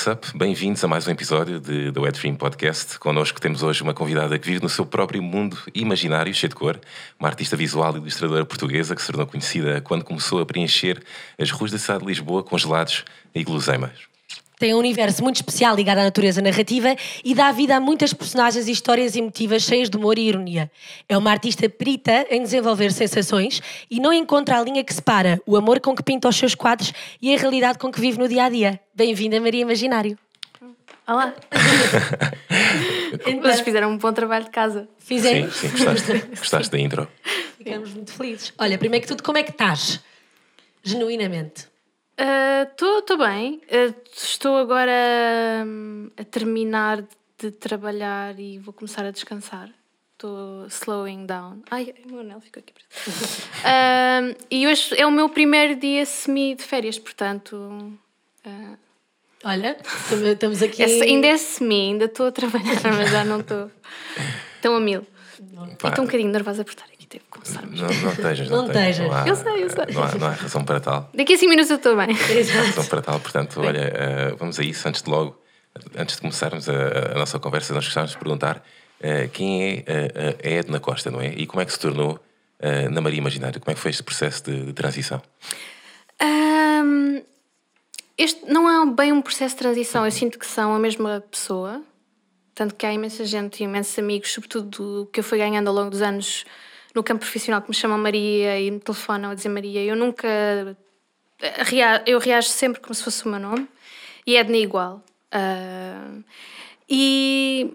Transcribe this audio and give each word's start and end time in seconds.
What's 0.00 0.06
up? 0.06 0.38
Bem-vindos 0.38 0.82
a 0.82 0.88
mais 0.88 1.06
um 1.06 1.10
episódio 1.10 1.60
de, 1.60 1.90
do 1.90 2.00
Dream 2.10 2.34
Podcast. 2.34 2.98
Connosco 2.98 3.38
temos 3.38 3.62
hoje 3.62 3.82
uma 3.82 3.92
convidada 3.92 4.38
que 4.38 4.46
vive 4.46 4.62
no 4.62 4.68
seu 4.70 4.86
próprio 4.86 5.22
mundo 5.22 5.58
imaginário, 5.74 6.32
cheio 6.32 6.48
de 6.48 6.54
cor, 6.54 6.80
uma 7.18 7.28
artista 7.28 7.54
visual 7.54 7.94
e 7.94 7.98
ilustradora 7.98 8.46
portuguesa 8.46 8.96
que 8.96 9.02
se 9.02 9.08
tornou 9.08 9.26
conhecida 9.26 9.82
quando 9.82 10.02
começou 10.02 10.40
a 10.40 10.46
preencher 10.46 11.02
as 11.38 11.50
ruas 11.50 11.70
da 11.70 11.76
cidade 11.76 12.00
de 12.00 12.06
Lisboa 12.06 12.42
com 12.42 12.56
gelados 12.56 13.04
e 13.34 13.44
guloseimas. 13.44 14.09
Tem 14.60 14.74
um 14.74 14.78
universo 14.78 15.22
muito 15.22 15.36
especial 15.36 15.74
ligado 15.74 16.00
à 16.00 16.04
natureza 16.04 16.42
narrativa 16.42 16.94
e 17.24 17.34
dá 17.34 17.50
vida 17.50 17.76
a 17.76 17.80
muitas 17.80 18.12
personagens 18.12 18.68
e 18.68 18.70
histórias 18.70 19.16
emotivas 19.16 19.62
cheias 19.62 19.88
de 19.88 19.96
humor 19.96 20.18
e 20.18 20.28
ironia. 20.28 20.70
É 21.08 21.16
uma 21.16 21.30
artista 21.30 21.66
perita 21.66 22.26
em 22.28 22.42
desenvolver 22.42 22.92
sensações 22.92 23.62
e 23.90 23.98
não 23.98 24.12
encontra 24.12 24.58
a 24.58 24.62
linha 24.62 24.84
que 24.84 24.92
separa 24.92 25.40
o 25.46 25.56
amor 25.56 25.80
com 25.80 25.96
que 25.96 26.02
pinta 26.02 26.28
os 26.28 26.36
seus 26.36 26.54
quadros 26.54 26.92
e 27.22 27.34
a 27.34 27.38
realidade 27.38 27.78
com 27.78 27.90
que 27.90 27.98
vive 27.98 28.18
no 28.18 28.28
dia 28.28 28.44
a 28.44 28.48
dia. 28.50 28.78
Bem-vinda, 28.94 29.40
Maria 29.40 29.62
Imaginário. 29.62 30.18
Olá! 31.08 31.34
Vocês 33.40 33.60
fizeram 33.62 33.90
um 33.92 33.96
bom 33.96 34.12
trabalho 34.12 34.44
de 34.44 34.50
casa. 34.50 34.86
Fizemos. 34.98 35.56
Sim, 35.56 35.70
sim, 35.70 35.84
gostaste, 35.86 36.26
gostaste 36.36 36.70
da 36.70 36.78
intro. 36.78 37.08
Ficamos 37.56 37.94
muito 37.94 38.12
felizes. 38.12 38.52
Olha, 38.58 38.76
primeiro 38.76 39.06
que 39.06 39.08
tudo, 39.08 39.22
como 39.22 39.38
é 39.38 39.42
que 39.42 39.52
estás? 39.52 40.00
Genuinamente. 40.82 41.70
Estou 42.20 43.16
uh, 43.16 43.18
bem. 43.18 43.62
Uh, 43.66 43.94
estou 44.14 44.56
agora 44.58 45.64
um, 45.66 46.10
a 46.18 46.24
terminar 46.24 47.02
de 47.38 47.50
trabalhar 47.50 48.38
e 48.38 48.58
vou 48.58 48.74
começar 48.74 49.04
a 49.06 49.10
descansar. 49.10 49.70
Estou 50.12 50.66
slowing 50.66 51.24
down. 51.24 51.62
Ai, 51.70 51.94
o 52.04 52.08
meu 52.10 52.20
anel 52.20 52.40
ficou 52.42 52.62
aqui 52.62 52.74
preso. 52.74 53.42
uh, 53.60 54.36
e 54.50 54.66
hoje 54.66 54.94
é 54.98 55.06
o 55.06 55.10
meu 55.10 55.30
primeiro 55.30 55.76
dia 55.76 56.04
semi 56.04 56.54
de 56.54 56.62
férias, 56.62 56.98
portanto. 56.98 57.56
Uh, 58.44 58.76
Olha, 59.42 59.78
estamos 60.32 60.62
aqui. 60.62 60.82
É, 60.82 60.86
ainda 61.02 61.26
é 61.26 61.38
semi, 61.38 61.92
ainda 61.92 62.04
estou 62.04 62.26
a 62.26 62.32
trabalhar, 62.32 62.76
mas 62.84 63.10
já 63.10 63.24
não 63.24 63.40
estou 63.40 63.70
tão 64.60 64.76
a 64.76 64.80
mil. 64.80 65.06
Estou 65.72 66.04
um 66.04 66.06
bocadinho 66.06 66.30
nervosa 66.30 66.62
por 66.62 66.72
estar 66.72 66.84
aqui 66.84 66.99
teve 67.10 67.24
que 67.24 67.30
começar. 67.30 67.66
Não, 67.66 67.88
não 67.88 68.12
estejas, 68.12 68.48
não, 68.48 68.56
não 68.58 68.66
estejas. 68.66 69.26
Eu 69.26 69.34
sei, 69.34 69.64
eu 69.64 69.68
sei. 69.68 69.86
Não 69.92 70.02
há, 70.04 70.14
não 70.14 70.26
há 70.28 70.30
razão 70.30 70.64
para 70.64 70.80
tal. 70.80 71.10
Daqui 71.12 71.34
a 71.34 71.36
5 71.36 71.50
minutos 71.50 71.70
eu 71.70 71.76
estou 71.76 71.96
bem. 71.96 72.06
Não 72.06 72.60
há 72.60 72.64
razão 72.64 72.86
para 72.86 73.02
tal, 73.02 73.20
portanto, 73.20 73.60
olha, 73.60 74.32
uh, 74.32 74.36
vamos 74.36 74.58
a 74.60 74.62
isso 74.62 74.88
antes 74.88 75.02
de 75.02 75.10
logo, 75.10 75.36
antes 75.96 76.14
de 76.14 76.22
começarmos 76.22 76.68
a, 76.68 77.12
a 77.12 77.18
nossa 77.18 77.38
conversa, 77.40 77.74
nós 77.74 77.84
gostávamos 77.84 78.12
de 78.12 78.18
perguntar 78.18 78.58
uh, 78.58 79.28
quem 79.32 79.84
é 79.86 80.36
a 80.42 80.48
Edna 80.48 80.78
Costa, 80.78 81.10
não 81.10 81.20
é? 81.20 81.34
E 81.34 81.46
como 81.46 81.60
é 81.60 81.64
que 81.64 81.72
se 81.72 81.80
tornou 81.80 82.12
uh, 82.14 82.90
na 82.90 83.00
Maria 83.00 83.18
Imaginária? 83.18 83.58
Como 83.58 83.72
é 83.72 83.74
que 83.74 83.80
foi 83.80 83.90
este 83.90 84.04
processo 84.04 84.44
de, 84.44 84.66
de 84.66 84.72
transição? 84.72 85.20
Um, 86.22 87.22
este 88.16 88.44
não 88.46 88.70
é 88.70 88.94
bem 88.94 89.12
um 89.12 89.20
processo 89.20 89.56
de 89.56 89.58
transição, 89.58 90.04
eu 90.04 90.12
sinto 90.12 90.38
que 90.38 90.46
são 90.46 90.74
a 90.74 90.78
mesma 90.78 91.24
pessoa. 91.28 91.82
Tanto 92.54 92.74
que 92.74 92.84
há 92.86 92.92
imensa 92.92 93.24
gente, 93.24 93.64
imensos 93.64 93.98
amigos, 93.98 94.32
sobretudo 94.32 95.08
que 95.12 95.20
eu 95.20 95.24
fui 95.24 95.38
ganhando 95.38 95.68
ao 95.68 95.74
longo 95.74 95.90
dos 95.90 96.02
anos 96.02 96.44
no 96.94 97.02
campo 97.02 97.20
profissional, 97.20 97.62
que 97.62 97.68
me 97.68 97.74
chamam 97.74 97.98
Maria 97.98 98.58
e 98.58 98.70
me 98.70 98.80
telefonam 98.80 99.30
a 99.30 99.34
dizer 99.34 99.48
Maria. 99.48 99.82
Eu 99.82 99.96
nunca. 99.96 100.28
Eu 102.06 102.18
reajo 102.18 102.48
sempre 102.48 102.80
como 102.80 102.94
se 102.94 103.02
fosse 103.02 103.24
o 103.24 103.28
meu 103.28 103.40
nome 103.40 103.68
e 104.26 104.36
Edna 104.36 104.56
igual. 104.56 105.02
Uh, 105.32 106.24
e 106.88 107.72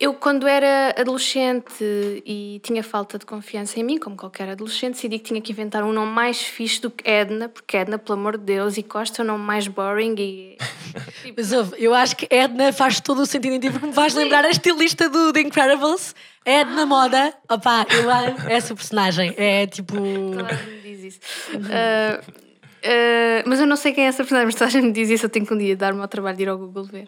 eu, 0.00 0.14
quando 0.14 0.48
era 0.48 0.94
adolescente 0.98 1.84
e 2.24 2.58
tinha 2.62 2.82
falta 2.82 3.18
de 3.18 3.26
confiança 3.26 3.78
em 3.78 3.84
mim, 3.84 3.98
como 3.98 4.16
qualquer 4.16 4.48
adolescente, 4.48 4.94
decidi 4.94 5.18
que 5.18 5.26
tinha 5.26 5.40
que 5.42 5.52
inventar 5.52 5.84
um 5.84 5.92
nome 5.92 6.10
mais 6.10 6.40
fixe 6.40 6.80
do 6.80 6.90
que 6.90 7.06
Edna, 7.08 7.50
porque 7.50 7.76
Edna, 7.76 7.98
pelo 7.98 8.18
amor 8.18 8.38
de 8.38 8.44
Deus, 8.44 8.78
e 8.78 8.82
Costa 8.82 9.20
é 9.20 9.24
um 9.24 9.26
nome 9.28 9.44
mais 9.44 9.68
boring 9.68 10.14
e. 10.18 10.56
Mas 11.36 11.52
ouve, 11.52 11.74
eu 11.76 11.92
acho 11.92 12.16
que 12.16 12.26
Edna 12.30 12.72
faz 12.72 12.98
todo 12.98 13.20
o 13.20 13.26
sentido 13.26 13.52
em 13.52 13.60
ti, 13.60 13.70
porque 13.70 13.88
me 13.88 13.92
faz 13.92 14.14
lembrar 14.14 14.42
a 14.42 14.48
estilista 14.48 15.06
do 15.10 15.34
The 15.34 15.40
Incredibles, 15.42 16.14
Edna 16.46 16.86
Moda. 16.86 17.34
Opa, 17.46 17.86
eu 17.90 18.10
amo 18.10 18.38
essa 18.48 18.74
personagem. 18.74 19.34
É 19.36 19.66
tipo. 19.66 19.96
Claro, 19.96 20.58
me 20.66 20.80
diz 20.80 21.04
isso. 21.04 21.20
Uh, 21.56 22.30
uh, 22.30 23.42
mas 23.44 23.60
eu 23.60 23.66
não 23.66 23.76
sei 23.76 23.92
quem 23.92 24.06
é 24.06 24.08
essa 24.08 24.22
personagem, 24.22 24.46
mas 24.46 24.54
toda 24.54 24.64
a 24.64 24.70
gente 24.70 24.86
me 24.86 24.92
diz 24.92 25.10
isso, 25.10 25.26
eu 25.26 25.30
tenho 25.30 25.44
que 25.44 25.52
um 25.52 25.58
dia 25.58 25.76
dar-me 25.76 26.00
ao 26.00 26.08
trabalho 26.08 26.38
de 26.38 26.42
ir 26.44 26.48
ao 26.48 26.56
Google 26.56 26.84
ver. 26.84 27.06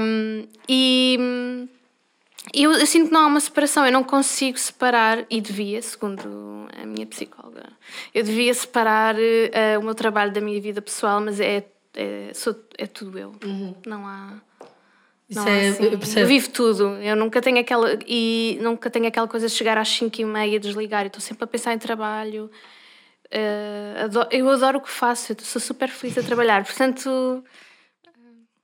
Um, 0.00 0.48
e 0.66 1.68
eu, 2.54 2.72
eu, 2.72 2.86
sinto 2.86 3.08
que 3.08 3.12
não 3.12 3.22
há 3.22 3.26
uma 3.26 3.40
separação, 3.40 3.84
eu 3.84 3.92
não 3.92 4.04
consigo 4.04 4.58
separar, 4.58 5.24
e 5.30 5.40
devia, 5.40 5.80
segundo 5.82 6.68
a 6.80 6.86
minha 6.86 7.06
psicóloga, 7.06 7.64
eu 8.14 8.22
devia 8.22 8.52
separar 8.54 9.16
uh, 9.16 9.80
o 9.80 9.82
meu 9.82 9.94
trabalho 9.94 10.32
da 10.32 10.40
minha 10.40 10.60
vida 10.60 10.80
pessoal, 10.80 11.20
mas 11.20 11.40
é, 11.40 11.64
é, 11.94 12.30
sou, 12.34 12.54
é 12.76 12.86
tudo 12.86 13.18
eu. 13.18 13.32
Uhum. 13.44 13.74
Não 13.86 14.06
há. 14.06 14.34
Não 15.30 15.42
há 15.42 15.50
é, 15.50 15.68
assim. 15.68 16.20
eu, 16.20 16.26
vivo 16.26 16.48
tudo, 16.50 16.84
eu 17.02 17.14
nunca 17.14 17.42
tenho 17.42 17.58
aquela 17.60 17.98
e 18.06 18.58
nunca 18.62 18.88
tenho 18.88 19.06
aquela 19.06 19.28
coisa 19.28 19.46
de 19.46 19.52
chegar 19.52 19.76
às 19.76 19.88
5 19.88 20.20
e 20.20 20.24
meia 20.24 20.56
e 20.56 20.58
desligar, 20.58 21.02
eu 21.02 21.08
estou 21.08 21.20
sempre 21.20 21.44
a 21.44 21.46
pensar 21.46 21.74
em 21.74 21.78
trabalho. 21.78 22.50
Uh, 23.26 24.04
adoro, 24.04 24.28
eu 24.32 24.48
adoro 24.48 24.78
o 24.78 24.80
que 24.80 24.90
faço, 24.90 25.32
eu 25.32 25.36
sou 25.40 25.60
super 25.60 25.90
feliz 25.90 26.16
a 26.16 26.22
trabalhar, 26.22 26.64
portanto 26.64 27.44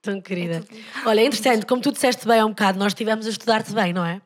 Tão 0.04 0.20
querida. 0.20 0.62
É 0.70 1.08
Olha, 1.08 1.22
entretanto, 1.22 1.66
como 1.66 1.80
tu 1.80 1.90
disseste 1.90 2.28
bem 2.28 2.38
há 2.38 2.44
um 2.44 2.50
bocado, 2.50 2.78
nós 2.78 2.92
estivemos 2.92 3.26
a 3.26 3.30
estudar-te 3.30 3.72
bem, 3.72 3.94
não 3.94 4.04
é? 4.04 4.20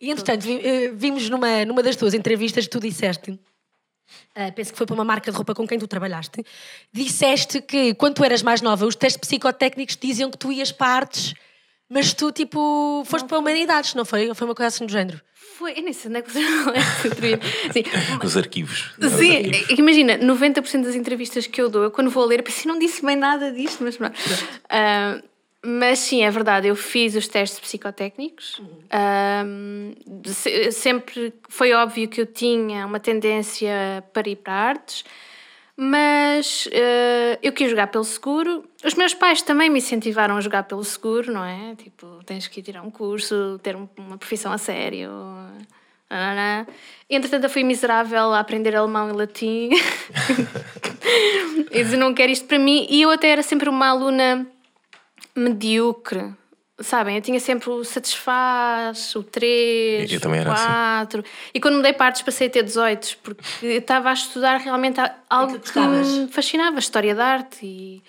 E 0.00 0.10
entretanto, 0.10 0.46
eh, 0.48 0.92
vimos 0.94 1.28
numa, 1.28 1.64
numa 1.64 1.82
das 1.82 1.96
tuas 1.96 2.14
entrevistas 2.14 2.64
que 2.66 2.70
tu 2.70 2.78
disseste, 2.78 3.32
uh, 3.32 4.52
penso 4.54 4.70
que 4.70 4.78
foi 4.78 4.86
para 4.86 4.94
uma 4.94 5.04
marca 5.04 5.30
de 5.32 5.36
roupa 5.36 5.52
com 5.52 5.66
quem 5.66 5.80
tu 5.80 5.88
trabalhaste, 5.88 6.44
disseste 6.92 7.60
que 7.60 7.92
quando 7.94 8.14
tu 8.14 8.24
eras 8.24 8.40
mais 8.40 8.62
nova, 8.62 8.86
os 8.86 8.94
testes 8.94 9.16
psicotécnicos 9.16 9.96
diziam 9.96 10.30
que 10.30 10.38
tu 10.38 10.52
ias 10.52 10.70
para 10.70 10.92
artes, 10.92 11.34
mas 11.88 12.12
tu, 12.14 12.30
tipo, 12.30 13.02
foste 13.04 13.26
para 13.26 13.38
humanidades, 13.38 13.94
não 13.94 14.04
foi? 14.04 14.32
Foi 14.32 14.46
uma 14.46 14.54
coisa 14.54 14.68
assim 14.68 14.86
do 14.86 14.92
género? 14.92 15.20
Foi, 15.58 15.72
eu 15.72 15.82
nem 15.82 15.92
sei 15.94 16.10
onde 16.10 16.18
é 16.18 16.22
que 16.22 16.30
você 16.30 16.40
é 16.40 16.42
Nos 18.22 18.36
arquivos. 18.36 18.90
Sim, 19.16 19.36
arquivos. 19.36 19.78
imagina, 19.78 20.18
90% 20.18 20.82
das 20.82 20.94
entrevistas 20.94 21.46
que 21.46 21.62
eu 21.62 21.70
dou, 21.70 21.84
eu 21.84 21.90
quando 21.90 22.10
vou 22.10 22.26
ler, 22.26 22.42
pensei, 22.42 22.70
não 22.70 22.78
disse 22.78 23.02
bem 23.04 23.16
nada 23.16 23.50
disto, 23.50 23.82
mas 23.82 23.96
pronto. 23.96 24.14
Uh, 24.18 25.22
mas 25.64 25.98
sim, 26.00 26.22
é 26.22 26.30
verdade, 26.30 26.68
eu 26.68 26.76
fiz 26.76 27.16
os 27.16 27.26
testes 27.26 27.58
psicotécnicos. 27.58 28.60
Uhum. 28.60 30.22
sempre 30.70 31.32
foi 31.48 31.72
óbvio 31.72 32.06
que 32.06 32.20
eu 32.20 32.26
tinha 32.26 32.84
uma 32.84 33.00
tendência 33.00 34.04
para 34.12 34.28
ir 34.28 34.36
para 34.36 34.52
artes, 34.52 35.04
mas 35.74 36.66
uh, 36.66 37.38
eu 37.42 37.50
quis 37.52 37.70
jogar 37.70 37.86
pelo 37.86 38.04
seguro. 38.04 38.62
Os 38.86 38.94
meus 38.94 39.12
pais 39.12 39.42
também 39.42 39.68
me 39.68 39.78
incentivaram 39.78 40.36
a 40.36 40.40
jogar 40.40 40.62
pelo 40.62 40.84
seguro, 40.84 41.32
não 41.32 41.44
é? 41.44 41.74
Tipo, 41.74 42.20
tens 42.24 42.46
que 42.46 42.60
ir 42.60 42.62
tirar 42.62 42.82
um 42.82 42.90
curso, 42.90 43.58
ter 43.60 43.74
uma 43.74 44.16
profissão 44.16 44.52
a 44.52 44.58
sério. 44.58 45.10
Entretanto, 47.10 47.44
eu 47.44 47.50
fui 47.50 47.64
miserável 47.64 48.32
a 48.32 48.38
aprender 48.38 48.76
alemão 48.76 49.08
e 49.08 49.12
latim. 49.12 49.70
e 51.72 51.82
dizer, 51.82 51.96
não 51.96 52.14
quero 52.14 52.30
isto 52.30 52.46
para 52.46 52.60
mim. 52.60 52.86
E 52.88 53.02
eu 53.02 53.10
até 53.10 53.28
era 53.28 53.42
sempre 53.42 53.68
uma 53.68 53.88
aluna 53.88 54.46
medíocre 55.34 56.32
sabem, 56.78 57.16
eu 57.16 57.22
tinha 57.22 57.40
sempre 57.40 57.70
o 57.70 57.82
satisfaz, 57.84 59.14
o 59.16 59.22
3, 59.22 60.12
o 60.12 60.20
4. 60.44 61.20
Assim. 61.20 61.28
E 61.54 61.60
quando 61.60 61.76
mudei 61.76 61.92
partes 61.92 62.22
passei 62.22 62.48
a 62.48 62.50
ter 62.50 62.62
18, 62.62 63.18
porque 63.22 63.42
eu 63.62 63.78
estava 63.78 64.10
a 64.10 64.12
estudar 64.12 64.58
realmente 64.58 65.00
algo 65.28 65.58
que, 65.58 65.72
que 65.72 65.80
me 65.80 66.28
fascinava, 66.28 66.78
história 66.78 67.14
da 67.14 67.24
arte 67.24 67.64
e, 67.64 68.02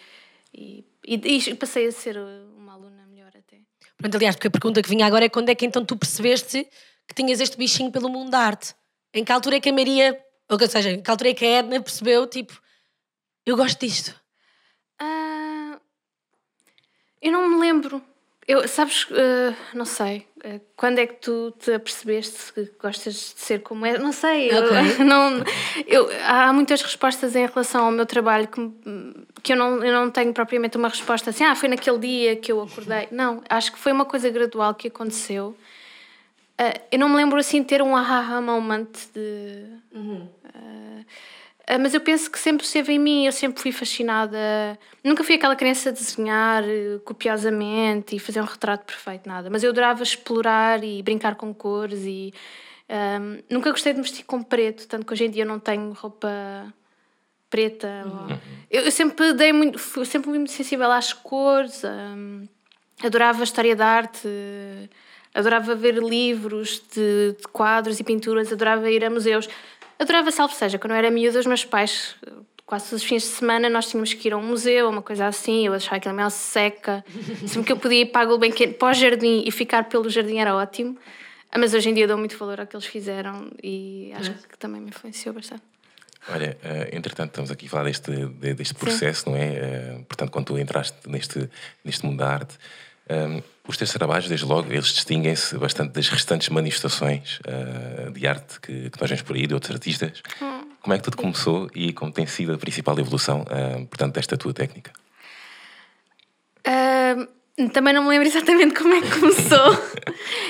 e, 0.58 0.84
e, 1.06 1.56
passei 1.56 1.88
a 1.88 1.92
ser 1.92 2.18
uma 2.18 2.74
aluna 2.74 3.06
melhor 3.06 3.32
até. 3.38 3.62
Pronto, 3.96 4.16
aliás, 4.16 4.36
porque 4.36 4.48
a 4.48 4.52
pergunta 4.52 4.82
que 4.82 4.90
vinha 4.90 5.06
agora 5.06 5.26
é 5.26 5.30
quando 5.30 5.50
é 5.50 5.56
que 5.56 5.66
então 5.66 5.86
tu 5.86 5.96
percebeste 5.96 6.68
que 7.08 7.14
tinhas 7.14 7.40
este 7.40 7.58
bichinho 7.58 7.92
pelo 7.92 8.10
mundo 8.10 8.32
da 8.32 8.40
arte? 8.40 8.74
Em 9.14 9.24
que 9.24 9.32
altura 9.32 9.58
é 9.58 9.60
que 9.60 9.70
a 9.70 9.74
Maria, 9.74 10.20
ou 10.50 10.60
seja, 10.68 10.92
em 10.92 11.02
que 11.02 11.10
altura 11.12 11.30
é 11.30 11.34
que 11.36 11.46
a 11.46 11.60
Edna 11.60 11.82
percebeu, 11.82 12.26
tipo, 12.26 12.60
eu 13.46 13.56
gosto 13.56 13.80
disto? 13.80 14.10
Uh, 15.00 15.80
eu 17.22 17.32
não 17.32 17.48
me 17.48 17.60
lembro 17.60 18.04
eu, 18.48 18.66
sabes, 18.66 19.04
uh, 19.04 19.54
não 19.74 19.84
sei, 19.84 20.26
uh, 20.38 20.62
quando 20.78 21.00
é 21.00 21.06
que 21.06 21.16
tu 21.16 21.54
te 21.60 21.74
apercebeste 21.74 22.54
que 22.54 22.72
gostas 22.82 23.14
de 23.36 23.42
ser 23.42 23.62
como 23.62 23.86
é? 23.86 23.98
Não 23.98 24.14
sei, 24.14 24.48
okay. 24.48 25.02
eu, 25.02 25.04
não, 25.06 25.44
eu, 25.86 26.10
há 26.26 26.54
muitas 26.54 26.82
respostas 26.82 27.36
em 27.36 27.46
relação 27.46 27.86
ao 27.86 27.92
meu 27.92 28.06
trabalho 28.06 28.48
que, 28.48 28.72
que 29.44 29.52
eu, 29.52 29.58
não, 29.58 29.84
eu 29.84 29.92
não 29.92 30.10
tenho 30.10 30.34
propriamente 30.34 30.78
uma 30.78 30.88
resposta 30.88 31.32
assim, 31.32 31.44
ah, 31.44 31.56
foi 31.56 31.68
naquele 31.68 32.00
dia 32.00 32.36
que 32.38 32.50
eu 32.50 32.62
acordei. 32.62 33.10
Não, 33.12 33.44
acho 33.50 33.74
que 33.74 33.78
foi 33.78 33.92
uma 33.92 34.06
coisa 34.06 34.30
gradual 34.30 34.74
que 34.74 34.88
aconteceu. 34.88 35.54
Uh, 36.60 36.80
eu 36.90 36.98
não 36.98 37.10
me 37.10 37.18
lembro 37.18 37.38
assim 37.38 37.62
de 37.62 37.68
ter 37.68 37.82
um 37.82 37.96
aha 37.96 38.40
moment 38.40 38.88
de. 39.14 39.66
Uhum. 39.92 40.28
Ah, 41.68 41.78
mas 41.78 41.94
eu 41.94 42.00
penso 42.00 42.32
que 42.32 42.40
sempre 42.40 42.66
esteve 42.66 42.94
em 42.94 43.00
mim, 43.00 43.26
eu 43.26 43.32
sempre 43.34 43.62
fui 43.62 43.74
fascinada. 43.74 44.38
Nunca 45.04 45.22
fui 45.22 45.36
aquela 45.36 45.56
criança 45.56 45.90
a 45.90 45.92
desenhar 45.92 46.64
eh, 46.64 46.98
copiosamente 47.04 48.16
e 48.16 48.20
fazer 48.20 48.40
um 48.40 48.46
retrato 48.46 48.86
perfeito, 48.86 49.28
nada. 49.28 49.50
Mas 49.50 49.64
eu 49.64 49.72
adorava 49.72 50.02
explorar 50.02 50.82
e 50.82 51.04
brincar 51.04 51.36
com 51.36 51.54
cores 51.54 52.06
e 52.06 52.34
um, 52.90 53.44
nunca 53.50 53.70
gostei 53.72 53.94
de 53.94 54.02
vestir 54.02 54.24
com 54.24 54.42
preto, 54.42 54.88
tanto 54.88 55.06
que 55.06 55.12
hoje 55.12 55.26
em 55.26 55.30
dia 55.30 55.44
eu 55.44 55.48
não 55.48 55.60
tenho 55.60 55.92
roupa 55.92 56.74
preta. 57.50 58.04
Uhum. 58.06 58.40
Eu, 58.72 58.84
eu, 58.84 58.92
sempre 58.92 59.34
dei 59.34 59.52
muito, 59.52 59.78
fui 59.78 60.06
sempre 60.06 60.30
muito 60.30 60.52
sensível 60.52 60.90
às 60.90 61.12
cores, 61.12 61.84
um, 61.84 62.48
adorava 63.04 63.44
história 63.44 63.76
da 63.76 63.86
arte, 63.86 64.28
adorava 65.34 65.76
ver 65.76 65.96
livros 65.96 66.82
de, 66.94 67.36
de, 67.38 67.48
quadros 67.52 68.00
e 68.00 68.04
pinturas, 68.04 68.52
adorava 68.52 68.90
ir 68.90 69.04
a 69.04 69.10
museus, 69.10 69.50
adorava 70.00 70.32
salvo 70.32 70.54
seja, 70.54 70.78
quando 70.78 70.92
eu 70.92 70.98
era 70.98 71.12
miúda, 71.12 71.40
os 71.40 71.46
meus 71.46 71.66
pais 71.66 72.16
quase 72.68 72.90
todos 72.90 73.02
os 73.02 73.08
fins 73.08 73.24
de 73.24 73.30
semana 73.30 73.70
nós 73.70 73.90
tínhamos 73.90 74.14
que 74.14 74.28
ir 74.28 74.34
a 74.34 74.38
um 74.38 74.44
museu, 74.44 74.90
uma 74.90 75.02
coisa 75.02 75.26
assim, 75.26 75.66
eu 75.66 75.74
achava 75.74 75.96
aquela 75.96 76.14
mel 76.14 76.30
seca. 76.30 77.04
Sempre 77.48 77.64
que 77.64 77.72
eu 77.72 77.78
podia 77.78 78.02
ir 78.02 78.08
para 78.08 78.32
o 78.32 78.38
banquete, 78.38 78.74
para 78.74 78.90
o 78.90 78.94
jardim 78.94 79.44
e 79.46 79.52
ficar 79.52 79.86
pelo 79.86 80.10
jardim 80.10 80.38
era 80.38 80.54
ótimo. 80.54 80.98
Mas 81.58 81.74
hoje 81.74 81.90
em 81.90 81.94
dia 81.94 82.06
dou 82.06 82.18
muito 82.18 82.38
valor 82.38 82.60
ao 82.60 82.68
que 82.68 82.76
eles 82.76 82.86
fizeram 82.86 83.50
e 83.64 84.12
acho 84.16 84.34
que 84.50 84.58
também 84.58 84.82
me 84.82 84.90
influenciou 84.90 85.34
bastante. 85.34 85.64
Olha, 86.30 86.58
uh, 86.62 86.96
entretanto, 86.96 87.30
estamos 87.30 87.50
aqui 87.50 87.68
a 87.68 87.70
falar 87.70 87.86
deste, 87.86 88.12
deste 88.54 88.74
processo, 88.74 89.24
Sim. 89.24 89.30
não 89.30 89.38
é? 89.38 89.96
Uh, 90.00 90.04
portanto, 90.04 90.30
quando 90.30 90.46
tu 90.48 90.60
entraste 90.60 90.98
neste, 91.08 91.50
neste 91.86 92.06
mundo 92.06 92.18
da 92.18 92.28
arte, 92.28 92.58
um, 93.10 93.42
os 93.68 93.78
teus 93.78 93.92
trabalhos, 93.92 94.28
desde 94.28 94.46
logo, 94.46 94.72
eles 94.72 94.88
distinguem-se 94.88 95.58
bastante 95.58 95.92
das 95.92 96.08
restantes 96.10 96.50
manifestações 96.50 97.40
uh, 97.40 98.12
de 98.12 98.28
arte 98.28 98.60
que, 98.62 98.90
que 98.90 99.02
nós 99.02 99.10
vemos 99.10 99.24
por 99.24 99.36
aí, 99.36 99.46
de 99.46 99.54
outros 99.54 99.72
artistas. 99.72 100.22
Hum. 100.42 100.62
Como 100.82 100.94
é 100.94 100.98
que 100.98 101.04
tudo 101.04 101.18
começou 101.18 101.70
e 101.76 101.92
como 101.92 102.12
tem 102.12 102.26
sido 102.26 102.54
a 102.54 102.58
principal 102.58 102.98
evolução, 102.98 103.44
portanto, 103.90 104.14
desta 104.14 104.38
tua 104.38 104.54
técnica? 104.54 104.94
Também 107.74 107.92
não 107.92 108.04
me 108.04 108.10
lembro 108.10 108.28
exatamente 108.28 108.76
como 108.76 108.94
é 108.94 109.02
que 109.02 109.20
começou. 109.20 109.78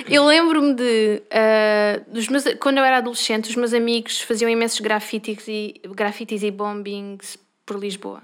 eu 0.10 0.26
lembro-me 0.26 0.74
de. 0.74 1.24
Uh, 1.32 2.14
dos 2.14 2.28
meus, 2.28 2.44
quando 2.60 2.80
eu 2.80 2.84
era 2.84 2.98
adolescente, 2.98 3.50
os 3.50 3.56
meus 3.56 3.74
amigos 3.74 4.22
faziam 4.22 4.50
imensos 4.50 4.80
grafites 4.82 5.48
e, 5.48 5.80
grafites 5.96 6.44
e 6.44 6.52
bombings 6.52 7.38
por 7.66 7.80
Lisboa. 7.80 8.22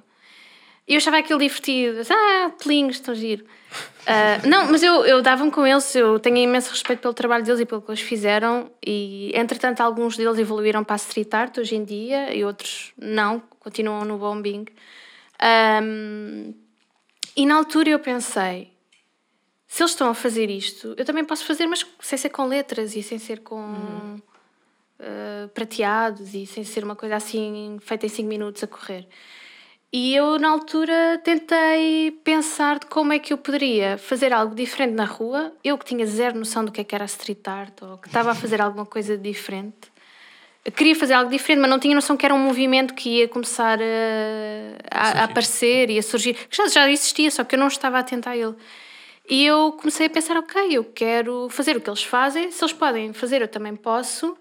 E 0.88 0.94
eu 0.94 0.98
achava 0.98 1.18
aquilo 1.18 1.40
divertido. 1.40 2.02
Ah, 2.10 2.52
telinhos, 2.58 2.98
estão 2.98 3.16
giro. 3.16 3.46
Uh, 4.04 4.48
não, 4.48 4.70
mas 4.70 4.84
eu, 4.84 5.06
eu 5.06 5.22
dava-me 5.22 5.50
com 5.50 5.66
eles, 5.66 5.96
eu 5.96 6.20
tenho 6.20 6.38
imenso 6.38 6.70
respeito 6.70 7.00
pelo 7.00 7.14
trabalho 7.14 7.44
deles 7.44 7.62
e 7.62 7.66
pelo 7.66 7.82
que 7.82 7.90
eles 7.90 8.02
fizeram. 8.02 8.70
E 8.86 9.32
entretanto, 9.34 9.82
alguns 9.82 10.18
deles 10.18 10.38
evoluíram 10.38 10.84
para 10.84 10.96
a 10.96 10.98
street 10.98 11.34
art 11.34 11.58
hoje 11.58 11.76
em 11.76 11.84
dia 11.84 12.34
e 12.36 12.44
outros 12.44 12.94
não, 12.98 13.42
continuam 13.60 14.04
no 14.04 14.18
bombing. 14.18 14.66
Um, 15.82 16.54
e 17.36 17.46
na 17.46 17.56
altura 17.56 17.90
eu 17.90 18.00
pensei 18.00 18.74
se 19.74 19.82
eles 19.82 19.94
estão 19.94 20.08
a 20.08 20.14
fazer 20.14 20.52
isto, 20.52 20.94
eu 20.96 21.04
também 21.04 21.26
posso 21.26 21.44
fazer, 21.46 21.66
mas 21.66 21.84
sem 22.00 22.16
ser 22.16 22.30
com 22.30 22.46
letras 22.46 22.96
e 22.96 23.02
sem 23.02 23.18
ser 23.18 23.40
com 23.40 23.56
uhum. 23.56 24.22
uh, 25.00 25.48
prateados 25.50 26.36
e 26.36 26.46
sem 26.46 26.64
ser 26.64 26.84
uma 26.84 26.96
coisa 26.96 27.16
assim 27.16 27.80
feita 27.82 28.06
em 28.06 28.10
5 28.10 28.30
minutos 28.30 28.64
a 28.64 28.68
correr. 28.68 29.08
E 29.96 30.16
eu, 30.16 30.40
na 30.40 30.50
altura, 30.50 31.22
tentei 31.24 32.10
pensar 32.24 32.80
de 32.80 32.88
como 32.88 33.14
é 33.14 33.20
que 33.20 33.32
eu 33.32 33.38
poderia 33.38 33.96
fazer 33.96 34.34
algo 34.34 34.56
diferente 34.56 34.96
na 34.96 35.06
rua. 35.06 35.54
Eu 35.64 35.78
que 35.78 35.86
tinha 35.86 36.04
zero 36.08 36.36
noção 36.36 36.66
do 36.66 36.72
que, 36.72 36.82
é 36.82 36.84
que 36.84 36.96
era 36.96 37.06
street 37.06 37.48
art 37.48 37.80
ou 37.84 38.00
que 38.00 38.08
estava 38.08 38.32
a 38.32 38.36
fazer 38.36 38.60
alguma 38.60 38.88
coisa 38.88 39.16
diferente. 39.16 39.94
Eu 40.66 40.72
queria 40.72 40.96
fazer 40.96 41.14
algo 41.14 41.30
diferente, 41.30 41.60
mas 41.60 41.70
não 41.70 41.78
tinha 41.78 41.94
noção 41.94 42.18
que 42.18 42.26
era 42.26 42.34
um 42.34 42.40
movimento 42.40 42.96
que 42.96 43.20
ia 43.20 43.28
começar 43.28 43.78
a, 43.80 44.88
a, 44.90 45.22
a 45.22 45.24
aparecer 45.26 45.92
e 45.92 46.00
a 46.00 46.02
surgir. 46.02 46.38
Já, 46.50 46.68
já 46.70 46.90
existia, 46.90 47.30
só 47.30 47.44
que 47.44 47.54
eu 47.54 47.60
não 47.60 47.68
estava 47.68 48.00
atenta 48.00 48.32
a 48.32 48.38
ele. 48.38 48.56
E 49.30 49.46
eu 49.46 49.74
comecei 49.74 50.08
a 50.08 50.10
pensar, 50.10 50.38
ok, 50.38 50.76
eu 50.76 50.86
quero 50.86 51.50
fazer 51.50 51.78
o 51.78 51.82
que 51.82 51.90
eles 51.90 52.04
fazem, 52.04 52.50
se 52.50 52.64
eles 52.64 52.74
podem 52.74 53.14
fazer, 53.14 53.44
eu 53.44 53.48
também 53.48 53.76
posso. 53.76 54.36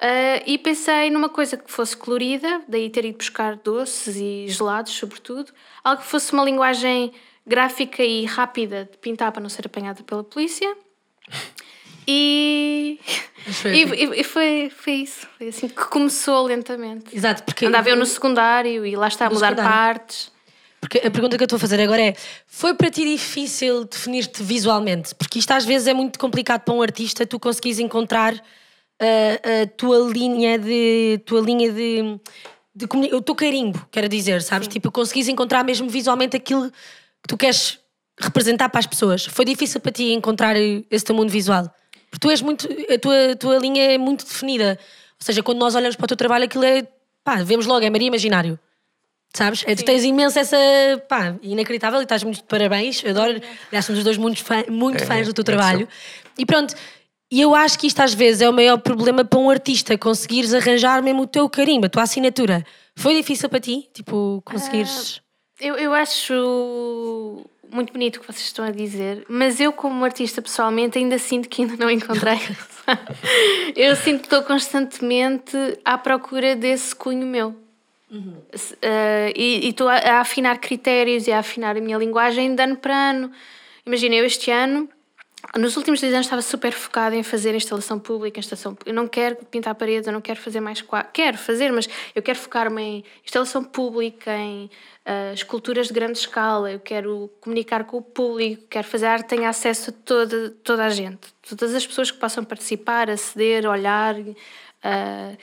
Uh, 0.00 0.38
e 0.46 0.56
pensei 0.58 1.10
numa 1.10 1.28
coisa 1.28 1.56
que 1.56 1.70
fosse 1.70 1.96
colorida, 1.96 2.62
daí 2.68 2.88
ter 2.88 3.04
ido 3.04 3.18
buscar 3.18 3.56
doces 3.56 4.16
e 4.16 4.46
gelados, 4.48 4.92
sobretudo. 4.92 5.52
Algo 5.82 6.02
que 6.02 6.08
fosse 6.08 6.32
uma 6.32 6.44
linguagem 6.44 7.12
gráfica 7.44 8.04
e 8.04 8.24
rápida 8.24 8.88
de 8.90 8.96
pintar 8.98 9.32
para 9.32 9.42
não 9.42 9.48
ser 9.48 9.66
apanhada 9.66 10.02
pela 10.04 10.22
polícia. 10.22 10.72
E, 12.10 12.98
e, 13.66 14.20
e, 14.20 14.24
foi, 14.24 14.70
foi 14.74 14.92
isso. 14.94 15.26
Foi 15.36 15.48
assim 15.48 15.68
que 15.68 15.74
começou 15.74 16.46
lentamente. 16.46 17.14
Exato, 17.14 17.42
porque. 17.42 17.66
Andava 17.66 17.90
eu 17.90 17.96
no 17.96 18.06
secundário 18.06 18.86
e 18.86 18.96
lá 18.96 19.08
está 19.08 19.26
a 19.26 19.30
mudar 19.30 19.48
secundário. 19.48 19.70
partes. 19.70 20.32
Porque 20.80 20.98
a 20.98 21.10
pergunta 21.10 21.36
que 21.36 21.42
eu 21.42 21.46
estou 21.46 21.56
a 21.56 21.60
fazer 21.60 21.80
agora 21.82 22.00
é: 22.00 22.14
foi 22.46 22.72
para 22.72 22.88
ti 22.88 23.04
difícil 23.04 23.84
definir-te 23.84 24.42
visualmente? 24.42 25.14
Porque 25.14 25.38
isto 25.38 25.50
às 25.50 25.64
vezes 25.64 25.88
é 25.88 25.92
muito 25.92 26.18
complicado 26.18 26.62
para 26.62 26.72
um 26.72 26.80
artista, 26.80 27.26
tu 27.26 27.38
conseguires 27.38 27.78
encontrar 27.78 28.40
a, 29.00 29.62
a 29.62 29.66
tua 29.66 29.98
linha 30.10 30.58
de. 30.58 31.20
tua 31.24 31.40
linha 31.40 31.72
de, 31.72 32.18
de 32.74 32.86
o 33.14 33.22
teu 33.22 33.34
carimbo, 33.34 33.86
quero 33.90 34.08
dizer, 34.08 34.42
sabes? 34.42 34.66
Sim. 34.66 34.72
Tipo, 34.72 34.90
conseguires 34.90 35.28
encontrar 35.28 35.64
mesmo 35.64 35.88
visualmente 35.88 36.36
aquilo 36.36 36.70
que 36.70 37.28
tu 37.28 37.36
queres 37.36 37.78
representar 38.20 38.68
para 38.68 38.80
as 38.80 38.86
pessoas. 38.86 39.24
Foi 39.26 39.44
difícil 39.44 39.80
para 39.80 39.92
ti 39.92 40.12
encontrar 40.12 40.56
esse 40.56 41.04
teu 41.04 41.14
mundo 41.14 41.30
visual? 41.30 41.72
Porque 42.10 42.20
tu 42.20 42.30
és 42.30 42.42
muito. 42.42 42.66
a 42.66 42.98
tua, 42.98 43.36
tua 43.36 43.58
linha 43.58 43.92
é 43.92 43.98
muito 43.98 44.24
definida. 44.24 44.78
Ou 45.20 45.24
seja, 45.24 45.42
quando 45.42 45.58
nós 45.58 45.74
olhamos 45.74 45.96
para 45.96 46.04
o 46.04 46.08
teu 46.08 46.16
trabalho, 46.16 46.44
aquilo 46.44 46.64
é. 46.64 46.86
pá, 47.24 47.36
vemos 47.42 47.66
logo, 47.66 47.84
é 47.84 47.90
Maria 47.90 48.08
Imaginário. 48.08 48.58
Sabes? 49.34 49.62
É, 49.66 49.74
tu 49.74 49.84
tens 49.84 50.04
imenso 50.04 50.38
essa. 50.38 50.56
pá, 51.08 51.36
inacreditável 51.42 52.00
e 52.00 52.02
estás 52.02 52.22
muito 52.22 52.36
de 52.36 52.44
parabéns. 52.44 53.02
Eu 53.04 53.10
adoro. 53.10 53.40
Aliás, 53.68 53.84
somos 53.84 53.98
os 53.98 54.04
dois 54.04 54.16
muito, 54.16 54.42
fã, 54.42 54.64
muito 54.68 55.02
é, 55.02 55.06
fãs 55.06 55.26
do 55.26 55.34
teu 55.34 55.42
é 55.42 55.44
trabalho. 55.44 55.88
E 56.38 56.46
pronto. 56.46 56.74
E 57.30 57.40
eu 57.40 57.54
acho 57.54 57.78
que 57.78 57.86
isto 57.86 58.00
às 58.00 58.14
vezes 58.14 58.40
é 58.40 58.48
o 58.48 58.52
maior 58.52 58.78
problema 58.78 59.24
para 59.24 59.38
um 59.38 59.50
artista, 59.50 59.98
conseguires 59.98 60.54
arranjar 60.54 61.02
mesmo 61.02 61.22
o 61.22 61.26
teu 61.26 61.48
carimbo, 61.48 61.86
a 61.86 61.88
tua 61.88 62.02
assinatura. 62.02 62.64
Foi 62.96 63.14
difícil 63.14 63.48
para 63.48 63.60
ti? 63.60 63.88
Tipo, 63.92 64.42
conseguires. 64.44 65.18
Uh, 65.18 65.22
eu, 65.60 65.76
eu 65.76 65.94
acho 65.94 67.44
muito 67.70 67.92
bonito 67.92 68.16
o 68.16 68.20
que 68.20 68.26
vocês 68.26 68.46
estão 68.46 68.64
a 68.64 68.70
dizer, 68.70 69.24
mas 69.28 69.60
eu, 69.60 69.72
como 69.72 70.04
artista 70.04 70.40
pessoalmente, 70.40 70.98
ainda 70.98 71.18
sinto 71.18 71.48
que 71.48 71.62
ainda 71.62 71.76
não 71.76 71.90
encontrei. 71.90 72.38
eu 73.76 73.94
sinto 73.94 74.20
que 74.20 74.26
estou 74.26 74.42
constantemente 74.42 75.56
à 75.84 75.98
procura 75.98 76.56
desse 76.56 76.94
cunho 76.94 77.26
meu. 77.26 77.54
Uhum. 78.10 78.38
Uh, 78.54 79.32
e 79.36 79.68
estou 79.68 79.86
a, 79.86 79.96
a, 79.96 80.20
afinar 80.20 80.58
critérios 80.58 81.26
e 81.26 81.32
a 81.32 81.40
afinar 81.40 81.76
a 81.76 81.80
minha 81.80 81.98
linguagem 81.98 82.54
de 82.54 82.62
ano 82.62 82.76
para 82.76 83.10
ano. 83.10 83.30
Imagina, 83.84 84.14
eu 84.14 84.24
este 84.24 84.50
ano, 84.50 84.88
nos 85.56 85.76
últimos 85.76 86.00
dois 86.00 86.12
anos, 86.12 86.26
estava 86.26 86.42
super 86.42 86.72
focada 86.72 87.14
em 87.14 87.22
fazer 87.22 87.54
instalação 87.54 87.98
pública. 87.98 88.40
Instalação, 88.40 88.76
eu 88.84 88.92
não 88.92 89.06
quero 89.06 89.36
pintar 89.46 89.74
paredes, 89.74 90.06
eu 90.06 90.12
não 90.12 90.20
quero 90.20 90.40
fazer 90.40 90.60
mais 90.60 90.82
quadros. 90.82 91.12
Quero 91.12 91.38
fazer, 91.38 91.72
mas 91.72 91.88
eu 92.14 92.22
quero 92.22 92.38
focar-me 92.38 92.82
em 92.82 93.04
instalação 93.24 93.62
pública, 93.62 94.36
em 94.36 94.64
uh, 95.06 95.32
esculturas 95.32 95.88
de 95.88 95.92
grande 95.92 96.18
escala. 96.18 96.70
Eu 96.72 96.80
quero 96.80 97.30
comunicar 97.40 97.84
com 97.84 97.98
o 97.98 98.02
público, 98.02 98.64
quero 98.68 98.86
fazer 98.86 99.06
arte 99.06 99.24
que 99.24 99.36
tenha 99.36 99.48
acesso 99.48 99.90
a 99.90 99.92
toda, 99.92 100.50
toda 100.64 100.84
a 100.84 100.90
gente. 100.90 101.32
Todas 101.48 101.74
as 101.74 101.86
pessoas 101.86 102.10
que 102.10 102.18
possam 102.18 102.44
participar, 102.44 103.08
aceder, 103.08 103.66
olhar. 103.66 104.16
Uh, 104.18 105.36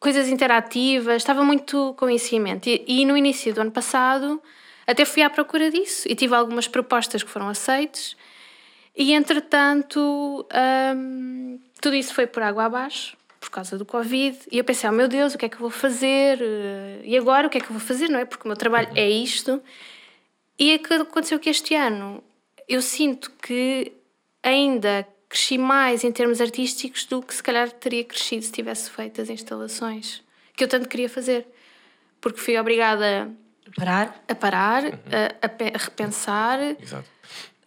coisas 0.00 0.28
interativas, 0.28 1.16
estava 1.16 1.44
muito 1.44 1.94
com 1.98 2.08
isso 2.08 2.34
em 2.34 2.40
mente. 2.40 2.82
E, 2.86 3.02
e, 3.02 3.04
no 3.04 3.16
início 3.16 3.52
do 3.52 3.60
ano 3.60 3.70
passado 3.70 4.40
até 4.86 5.04
fui 5.04 5.22
à 5.22 5.28
procura 5.28 5.70
disso 5.70 6.08
e 6.08 6.14
tive 6.14 6.34
algumas 6.34 6.66
propostas 6.66 7.22
que 7.22 7.28
foram 7.28 7.50
aceites. 7.50 8.16
E 8.98 9.12
entretanto, 9.12 10.44
hum, 10.96 11.60
tudo 11.80 11.94
isso 11.94 12.12
foi 12.12 12.26
por 12.26 12.42
água 12.42 12.64
abaixo 12.64 13.16
por 13.38 13.48
causa 13.48 13.78
do 13.78 13.84
Covid. 13.84 14.36
E 14.50 14.58
eu 14.58 14.64
pensei, 14.64 14.90
oh 14.90 14.92
meu 14.92 15.06
Deus, 15.06 15.34
o 15.34 15.38
que 15.38 15.46
é 15.46 15.48
que 15.48 15.54
eu 15.54 15.60
vou 15.60 15.70
fazer? 15.70 16.40
E 17.04 17.16
agora 17.16 17.46
o 17.46 17.50
que 17.50 17.58
é 17.58 17.60
que 17.60 17.66
eu 17.66 17.78
vou 17.78 17.80
fazer? 17.80 18.08
Não 18.08 18.18
é? 18.18 18.24
Porque 18.24 18.44
o 18.44 18.48
meu 18.48 18.56
trabalho 18.56 18.88
é 18.96 19.08
isto. 19.08 19.62
E 20.58 20.74
aconteceu 20.74 21.38
que 21.38 21.48
este 21.48 21.76
ano 21.76 22.22
eu 22.68 22.82
sinto 22.82 23.30
que 23.40 23.92
ainda 24.42 25.06
cresci 25.28 25.56
mais 25.56 26.02
em 26.02 26.10
termos 26.10 26.40
artísticos 26.40 27.04
do 27.04 27.22
que 27.22 27.32
se 27.32 27.42
calhar 27.42 27.70
teria 27.70 28.02
crescido 28.02 28.44
se 28.44 28.50
tivesse 28.50 28.90
feito 28.90 29.20
as 29.20 29.30
instalações 29.30 30.24
que 30.56 30.64
eu 30.64 30.68
tanto 30.68 30.88
queria 30.88 31.08
fazer. 31.08 31.46
Porque 32.20 32.40
fui 32.40 32.58
obrigada 32.58 33.30
a 33.64 33.80
parar, 33.80 34.24
a, 34.26 34.34
parar, 34.34 34.84
uhum. 34.84 34.90
a, 34.90 35.46
a, 35.46 35.78
repensar. 35.78 36.58
Exato. 36.82 37.17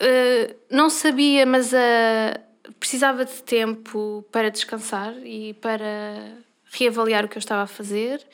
Uh, 0.01 0.55
não 0.69 0.89
sabia, 0.89 1.45
mas 1.45 1.71
uh, 1.71 2.73
precisava 2.79 3.23
de 3.23 3.43
tempo 3.43 4.25
para 4.31 4.49
descansar 4.49 5.13
e 5.23 5.53
para 5.55 6.37
reavaliar 6.71 7.25
o 7.25 7.27
que 7.27 7.37
eu 7.37 7.39
estava 7.39 7.61
a 7.61 7.67
fazer. 7.67 8.25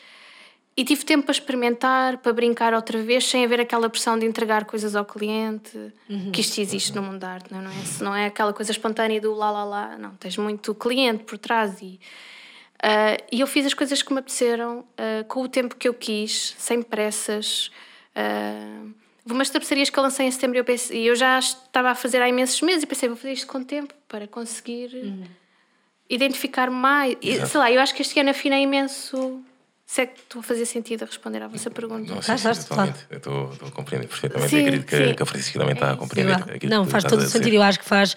E 0.77 0.85
tive 0.85 1.03
tempo 1.03 1.25
para 1.25 1.31
experimentar, 1.31 2.19
para 2.19 2.31
brincar 2.31 2.73
outra 2.73 3.01
vez, 3.01 3.25
sem 3.25 3.43
haver 3.43 3.59
aquela 3.59 3.89
pressão 3.89 4.17
de 4.17 4.27
entregar 4.27 4.63
coisas 4.63 4.95
ao 4.95 5.03
cliente, 5.03 5.75
uhum. 6.07 6.31
que 6.31 6.39
isto 6.39 6.61
existe 6.61 6.95
no 6.95 7.01
mundo 7.01 7.17
da 7.17 7.29
arte, 7.29 7.51
não 7.51 7.59
é? 7.59 7.63
Não 7.99 8.15
é 8.15 8.27
aquela 8.27 8.53
coisa 8.53 8.71
espontânea 8.71 9.19
do 9.19 9.33
lá 9.33 9.49
lá 9.49 9.63
lá, 9.63 9.97
não. 9.97 10.11
Tens 10.15 10.37
muito 10.37 10.73
cliente 10.75 11.23
por 11.23 11.37
trás 11.37 11.81
e. 11.81 11.99
Uh, 12.77 13.17
e 13.31 13.39
eu 13.41 13.47
fiz 13.47 13.65
as 13.65 13.73
coisas 13.73 14.03
que 14.03 14.13
me 14.13 14.19
apeteceram, 14.19 14.81
uh, 14.81 15.25
com 15.27 15.41
o 15.41 15.49
tempo 15.49 15.75
que 15.75 15.87
eu 15.87 15.95
quis, 15.95 16.55
sem 16.59 16.83
pressas. 16.83 17.71
Uh, 18.15 18.93
umas 19.33 19.49
tapeçarias 19.49 19.89
que 19.89 19.97
eu 19.97 20.03
lancei 20.03 20.25
em 20.25 20.31
setembro 20.31 20.57
e 20.57 20.59
eu, 20.59 20.65
pensei, 20.65 21.09
eu 21.09 21.15
já 21.15 21.39
estava 21.39 21.89
a 21.89 21.95
fazer 21.95 22.21
há 22.21 22.29
imensos 22.29 22.61
meses 22.61 22.83
e 22.83 22.87
pensei, 22.87 23.09
vou 23.09 23.17
fazer 23.17 23.33
isto 23.33 23.47
com 23.47 23.63
tempo 23.63 23.93
para 24.07 24.27
conseguir 24.27 24.89
uhum. 24.93 25.25
identificar 26.09 26.69
mais. 26.69 27.15
E, 27.21 27.45
sei 27.45 27.59
lá, 27.59 27.71
eu 27.71 27.81
acho 27.81 27.93
que 27.93 28.01
este 28.01 28.19
ano 28.19 28.29
afinei 28.29 28.63
imenso 28.63 29.41
Se 29.85 30.01
é 30.01 30.05
que 30.05 30.19
estou 30.19 30.39
a 30.41 30.43
fazer 30.43 30.65
sentido 30.65 31.03
a 31.03 31.05
responder 31.05 31.41
à 31.41 31.47
vossa 31.47 31.71
pergunta. 31.71 32.13
Não, 32.13 32.21
sim, 32.21 32.31
Ah, 32.31 32.37
sim, 32.37 32.49
estás, 32.49 32.65
totalmente. 32.65 33.05
Eu 33.09 33.17
estou, 33.17 33.51
estou 33.53 33.67
a 33.69 33.71
compreender 33.71 34.07
perfeitamente. 34.07 34.49
Sim, 34.49 34.57
Eu 34.57 34.61
acredito 34.63 34.85
que, 34.85 35.13
que 35.13 35.23
a 35.23 35.25
Francisca 35.25 35.59
também 35.59 35.73
está 35.75 35.91
a 35.91 35.97
compreender. 35.97 36.39
Eu- 36.39 36.55
aquilo 36.55 36.71
não, 36.73 36.85
faz 36.85 37.03
todo 37.05 37.21
sentido. 37.27 37.53
Eu 37.55 37.63
acho 37.63 37.79
que 37.79 37.85
faz. 37.85 38.15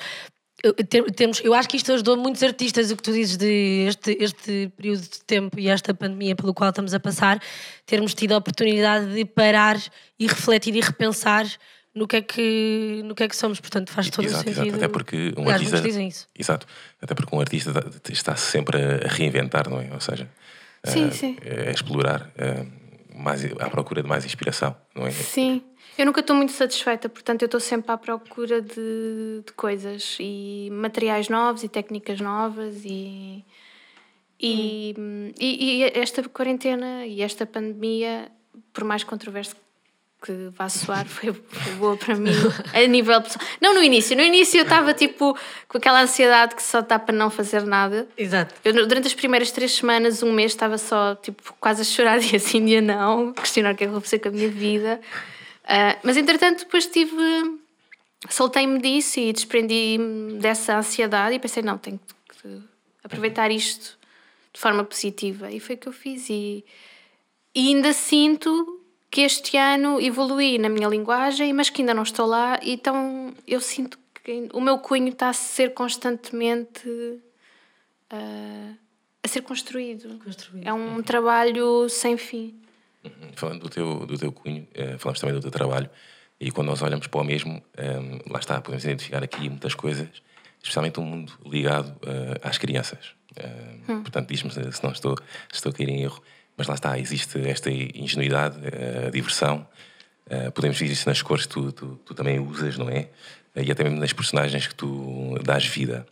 Eu- 0.62 0.74
tem- 0.74 1.04
Temos, 1.04 1.40
eu 1.44 1.54
acho 1.54 1.68
que 1.68 1.76
isto 1.76 1.92
ajudou 1.92 2.16
muitos 2.16 2.42
artistas, 2.42 2.90
o 2.90 2.96
que 2.96 3.02
tu 3.02 3.12
dizes 3.12 3.36
de 3.36 3.86
este, 3.88 4.16
este 4.20 4.72
período 4.76 5.00
de 5.02 5.20
tempo 5.26 5.58
e 5.58 5.68
esta 5.68 5.92
pandemia 5.94 6.34
pelo 6.36 6.52
qual 6.54 6.70
estamos 6.70 6.92
a 6.94 7.00
passar, 7.00 7.40
termos 7.86 8.14
tido 8.14 8.32
a 8.32 8.36
oportunidade 8.36 9.12
de 9.14 9.24
parar 9.24 9.76
e 10.18 10.26
refletir 10.26 10.74
e 10.76 10.80
repensar 10.80 11.46
no 11.94 12.06
que 12.06 12.16
é 12.16 12.22
que, 12.22 13.02
no 13.04 13.14
que, 13.14 13.22
é 13.24 13.28
que 13.28 13.36
somos. 13.36 13.58
Portanto, 13.60 13.90
faz 13.90 14.08
todo 14.10 14.24
Exato, 14.24 14.46
o 14.46 14.50
exato. 14.50 14.64
sentido. 14.66 14.76
Até 14.76 14.88
porque 14.88 15.32
um 15.36 15.42
Aliás, 15.42 15.62
artista. 15.62 15.80
dizem 15.80 16.08
isso. 16.08 16.28
Exato. 16.38 16.66
Até 17.02 17.14
porque 17.14 17.34
um 17.34 17.40
artista 17.40 17.70
está- 17.70 18.12
está 18.12 18.36
sempre 18.36 18.78
a 19.04 19.08
reinventar, 19.08 19.68
não 19.68 19.80
é? 19.80 19.88
Ou 19.92 20.00
seja, 20.00 20.28
Sim, 20.84 21.08
a, 21.08 21.10
sim. 21.10 21.36
a 21.66 21.70
explorar, 21.70 22.30
a, 22.38 22.64
mais, 23.18 23.44
à 23.58 23.68
procura 23.68 24.02
de 24.02 24.08
mais 24.08 24.24
inspiração, 24.24 24.76
não 24.94 25.06
é? 25.06 25.10
Sim. 25.10 25.62
Eu 26.00 26.06
nunca 26.06 26.20
estou 26.20 26.34
muito 26.34 26.52
satisfeita, 26.52 27.10
portanto, 27.10 27.42
eu 27.42 27.46
estou 27.46 27.60
sempre 27.60 27.92
à 27.92 27.98
procura 27.98 28.62
de, 28.62 29.42
de 29.44 29.52
coisas 29.54 30.16
e 30.18 30.70
materiais 30.72 31.28
novos 31.28 31.62
e 31.62 31.68
técnicas 31.68 32.18
novas 32.22 32.86
e. 32.86 33.44
E, 34.42 34.94
e, 35.38 35.82
e 35.82 35.84
esta 35.84 36.26
quarentena 36.26 37.04
e 37.04 37.20
esta 37.20 37.44
pandemia, 37.44 38.32
por 38.72 38.84
mais 38.84 39.04
controverso 39.04 39.54
que 40.22 40.48
vá 40.56 40.70
soar, 40.70 41.04
foi, 41.06 41.34
foi 41.52 41.72
boa 41.74 41.94
para 41.98 42.16
mim 42.16 42.30
a 42.72 42.86
nível 42.86 43.20
pessoal. 43.20 43.44
Não 43.60 43.74
no 43.74 43.82
início, 43.82 44.16
no 44.16 44.22
início 44.22 44.56
eu 44.56 44.62
estava 44.62 44.94
tipo 44.94 45.36
com 45.68 45.76
aquela 45.76 46.00
ansiedade 46.00 46.54
que 46.54 46.62
só 46.62 46.80
dá 46.80 46.98
para 46.98 47.14
não 47.14 47.28
fazer 47.28 47.62
nada. 47.64 48.08
Exato. 48.16 48.54
Eu, 48.64 48.72
durante 48.88 49.06
as 49.06 49.14
primeiras 49.14 49.50
três 49.50 49.72
semanas, 49.72 50.22
um 50.22 50.32
mês, 50.32 50.52
estava 50.52 50.78
só 50.78 51.14
tipo, 51.16 51.54
quase 51.60 51.82
a 51.82 51.84
chorar 51.84 52.16
dia 52.20 52.38
sim, 52.38 52.64
dia 52.64 52.80
não, 52.80 53.34
questionar 53.34 53.74
o 53.74 53.76
que 53.76 53.84
é 53.84 53.86
que 53.86 53.90
eu 53.90 53.92
vou 53.92 54.00
fazer 54.00 54.18
com 54.18 54.28
a 54.28 54.32
minha 54.32 54.48
vida. 54.48 54.98
Ah, 55.72 55.96
mas 56.02 56.16
entretanto, 56.16 56.64
depois 56.64 56.86
tive. 56.86 57.14
Soltei-me 58.28 58.80
disso 58.80 59.20
e 59.20 59.32
desprendi-me 59.32 60.34
dessa 60.40 60.76
ansiedade 60.76 61.36
e 61.36 61.38
pensei: 61.38 61.62
não, 61.62 61.78
tenho 61.78 62.00
que 62.28 62.60
aproveitar 63.04 63.52
isto 63.52 63.96
de 64.52 64.60
forma 64.60 64.82
positiva. 64.82 65.48
E 65.50 65.60
foi 65.60 65.76
o 65.76 65.78
que 65.78 65.86
eu 65.86 65.92
fiz. 65.92 66.28
E, 66.28 66.64
e 67.54 67.68
ainda 67.68 67.92
sinto 67.92 68.80
que 69.08 69.20
este 69.20 69.56
ano 69.56 70.00
evolui 70.00 70.58
na 70.58 70.68
minha 70.68 70.88
linguagem, 70.88 71.52
mas 71.52 71.70
que 71.70 71.82
ainda 71.82 71.94
não 71.94 72.02
estou 72.02 72.26
lá, 72.26 72.58
então 72.62 73.32
eu 73.46 73.60
sinto 73.60 73.98
que 74.22 74.48
o 74.52 74.60
meu 74.60 74.78
cunho 74.78 75.08
está 75.08 75.30
a 75.30 75.32
ser 75.32 75.72
constantemente 75.72 76.88
ah, 78.10 78.74
a 79.22 79.28
ser 79.28 79.42
construído. 79.42 80.18
Construído. 80.18 80.66
É 80.66 80.72
um 80.72 81.02
trabalho 81.02 81.88
sem 81.88 82.16
fim. 82.16 82.60
Falando 83.34 83.60
do 83.60 83.68
teu, 83.68 84.06
do 84.06 84.18
teu 84.18 84.30
cunho, 84.32 84.66
eh, 84.74 84.96
falamos 84.98 85.20
também 85.20 85.34
do 85.34 85.40
teu 85.40 85.50
trabalho, 85.50 85.88
e 86.38 86.50
quando 86.50 86.68
nós 86.68 86.82
olhamos 86.82 87.06
para 87.06 87.20
o 87.20 87.24
mesmo, 87.24 87.62
eh, 87.76 87.98
lá 88.28 88.38
está, 88.38 88.60
podemos 88.60 88.84
identificar 88.84 89.22
aqui 89.22 89.48
muitas 89.48 89.74
coisas, 89.74 90.08
especialmente 90.62 91.00
um 91.00 91.04
mundo 91.04 91.32
ligado 91.46 91.94
eh, 92.06 92.38
às 92.42 92.58
crianças. 92.58 93.14
Eh, 93.36 93.76
Portanto, 94.02 94.28
diz-me 94.28 94.50
se 94.50 94.82
não 94.84 94.92
estou, 94.92 95.16
estou 95.52 95.70
a 95.70 95.72
cair 95.72 95.88
em 95.88 96.02
erro, 96.02 96.22
mas 96.56 96.66
lá 96.66 96.74
está, 96.74 96.98
existe 96.98 97.38
esta 97.48 97.70
ingenuidade, 97.70 98.58
eh, 98.64 99.06
a 99.08 99.10
diversão, 99.10 99.66
podemos 100.54 100.78
ver 100.78 100.86
isso 100.86 101.08
nas 101.08 101.20
cores 101.22 101.44
que 101.46 101.52
tu, 101.52 101.72
tu, 101.72 102.00
tu 102.06 102.14
também 102.14 102.38
usas, 102.38 102.78
não 102.78 102.88
é? 102.88 103.08
E 103.56 103.68
até 103.72 103.82
mesmo 103.82 103.98
nas 103.98 104.12
personagens 104.12 104.66
que 104.68 104.74
tu 104.74 105.36
dás 105.44 105.66
vida. 105.66 106.06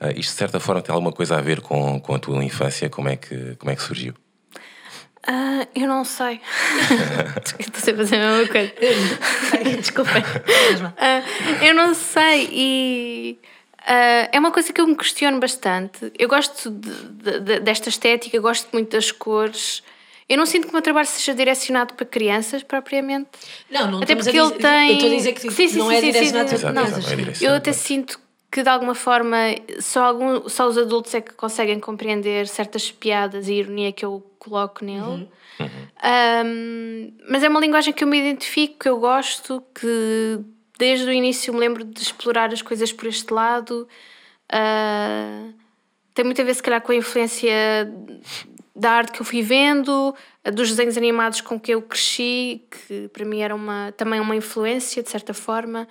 Eh, 0.00 0.12
Isto, 0.20 0.30
de 0.30 0.36
certa 0.38 0.60
forma, 0.60 0.80
tem 0.80 0.92
alguma 0.92 1.12
coisa 1.12 1.36
a 1.36 1.40
ver 1.40 1.60
com, 1.60 1.98
com 1.98 2.14
a 2.14 2.18
tua 2.20 2.44
infância? 2.44 2.88
Como 2.88 3.08
é 3.08 3.16
que, 3.16 3.56
como 3.56 3.70
é 3.72 3.74
que 3.76 3.82
surgiu? 3.82 4.14
Ah, 5.26 5.66
eu 5.74 5.86
não 5.88 6.04
sei. 6.04 6.40
Estou 7.58 7.80
sempre 7.80 8.02
a 8.02 8.06
fazer 8.06 8.16
a 8.16 8.36
mesma 8.38 8.52
coisa. 8.52 8.72
Desculpem. 9.78 10.22
Ah, 10.96 11.22
eu 11.64 11.74
não 11.74 11.94
sei 11.94 12.48
e 12.52 13.38
ah, 13.86 14.28
é 14.32 14.38
uma 14.38 14.50
coisa 14.50 14.72
que 14.72 14.80
eu 14.80 14.86
me 14.86 14.96
questiono 14.96 15.38
bastante. 15.40 16.12
Eu 16.18 16.28
gosto 16.28 16.70
de- 16.70 17.40
de- 17.40 17.60
desta 17.60 17.88
estética, 17.88 18.38
gosto 18.40 18.68
muito 18.72 18.90
das 18.92 19.10
cores. 19.10 19.82
Eu 20.28 20.36
não 20.36 20.44
sinto 20.46 20.64
que 20.64 20.70
o 20.70 20.72
meu 20.74 20.82
trabalho 20.82 21.06
seja 21.06 21.34
direcionado 21.34 21.94
para 21.94 22.04
crianças, 22.04 22.62
propriamente. 22.62 23.28
Não, 23.70 23.90
não 23.90 24.02
Até 24.02 24.14
porque 24.14 24.28
ele 24.36 24.40
dizer- 24.42 24.58
tem. 24.58 24.88
Eu 24.90 24.94
estou 24.94 25.10
a 25.10 25.14
dizer 25.14 25.32
que 25.32 25.40
Sim, 25.40 25.68
sim, 25.68 25.78
não 25.78 25.88
sim, 25.88 25.94
é 25.96 26.00
direcionado 26.02 26.50
sim. 26.50 26.58
para 26.58 26.70
é 26.70 27.34
eu 27.40 27.54
até 27.54 27.72
sinto 27.72 28.20
que 28.50 28.62
de 28.62 28.68
alguma 28.68 28.94
forma 28.94 29.36
só, 29.80 30.04
algum, 30.04 30.48
só 30.48 30.66
os 30.66 30.78
adultos 30.78 31.14
é 31.14 31.20
que 31.20 31.34
conseguem 31.34 31.78
compreender 31.78 32.48
certas 32.48 32.90
piadas 32.90 33.48
e 33.48 33.54
ironia 33.54 33.92
que 33.92 34.04
eu 34.04 34.24
coloco 34.38 34.84
nele. 34.84 35.28
Um, 35.60 37.12
mas 37.28 37.42
é 37.42 37.48
uma 37.48 37.60
linguagem 37.60 37.92
que 37.92 38.02
eu 38.02 38.08
me 38.08 38.18
identifico, 38.18 38.78
que 38.78 38.88
eu 38.88 38.98
gosto, 38.98 39.62
que 39.74 40.40
desde 40.78 41.06
o 41.06 41.12
início 41.12 41.52
me 41.52 41.60
lembro 41.60 41.84
de 41.84 42.00
explorar 42.00 42.52
as 42.52 42.62
coisas 42.62 42.92
por 42.92 43.06
este 43.06 43.32
lado. 43.32 43.86
Uh, 44.50 45.52
tem 46.14 46.24
muito 46.24 46.40
a 46.40 46.44
ver, 46.44 46.54
se 46.54 46.62
calhar, 46.62 46.80
com 46.80 46.92
a 46.92 46.96
influência 46.96 47.52
da 48.74 48.92
arte 48.92 49.12
que 49.12 49.20
eu 49.20 49.26
fui 49.26 49.42
vendo, 49.42 50.14
dos 50.52 50.70
desenhos 50.70 50.96
animados 50.96 51.40
com 51.40 51.58
que 51.58 51.74
eu 51.74 51.82
cresci, 51.82 52.62
que 52.70 53.08
para 53.08 53.24
mim 53.24 53.40
era 53.40 53.54
uma, 53.54 53.92
também 53.96 54.20
uma 54.20 54.36
influência, 54.36 55.02
de 55.02 55.10
certa 55.10 55.34
forma. 55.34 55.88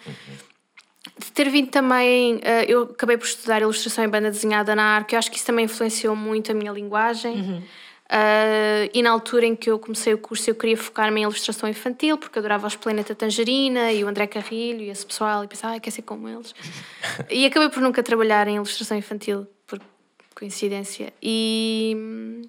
De 1.19 1.31
ter 1.31 1.49
vindo 1.49 1.69
também, 1.69 2.39
eh, 2.43 2.65
eu 2.67 2.83
acabei 2.83 3.17
por 3.17 3.25
estudar 3.25 3.61
ilustração 3.61 4.03
e 4.03 4.07
banda 4.07 4.29
desenhada 4.29 4.75
na 4.75 4.97
ARC, 4.97 5.13
eu 5.13 5.19
acho 5.19 5.31
que 5.31 5.37
isso 5.37 5.45
também 5.45 5.65
influenciou 5.65 6.15
muito 6.15 6.51
a 6.51 6.55
minha 6.55 6.71
linguagem. 6.71 7.63
Eh, 8.09 8.89
e 8.93 9.01
na 9.01 9.11
altura 9.11 9.45
em 9.45 9.55
que 9.55 9.69
eu 9.69 9.77
comecei 9.77 10.13
o 10.13 10.17
curso, 10.17 10.49
eu 10.49 10.55
queria 10.55 10.77
focar-me 10.77 11.19
em 11.19 11.23
ilustração 11.23 11.67
infantil, 11.67 12.17
porque 12.17 12.39
adorava 12.39 12.65
os 12.67 12.75
Planeta 12.75 13.13
Tangerina 13.13 13.91
e 13.91 14.03
o 14.03 14.07
André 14.07 14.27
Carrilho 14.27 14.81
e 14.81 14.89
esse 14.89 15.05
pessoal, 15.05 15.43
e 15.43 15.47
pensava, 15.47 15.75
ah, 15.75 15.79
quer 15.79 15.91
ser 15.91 16.03
como 16.03 16.27
eles. 16.29 16.55
e 17.29 17.45
acabei 17.45 17.69
por 17.69 17.81
nunca 17.81 18.01
trabalhar 18.01 18.47
em 18.47 18.55
ilustração 18.55 18.97
infantil, 18.97 19.45
por 19.65 19.81
coincidência. 20.33 21.13
E, 21.21 22.47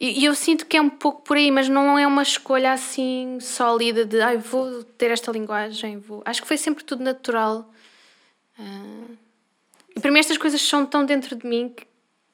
e, 0.00 0.22
e 0.22 0.24
eu 0.24 0.34
sinto 0.34 0.66
que 0.66 0.76
é 0.76 0.80
um 0.80 0.90
pouco 0.90 1.22
por 1.22 1.36
aí, 1.36 1.52
mas 1.52 1.68
não 1.68 1.96
é 1.96 2.06
uma 2.06 2.22
escolha 2.22 2.72
assim 2.72 3.38
sólida 3.40 4.04
de, 4.04 4.20
ai, 4.20 4.38
vou 4.38 4.82
ter 4.82 5.12
esta 5.12 5.30
linguagem, 5.30 5.98
vou. 5.98 6.22
Acho 6.24 6.42
que 6.42 6.48
foi 6.48 6.56
sempre 6.56 6.82
tudo 6.82 7.04
natural. 7.04 7.70
Ah, 8.58 9.06
e 9.96 10.00
para 10.00 10.10
mim 10.10 10.18
estas 10.18 10.38
coisas 10.38 10.60
são 10.62 10.84
tão 10.86 11.04
dentro 11.04 11.36
de 11.36 11.46
mim 11.46 11.72
que, 11.74 11.84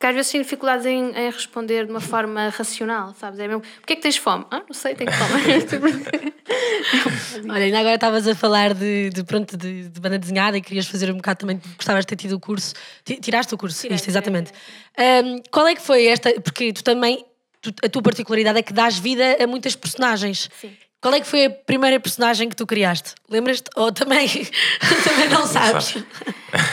que 0.01 0.07
às 0.07 0.15
vezes 0.15 0.31
tenho 0.33 0.43
dificuldades 0.45 0.85
em, 0.87 1.11
em 1.17 1.31
responder 1.31 1.85
de 1.87 1.91
uma 1.93 2.01
forma 2.01 2.49
racional, 2.49 3.15
sabes? 3.15 3.39
É 3.39 3.47
mesmo, 3.47 3.63
porquê 3.63 3.93
é 3.93 3.97
que 3.97 4.03
tens 4.03 4.17
fome? 4.17 4.45
Ah, 4.51 4.63
não 4.67 4.75
sei, 4.75 4.95
tenho 4.95 5.11
fome. 5.13 6.33
Olha, 7.51 7.65
ainda 7.65 7.79
agora 7.81 7.95
estavas 7.95 8.27
a 8.29 8.35
falar 8.35 8.75
de, 8.75 9.11
de, 9.11 9.25
pronto, 9.25 9.57
de, 9.57 9.89
de 9.89 10.01
banda 10.01 10.19
desenhada 10.19 10.57
e 10.57 10.61
querias 10.61 10.87
fazer 10.87 11.11
um 11.11 11.17
bocado 11.17 11.41
também, 11.41 11.61
gostavas 11.77 12.03
de 12.05 12.09
ter 12.09 12.17
tido 12.17 12.33
o 12.37 12.41
curso. 12.41 12.75
Ti- 13.05 13.19
Tiraste 13.21 13.55
o 13.55 13.59
curso, 13.59 13.81
Tirei, 13.81 13.95
isto, 13.97 14.05
tirei, 14.05 14.13
exatamente. 14.13 14.53
Ahm, 14.99 15.41
qual 15.51 15.67
é 15.67 15.75
que 15.75 15.83
foi 15.83 16.07
esta? 16.07 16.33
Porque 16.41 16.73
tu 16.73 16.83
também, 16.85 17.25
tu- 17.61 17.73
a 17.85 17.89
tua 17.89 18.03
particularidade 18.03 18.59
é 18.59 18.63
que 18.63 18.73
dás 18.73 18.99
vida 18.99 19.37
a 19.43 19.47
muitas 19.47 19.75
personagens. 19.77 20.49
Sim. 20.61 20.77
Qual 21.03 21.13
é 21.13 21.21
que 21.21 21.27
foi 21.27 21.47
a 21.47 21.51
primeira 21.51 21.99
personagem 21.99 22.49
que 22.49 22.55
tu 22.55 22.65
criaste? 22.65 23.17
Lembras-te? 23.29 23.69
Ou 23.75 23.91
também, 23.91 24.29
também 25.05 25.29
não 25.29 25.47
sabes? 25.47 25.97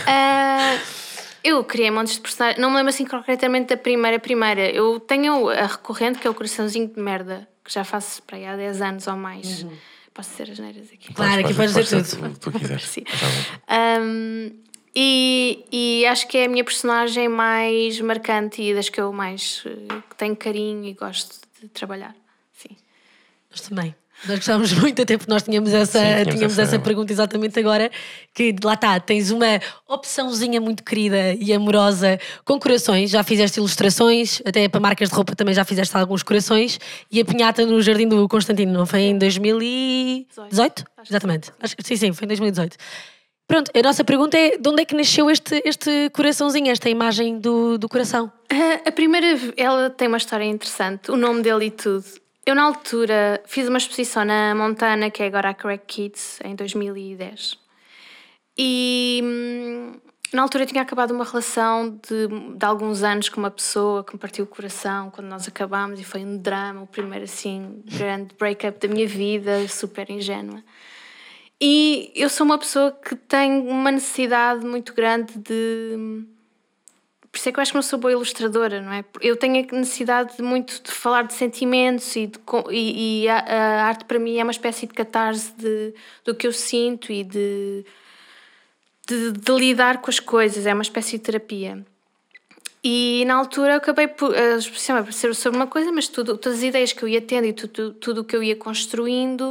Ah, 0.05 0.77
eu 1.41 1.63
criei 1.63 1.89
montes 1.89 2.15
de 2.15 2.19
personagens, 2.19 2.59
não 2.59 2.69
me 2.69 2.75
lembro 2.75 2.89
assim 2.89 3.05
concretamente 3.05 3.69
da 3.69 3.77
primeira 3.77 4.19
primeira. 4.19 4.69
Eu 4.69 4.99
tenho 4.99 5.47
a 5.47 5.67
recorrente 5.67 6.19
que 6.19 6.27
é 6.27 6.29
o 6.29 6.33
coraçãozinho 6.33 6.89
de 6.89 6.99
merda, 6.99 7.47
que 7.63 7.73
já 7.73 7.85
faço 7.85 8.21
para 8.23 8.35
aí 8.35 8.45
há 8.45 8.57
10 8.57 8.81
anos 8.81 9.07
ou 9.07 9.15
mais. 9.15 9.65
Posso 10.13 10.31
dizer 10.31 10.51
as 10.51 10.59
neiras 10.59 10.87
aqui? 10.91 11.13
Claro, 11.13 11.39
aqui 11.39 11.53
podes 11.53 11.73
dizer 11.73 12.03
tudo. 12.03 12.27
o 12.27 12.33
que 12.33 12.39
tu 12.39 12.51
quiseres. 12.51 12.95
Um, 14.01 14.51
e, 14.93 15.65
e 15.71 16.05
acho 16.07 16.27
que 16.27 16.37
é 16.37 16.45
a 16.45 16.49
minha 16.49 16.63
personagem 16.65 17.29
mais 17.29 18.01
marcante 18.01 18.61
e 18.61 18.73
das 18.75 18.89
que 18.89 18.99
eu 18.99 19.13
mais 19.13 19.63
eh, 19.65 20.01
tenho 20.17 20.35
carinho 20.35 20.83
e 20.83 20.93
gosto 20.93 21.39
de 21.61 21.69
trabalhar. 21.69 22.13
Sim. 22.51 22.75
Nós 23.49 23.61
também. 23.61 23.95
Nós 24.27 24.37
gostávamos 24.37 24.73
muito, 24.73 25.01
até 25.01 25.17
porque 25.17 25.31
nós 25.31 25.43
tínhamos 25.43 25.73
essa, 25.73 25.99
Sim, 25.99 26.05
tínhamos 26.05 26.33
tínhamos 26.35 26.53
essa- 26.59 26.61
essa 26.75 26.79
pergunta 26.79 27.11
exatamente 27.13 27.57
agora, 27.59 27.89
que 28.33 28.53
lá 28.63 28.73
está, 28.73 28.99
tens 28.99 29.31
uma 29.31 29.59
opçãozinha 29.87 30.59
muito 30.59 30.83
querida 30.83 31.33
e 31.39 31.53
amorosa 31.53 32.19
com 32.43 32.59
corações, 32.59 33.09
já 33.09 33.23
fizeste 33.23 33.59
ilustrações, 33.59 34.41
até 34.45 34.67
para 34.67 34.79
marcas 34.79 35.09
de 35.09 35.15
roupa 35.15 35.35
também 35.35 35.53
já 35.53 35.63
fizeste 35.63 35.95
alguns 35.95 36.21
corações, 36.23 36.79
e 37.11 37.21
a 37.21 37.25
pinhata 37.25 37.65
no 37.65 37.81
Jardim 37.81 38.07
do 38.07 38.27
Constantino, 38.27 38.73
não 38.73 38.85
foi 38.85 39.01
em 39.01 39.17
2018? 39.17 40.83
Acho 40.97 41.11
Exatamente. 41.11 41.51
Acho 41.61 41.77
que- 41.77 41.83
sim, 41.85 41.95
sim, 41.95 42.13
foi 42.13 42.25
em 42.25 42.27
2018. 42.27 42.77
Pronto, 43.47 43.71
a 43.75 43.81
nossa 43.81 44.03
pergunta 44.03 44.37
é 44.37 44.57
de 44.57 44.69
onde 44.69 44.81
é 44.83 44.85
que 44.85 44.93
nasceu 44.95 45.29
este, 45.31 45.59
este 45.65 46.09
coraçãozinho, 46.13 46.69
esta 46.69 46.87
imagem 46.89 47.39
do, 47.39 47.79
do 47.79 47.89
coração? 47.89 48.31
Ah, 48.51 48.81
A 48.87 48.91
primeira, 48.91 49.39
ela 49.57 49.89
tem 49.89 50.07
uma 50.07 50.17
história 50.17 50.43
interessante, 50.43 51.09
o 51.09 51.15
nome 51.17 51.41
dele 51.41 51.65
e 51.65 51.71
tudo. 51.71 52.05
Eu, 52.49 52.55
na 52.55 52.63
altura, 52.63 53.43
fiz 53.45 53.67
uma 53.67 53.77
exposição 53.77 54.25
na 54.25 54.55
Montana, 54.55 55.11
que 55.11 55.21
é 55.21 55.27
agora 55.27 55.51
a 55.51 55.53
Correct 55.53 55.85
Kids, 55.85 56.39
em 56.43 56.55
2010. 56.55 57.59
E 58.57 59.21
hum, 59.23 59.91
na 60.33 60.41
altura 60.41 60.63
eu 60.63 60.67
tinha 60.67 60.81
acabado 60.81 61.11
uma 61.11 61.23
relação 61.23 61.91
de, 61.91 62.27
de 62.57 62.65
alguns 62.65 63.03
anos 63.03 63.29
com 63.29 63.39
uma 63.39 63.51
pessoa 63.51 64.03
que 64.03 64.13
me 64.13 64.19
partiu 64.19 64.45
o 64.45 64.47
coração 64.47 65.11
quando 65.11 65.27
nós 65.27 65.47
acabámos 65.47 65.99
e 65.99 66.03
foi 66.03 66.21
um 66.25 66.37
drama, 66.37 66.81
o 66.81 66.87
primeiro 66.87 67.25
assim 67.25 67.83
grande 67.85 68.33
breakup 68.33 68.79
da 68.79 68.91
minha 68.91 69.07
vida, 69.07 69.67
super 69.67 70.09
ingênua. 70.09 70.63
E 71.61 72.11
eu 72.15 72.29
sou 72.29 72.47
uma 72.47 72.57
pessoa 72.57 72.91
que 72.91 73.15
tem 73.15 73.61
uma 73.61 73.91
necessidade 73.91 74.65
muito 74.65 74.95
grande 74.95 75.37
de. 75.37 76.25
Por 77.31 77.37
isso 77.37 77.49
é 77.49 77.51
que 77.51 77.59
eu 77.59 77.61
acho 77.61 77.71
que 77.71 77.77
não 77.77 77.83
sou 77.83 77.99
boa 77.99 78.11
ilustradora, 78.11 78.81
não 78.81 78.91
é? 78.91 79.05
Eu 79.21 79.35
tenho 79.35 79.67
a 79.71 79.75
necessidade 79.75 80.37
de 80.37 80.41
muito 80.41 80.81
de 80.81 80.91
falar 80.91 81.23
de 81.23 81.33
sentimentos 81.33 82.15
e, 82.15 82.27
de, 82.27 82.39
e, 82.71 83.23
e 83.23 83.29
a, 83.29 83.37
a, 83.37 83.83
arte 83.83 84.05
para 84.05 84.17
mim 84.17 84.37
é 84.37 84.43
uma 84.43 84.51
espécie 84.51 84.87
de 84.87 84.93
catarse 84.93 85.53
de, 85.55 85.93
do 86.25 86.33
que 86.33 86.47
eu 86.47 86.51
sinto 86.51 87.11
e 87.11 87.23
de, 87.23 87.85
de, 89.07 89.31
de 89.33 89.51
lidar 89.51 90.01
com 90.01 90.09
as 90.09 90.19
coisas, 90.19 90.65
é 90.65 90.73
uma 90.73 90.81
espécie 90.81 91.17
de 91.17 91.23
terapia. 91.23 91.85
E 92.83 93.23
na 93.27 93.35
altura 93.35 93.73
eu 93.73 93.77
acabei 93.77 94.07
por. 94.07 94.33
A 94.33 94.55
exposição 94.55 94.97
é 94.97 95.11
ser 95.11 95.35
sobre 95.35 95.57
uma 95.57 95.67
coisa, 95.67 95.91
mas 95.91 96.07
tudo, 96.07 96.37
todas 96.37 96.59
as 96.59 96.63
ideias 96.63 96.93
que 96.93 97.03
eu 97.03 97.09
ia 97.09 97.21
tendo 97.21 97.45
e 97.45 97.53
tudo, 97.53 97.93
tudo 97.93 98.21
o 98.21 98.23
que 98.23 98.35
eu 98.35 98.41
ia 98.41 98.55
construindo 98.55 99.43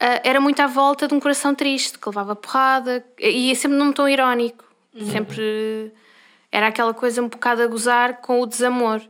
uh, 0.00 0.20
era 0.24 0.40
muito 0.40 0.60
à 0.60 0.66
volta 0.66 1.06
de 1.06 1.14
um 1.14 1.20
coração 1.20 1.54
triste, 1.54 1.98
que 1.98 2.08
levava 2.08 2.34
porrada, 2.34 3.04
e 3.18 3.54
sempre 3.54 3.78
num 3.78 3.92
tom 3.92 4.08
irónico. 4.08 4.64
Uhum. 4.92 5.10
Sempre 5.10 5.92
era 6.56 6.68
aquela 6.68 6.94
coisa 6.94 7.20
um 7.20 7.28
bocado 7.28 7.60
a 7.60 7.66
gozar 7.66 8.22
com 8.22 8.40
o 8.40 8.46
desamor. 8.46 9.02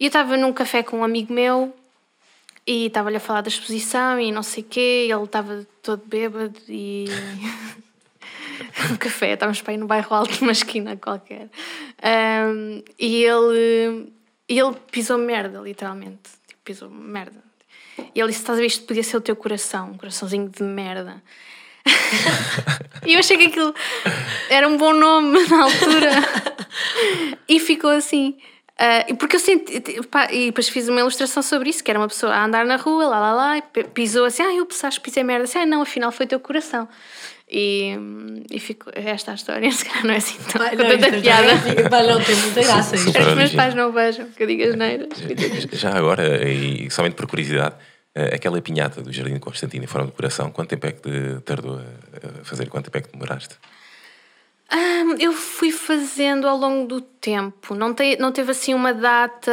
E 0.00 0.06
eu 0.06 0.08
estava 0.08 0.36
num 0.36 0.52
café 0.52 0.82
com 0.82 0.98
um 0.98 1.04
amigo 1.04 1.32
meu 1.32 1.72
e 2.66 2.86
estava-lhe 2.86 3.16
a 3.16 3.20
falar 3.20 3.42
da 3.42 3.48
exposição 3.48 4.18
e 4.18 4.32
não 4.32 4.42
sei 4.42 4.64
o 4.64 4.66
quê, 4.66 5.08
ele 5.08 5.22
estava 5.22 5.64
todo 5.80 6.02
bêbado 6.04 6.58
e. 6.68 7.04
um 8.90 8.96
café, 8.96 9.34
estávamos 9.34 9.62
para 9.62 9.74
ir 9.74 9.76
no 9.76 9.86
bairro 9.86 10.16
alto, 10.16 10.40
numa 10.40 10.50
esquina 10.50 10.96
qualquer. 10.96 11.48
Um, 12.02 12.82
e 12.98 13.22
ele, 13.22 14.12
ele 14.48 14.74
pisou 14.90 15.16
merda, 15.16 15.60
literalmente. 15.60 16.28
Tipo, 16.48 16.60
pisou 16.64 16.90
merda. 16.90 17.40
E 18.12 18.18
ele 18.18 18.30
disse: 18.30 18.40
Estás 18.40 18.58
a 18.58 18.60
ver, 18.60 18.66
isto 18.66 18.84
podia 18.84 19.04
ser 19.04 19.16
o 19.16 19.20
teu 19.20 19.36
coração, 19.36 19.92
um 19.92 19.96
coraçãozinho 19.96 20.48
de 20.48 20.64
merda. 20.64 21.22
e 23.06 23.12
eu 23.12 23.20
achei 23.20 23.36
que 23.36 23.44
aquilo 23.44 23.72
era 24.50 24.66
um 24.66 24.76
bom 24.76 24.92
nome 24.92 25.46
na 25.46 25.62
altura. 25.62 26.10
e 27.48 27.60
ficou 27.60 27.90
assim. 27.90 28.36
Uh, 28.74 29.14
porque 29.16 29.36
eu 29.36 29.40
senti. 29.40 29.80
Pá, 30.10 30.28
e 30.32 30.46
depois 30.46 30.68
fiz 30.68 30.88
uma 30.88 31.00
ilustração 31.00 31.42
sobre 31.42 31.70
isso, 31.70 31.82
que 31.82 31.90
era 31.90 32.00
uma 32.00 32.08
pessoa 32.08 32.34
a 32.34 32.44
andar 32.44 32.66
na 32.66 32.76
rua, 32.76 33.06
lá 33.06 33.20
lá 33.20 33.32
lá, 33.32 33.58
e 33.58 33.62
pisou 33.62 34.24
assim, 34.24 34.42
ah, 34.42 34.52
eu 34.52 34.66
acho 34.82 35.00
que 35.00 35.04
pisei 35.04 35.22
merda. 35.22 35.44
Assim, 35.44 35.58
ah, 35.58 35.66
não, 35.66 35.82
afinal 35.82 36.10
foi 36.10 36.26
o 36.26 36.28
teu 36.28 36.40
coração. 36.40 36.88
E, 37.48 37.94
e 38.50 38.58
fico, 38.58 38.90
esta 38.94 39.30
a 39.30 39.34
história, 39.34 39.70
se 39.72 39.84
calhar 39.84 40.04
não 40.04 40.14
é 40.14 40.16
assim 40.16 40.38
tão 40.50 40.60
Vai, 40.60 40.74
não, 40.74 40.88
tanta 40.88 41.20
piada. 41.20 41.54
Vai, 41.88 42.06
não 42.06 42.20
tem 42.20 42.34
muita 42.34 42.62
graça. 42.62 42.96
Espero 42.96 43.24
que 43.24 43.30
os 43.30 43.36
meus 43.36 43.54
pais 43.54 43.74
não 43.74 43.92
vejam, 43.92 44.26
que 44.30 44.42
eu 44.42 44.46
digo 44.46 44.64
as 44.64 44.74
neiras. 44.74 45.08
Já 45.72 45.96
agora, 45.96 46.48
e 46.48 46.90
somente 46.90 47.14
por 47.14 47.28
curiosidade, 47.28 47.76
eh, 48.14 48.34
aquela 48.34 48.60
pinhata 48.60 49.02
do 49.02 49.12
Jardim 49.12 49.34
de 49.34 49.40
Constantino 49.40 49.84
em 49.84 49.86
forma 49.86 50.08
de 50.08 50.14
coração, 50.14 50.50
quanto 50.50 50.70
tempo 50.70 50.86
é 50.86 50.92
que 50.92 51.40
tardou 51.44 51.78
a 51.78 52.44
fazer? 52.44 52.68
Quanto 52.68 52.86
tempo 52.86 52.98
é 52.98 53.00
que 53.02 53.12
demoraste? 53.12 53.56
Eu 55.18 55.32
fui 55.32 55.70
fazendo 55.70 56.48
ao 56.48 56.56
longo 56.56 56.88
do 56.88 57.00
tempo, 57.00 57.74
não, 57.74 57.94
te, 57.94 58.16
não 58.16 58.32
teve 58.32 58.50
assim 58.50 58.74
uma 58.74 58.92
data. 58.92 59.52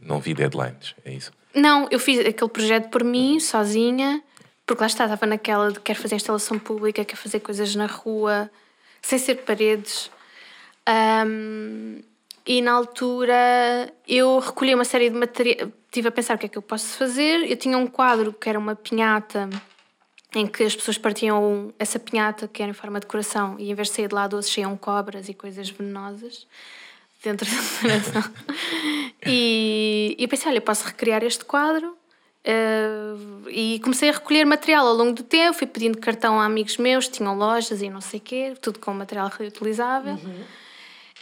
Não 0.00 0.20
vi 0.20 0.32
deadlines, 0.32 0.94
é 1.04 1.12
isso? 1.12 1.32
Não, 1.54 1.88
eu 1.90 1.98
fiz 1.98 2.20
aquele 2.20 2.50
projeto 2.50 2.88
por 2.88 3.02
mim, 3.02 3.40
sozinha, 3.40 4.22
porque 4.64 4.82
lá 4.82 4.86
está, 4.86 5.04
estava 5.04 5.26
naquela 5.26 5.72
de 5.72 5.80
quero 5.80 5.98
fazer 5.98 6.14
instalação 6.14 6.58
pública, 6.58 7.04
quero 7.04 7.20
fazer 7.20 7.40
coisas 7.40 7.74
na 7.74 7.86
rua, 7.86 8.50
sem 9.02 9.18
ser 9.18 9.36
paredes. 9.36 10.10
Um, 11.26 12.00
e 12.46 12.62
na 12.62 12.72
altura 12.72 13.92
eu 14.06 14.38
recolhi 14.38 14.74
uma 14.74 14.84
série 14.84 15.10
de 15.10 15.16
material, 15.16 15.70
estive 15.86 16.08
a 16.08 16.12
pensar 16.12 16.36
o 16.36 16.38
que 16.38 16.46
é 16.46 16.48
que 16.48 16.58
eu 16.58 16.62
posso 16.62 16.96
fazer. 16.96 17.50
Eu 17.50 17.56
tinha 17.56 17.76
um 17.76 17.86
quadro 17.86 18.32
que 18.32 18.48
era 18.48 18.58
uma 18.58 18.74
pinhata 18.74 19.50
em 20.34 20.46
que 20.46 20.62
as 20.62 20.76
pessoas 20.76 20.98
partiam 20.98 21.72
essa 21.78 21.98
pinhata 21.98 22.46
que 22.46 22.62
era 22.62 22.70
em 22.70 22.74
forma 22.74 23.00
de 23.00 23.06
coração 23.06 23.56
e 23.58 23.70
em 23.70 23.74
vez 23.74 23.88
de 23.88 23.94
sair 23.94 24.08
de 24.08 24.14
lá 24.14 24.26
doces 24.26 24.52
saíam 24.52 24.76
cobras 24.76 25.28
e 25.28 25.34
coisas 25.34 25.70
venenosas 25.70 26.46
dentro 27.22 27.48
da 27.50 27.80
coração. 27.80 28.32
e, 29.26 30.14
e 30.18 30.28
pensei, 30.28 30.50
olha, 30.50 30.60
posso 30.60 30.86
recriar 30.86 31.22
este 31.22 31.44
quadro 31.44 31.96
Uh, 32.48 33.48
e 33.50 33.78
comecei 33.80 34.08
a 34.08 34.12
recolher 34.12 34.46
material 34.46 34.86
ao 34.86 34.94
longo 34.94 35.12
do 35.12 35.22
tempo, 35.22 35.58
fui 35.58 35.66
pedindo 35.66 35.98
cartão 35.98 36.40
a 36.40 36.46
amigos 36.46 36.78
meus, 36.78 37.06
tinham 37.06 37.36
lojas 37.36 37.82
e 37.82 37.90
não 37.90 38.00
sei 38.00 38.20
o 38.20 38.22
quê, 38.22 38.54
tudo 38.62 38.78
com 38.78 38.94
material 38.94 39.28
reutilizável. 39.28 40.14
Uhum. 40.14 40.44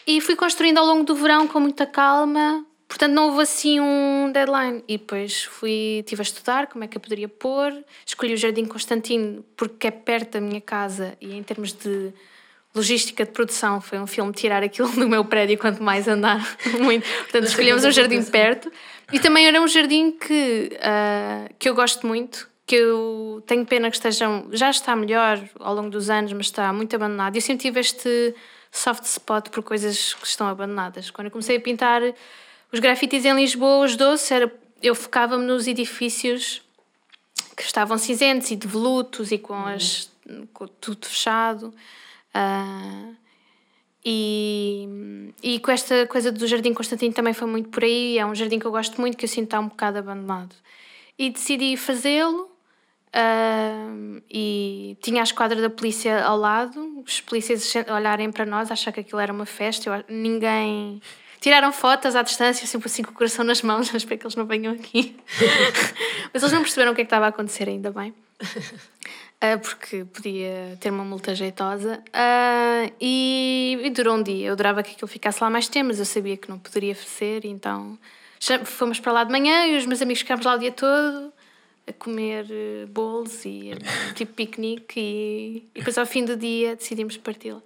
E 0.06 0.20
fui 0.20 0.36
construindo 0.36 0.78
ao 0.78 0.86
longo 0.86 1.02
do 1.02 1.16
verão 1.16 1.48
com 1.48 1.58
muita 1.58 1.84
calma, 1.84 2.64
portanto 2.96 3.12
não 3.12 3.28
houve 3.28 3.42
assim 3.42 3.78
um 3.78 4.32
deadline. 4.32 4.82
E 4.88 4.96
depois 4.96 5.44
fui, 5.44 5.98
estive 6.00 6.22
a 6.22 6.24
estudar 6.24 6.66
como 6.66 6.82
é 6.82 6.88
que 6.88 6.96
eu 6.96 7.00
poderia 7.00 7.28
pôr, 7.28 7.72
escolhi 8.06 8.32
o 8.32 8.36
Jardim 8.36 8.64
Constantino 8.64 9.44
porque 9.54 9.88
é 9.88 9.90
perto 9.90 10.32
da 10.32 10.40
minha 10.40 10.60
casa 10.62 11.16
e 11.20 11.36
em 11.36 11.42
termos 11.42 11.72
de 11.72 12.12
logística 12.74 13.24
de 13.24 13.30
produção 13.32 13.80
foi 13.80 13.98
um 13.98 14.06
filme 14.06 14.32
tirar 14.32 14.62
aquilo 14.62 14.88
do 14.96 15.06
meu 15.06 15.24
prédio 15.24 15.58
quanto 15.58 15.82
mais 15.82 16.08
andar 16.08 16.40
muito. 16.80 17.06
Portanto, 17.06 17.44
escolhemos 17.44 17.84
um 17.84 17.90
jardim 17.90 18.22
perto. 18.22 18.72
E 19.12 19.18
também 19.18 19.46
era 19.46 19.60
um 19.60 19.68
jardim 19.68 20.10
que, 20.10 20.72
uh, 20.74 21.54
que 21.58 21.68
eu 21.68 21.74
gosto 21.74 22.06
muito, 22.06 22.48
que 22.66 22.74
eu 22.74 23.42
tenho 23.46 23.64
pena 23.66 23.90
que 23.90 23.96
estejam. 23.96 24.48
Já 24.52 24.70
está 24.70 24.96
melhor 24.96 25.38
ao 25.60 25.74
longo 25.74 25.90
dos 25.90 26.08
anos, 26.08 26.32
mas 26.32 26.46
está 26.46 26.72
muito 26.72 26.96
abandonado. 26.96 27.36
Eu 27.36 27.42
sempre 27.42 27.62
tive 27.62 27.78
este 27.78 28.34
soft 28.72 29.04
spot 29.04 29.50
por 29.50 29.62
coisas 29.62 30.14
que 30.14 30.26
estão 30.26 30.48
abandonadas. 30.48 31.10
Quando 31.10 31.26
eu 31.26 31.30
comecei 31.30 31.56
a 31.56 31.60
pintar 31.60 32.02
os 32.76 32.80
grafites 32.80 33.24
em 33.24 33.34
Lisboa, 33.34 33.86
os 33.86 33.96
doces, 33.96 34.30
era, 34.30 34.54
eu 34.82 34.94
focava-me 34.94 35.46
nos 35.46 35.66
edifícios 35.66 36.60
que 37.56 37.62
estavam 37.62 37.96
cinzentos 37.96 38.50
e 38.50 38.56
devolutos 38.56 39.32
e 39.32 39.38
com, 39.38 39.54
as, 39.54 40.10
com 40.52 40.66
tudo 40.66 41.06
fechado. 41.06 41.74
Uh, 42.34 43.16
e, 44.04 45.32
e 45.42 45.58
com 45.58 45.70
esta 45.70 46.06
coisa 46.06 46.30
do 46.30 46.46
Jardim 46.46 46.74
Constantino 46.74 47.14
também 47.14 47.32
foi 47.32 47.48
muito 47.48 47.70
por 47.70 47.82
aí. 47.82 48.18
É 48.18 48.26
um 48.26 48.34
jardim 48.34 48.58
que 48.58 48.66
eu 48.66 48.70
gosto 48.70 49.00
muito, 49.00 49.16
que 49.16 49.24
eu 49.24 49.28
sinto 49.28 49.44
estar 49.46 49.60
um 49.60 49.68
bocado 49.68 49.98
abandonado. 49.98 50.54
E 51.18 51.30
decidi 51.30 51.78
fazê-lo. 51.78 52.50
Uh, 53.08 54.22
e 54.30 54.98
tinha 55.00 55.22
a 55.22 55.24
esquadra 55.24 55.62
da 55.62 55.70
polícia 55.70 56.22
ao 56.22 56.36
lado, 56.36 57.02
os 57.06 57.18
polícias 57.22 57.72
olharem 57.88 58.30
para 58.30 58.44
nós, 58.44 58.70
achar 58.70 58.92
que 58.92 59.00
aquilo 59.00 59.18
era 59.18 59.32
uma 59.32 59.46
festa. 59.46 59.88
Eu, 59.88 60.04
ninguém. 60.14 61.00
Tiraram 61.46 61.72
fotos 61.72 62.16
à 62.16 62.22
distância, 62.22 62.66
sempre 62.66 62.88
assim 62.88 63.04
com 63.04 63.12
o 63.12 63.14
coração 63.14 63.44
nas 63.44 63.62
mãos, 63.62 63.86
espero 63.94 64.18
que 64.18 64.26
eles 64.26 64.34
não 64.34 64.46
venham 64.46 64.72
aqui. 64.72 65.14
Mas 66.34 66.42
eles 66.42 66.52
não 66.52 66.60
perceberam 66.60 66.90
o 66.90 66.94
que 66.96 67.02
é 67.02 67.04
que 67.04 67.06
estava 67.06 67.26
a 67.26 67.28
acontecer, 67.28 67.68
ainda 67.68 67.92
bem. 67.92 68.12
Uh, 68.42 69.56
porque 69.62 70.04
podia 70.06 70.76
ter 70.80 70.90
uma 70.90 71.04
multa 71.04 71.36
jeitosa. 71.36 72.02
Uh, 72.08 72.92
e, 73.00 73.78
e, 73.80 73.90
durou 73.90 74.16
um 74.16 74.24
dia. 74.24 74.48
Eu 74.48 74.54
adorava 74.54 74.82
que 74.82 74.90
aquilo 74.90 75.06
ficasse 75.06 75.40
lá 75.40 75.48
mais 75.48 75.68
tempo, 75.68 75.86
mas 75.86 76.00
eu 76.00 76.04
sabia 76.04 76.36
que 76.36 76.48
não 76.48 76.58
poderia 76.58 76.96
ser, 76.96 77.44
então 77.44 77.96
fomos 78.64 78.98
para 78.98 79.12
lá 79.12 79.22
de 79.22 79.30
manhã 79.30 79.68
e 79.68 79.78
os 79.78 79.86
meus 79.86 80.02
amigos 80.02 80.22
ficámos 80.22 80.44
lá 80.44 80.56
o 80.56 80.58
dia 80.58 80.72
todo 80.72 81.32
a 81.86 81.92
comer 81.92 82.46
eh, 82.50 82.86
bolos 82.86 83.44
e 83.44 83.70
tipo 84.16 84.32
piquenique 84.32 84.98
e, 84.98 85.56
e 85.72 85.78
depois 85.78 85.96
ao 85.96 86.06
fim 86.06 86.24
do 86.24 86.36
dia 86.36 86.74
decidimos 86.74 87.16
parti-la. 87.16 87.62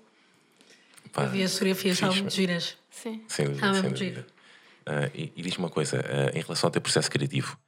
Havia 1.14 1.48
fotografias, 1.48 1.94
estavam 1.94 2.16
muito 2.16 2.34
giras. 2.34 2.76
Sim. 2.90 3.22
Sem 3.28 3.46
dúvida. 3.46 3.74
Sem 3.74 3.90
dúvida. 3.90 4.26
Uh, 4.86 5.10
e, 5.14 5.32
e 5.36 5.42
diz-me 5.42 5.64
uma 5.64 5.70
coisa, 5.70 5.98
uh, 5.98 6.36
em 6.36 6.40
relação 6.40 6.68
ao 6.68 6.70
teu 6.70 6.80
processo 6.80 7.10
criativo, 7.10 7.58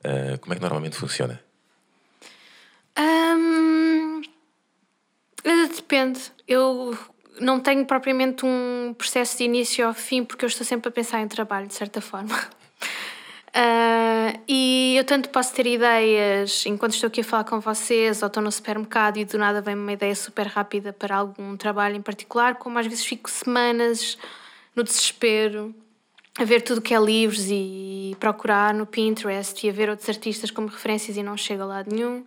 uh, 0.00 0.38
como 0.40 0.52
é 0.52 0.56
que 0.56 0.62
normalmente 0.62 0.96
funciona? 0.96 1.42
Um, 2.98 4.22
eh, 5.44 5.68
depende. 5.74 6.20
Eu 6.48 6.98
não 7.40 7.60
tenho 7.60 7.84
propriamente 7.84 8.44
um 8.44 8.94
processo 8.96 9.38
de 9.38 9.44
início 9.44 9.86
ao 9.86 9.94
fim, 9.94 10.24
porque 10.24 10.44
eu 10.44 10.48
estou 10.48 10.66
sempre 10.66 10.88
a 10.88 10.92
pensar 10.92 11.20
em 11.20 11.28
trabalho, 11.28 11.66
de 11.66 11.74
certa 11.74 12.00
forma. 12.00 12.34
Uh, 13.56 14.38
e 14.46 14.96
eu 14.98 15.04
tanto 15.04 15.30
posso 15.30 15.54
ter 15.54 15.66
ideias 15.66 16.66
enquanto 16.66 16.92
estou 16.92 17.08
aqui 17.08 17.22
a 17.22 17.24
falar 17.24 17.44
com 17.44 17.58
vocês, 17.58 18.20
ou 18.20 18.26
estou 18.26 18.42
no 18.42 18.52
supermercado 18.52 19.16
e 19.16 19.24
do 19.24 19.38
nada 19.38 19.62
vem 19.62 19.74
uma 19.74 19.92
ideia 19.92 20.14
super 20.14 20.46
rápida 20.46 20.92
para 20.92 21.16
algum 21.16 21.56
trabalho 21.56 21.96
em 21.96 22.02
particular, 22.02 22.56
como 22.56 22.78
às 22.78 22.86
vezes 22.86 23.06
fico 23.06 23.30
semanas 23.30 24.18
no 24.74 24.84
desespero 24.84 25.74
a 26.38 26.44
ver 26.44 26.60
tudo 26.60 26.82
que 26.82 26.92
é 26.92 27.00
livros 27.00 27.46
e 27.48 28.14
procurar 28.20 28.74
no 28.74 28.84
Pinterest 28.84 29.66
e 29.66 29.70
a 29.70 29.72
ver 29.72 29.88
outros 29.88 30.06
artistas 30.08 30.50
como 30.50 30.68
referências 30.68 31.16
e 31.16 31.22
não 31.22 31.34
chego 31.34 31.62
a 31.62 31.66
lado 31.66 31.94
nenhum. 31.94 32.26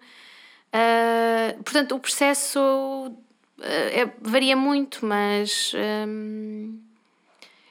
Uh, 0.73 1.63
portanto, 1.63 1.93
o 1.93 1.99
processo 1.99 2.59
uh, 2.59 3.13
é, 3.61 4.11
varia 4.19 4.55
muito, 4.55 5.05
mas 5.05 5.73
um, 6.07 6.79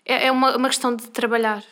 é, 0.05 0.27
é 0.27 0.33
uma, 0.33 0.57
uma, 0.57 0.69
questão 0.69 0.95
de 0.95 1.09
trabalhar. 1.09 1.65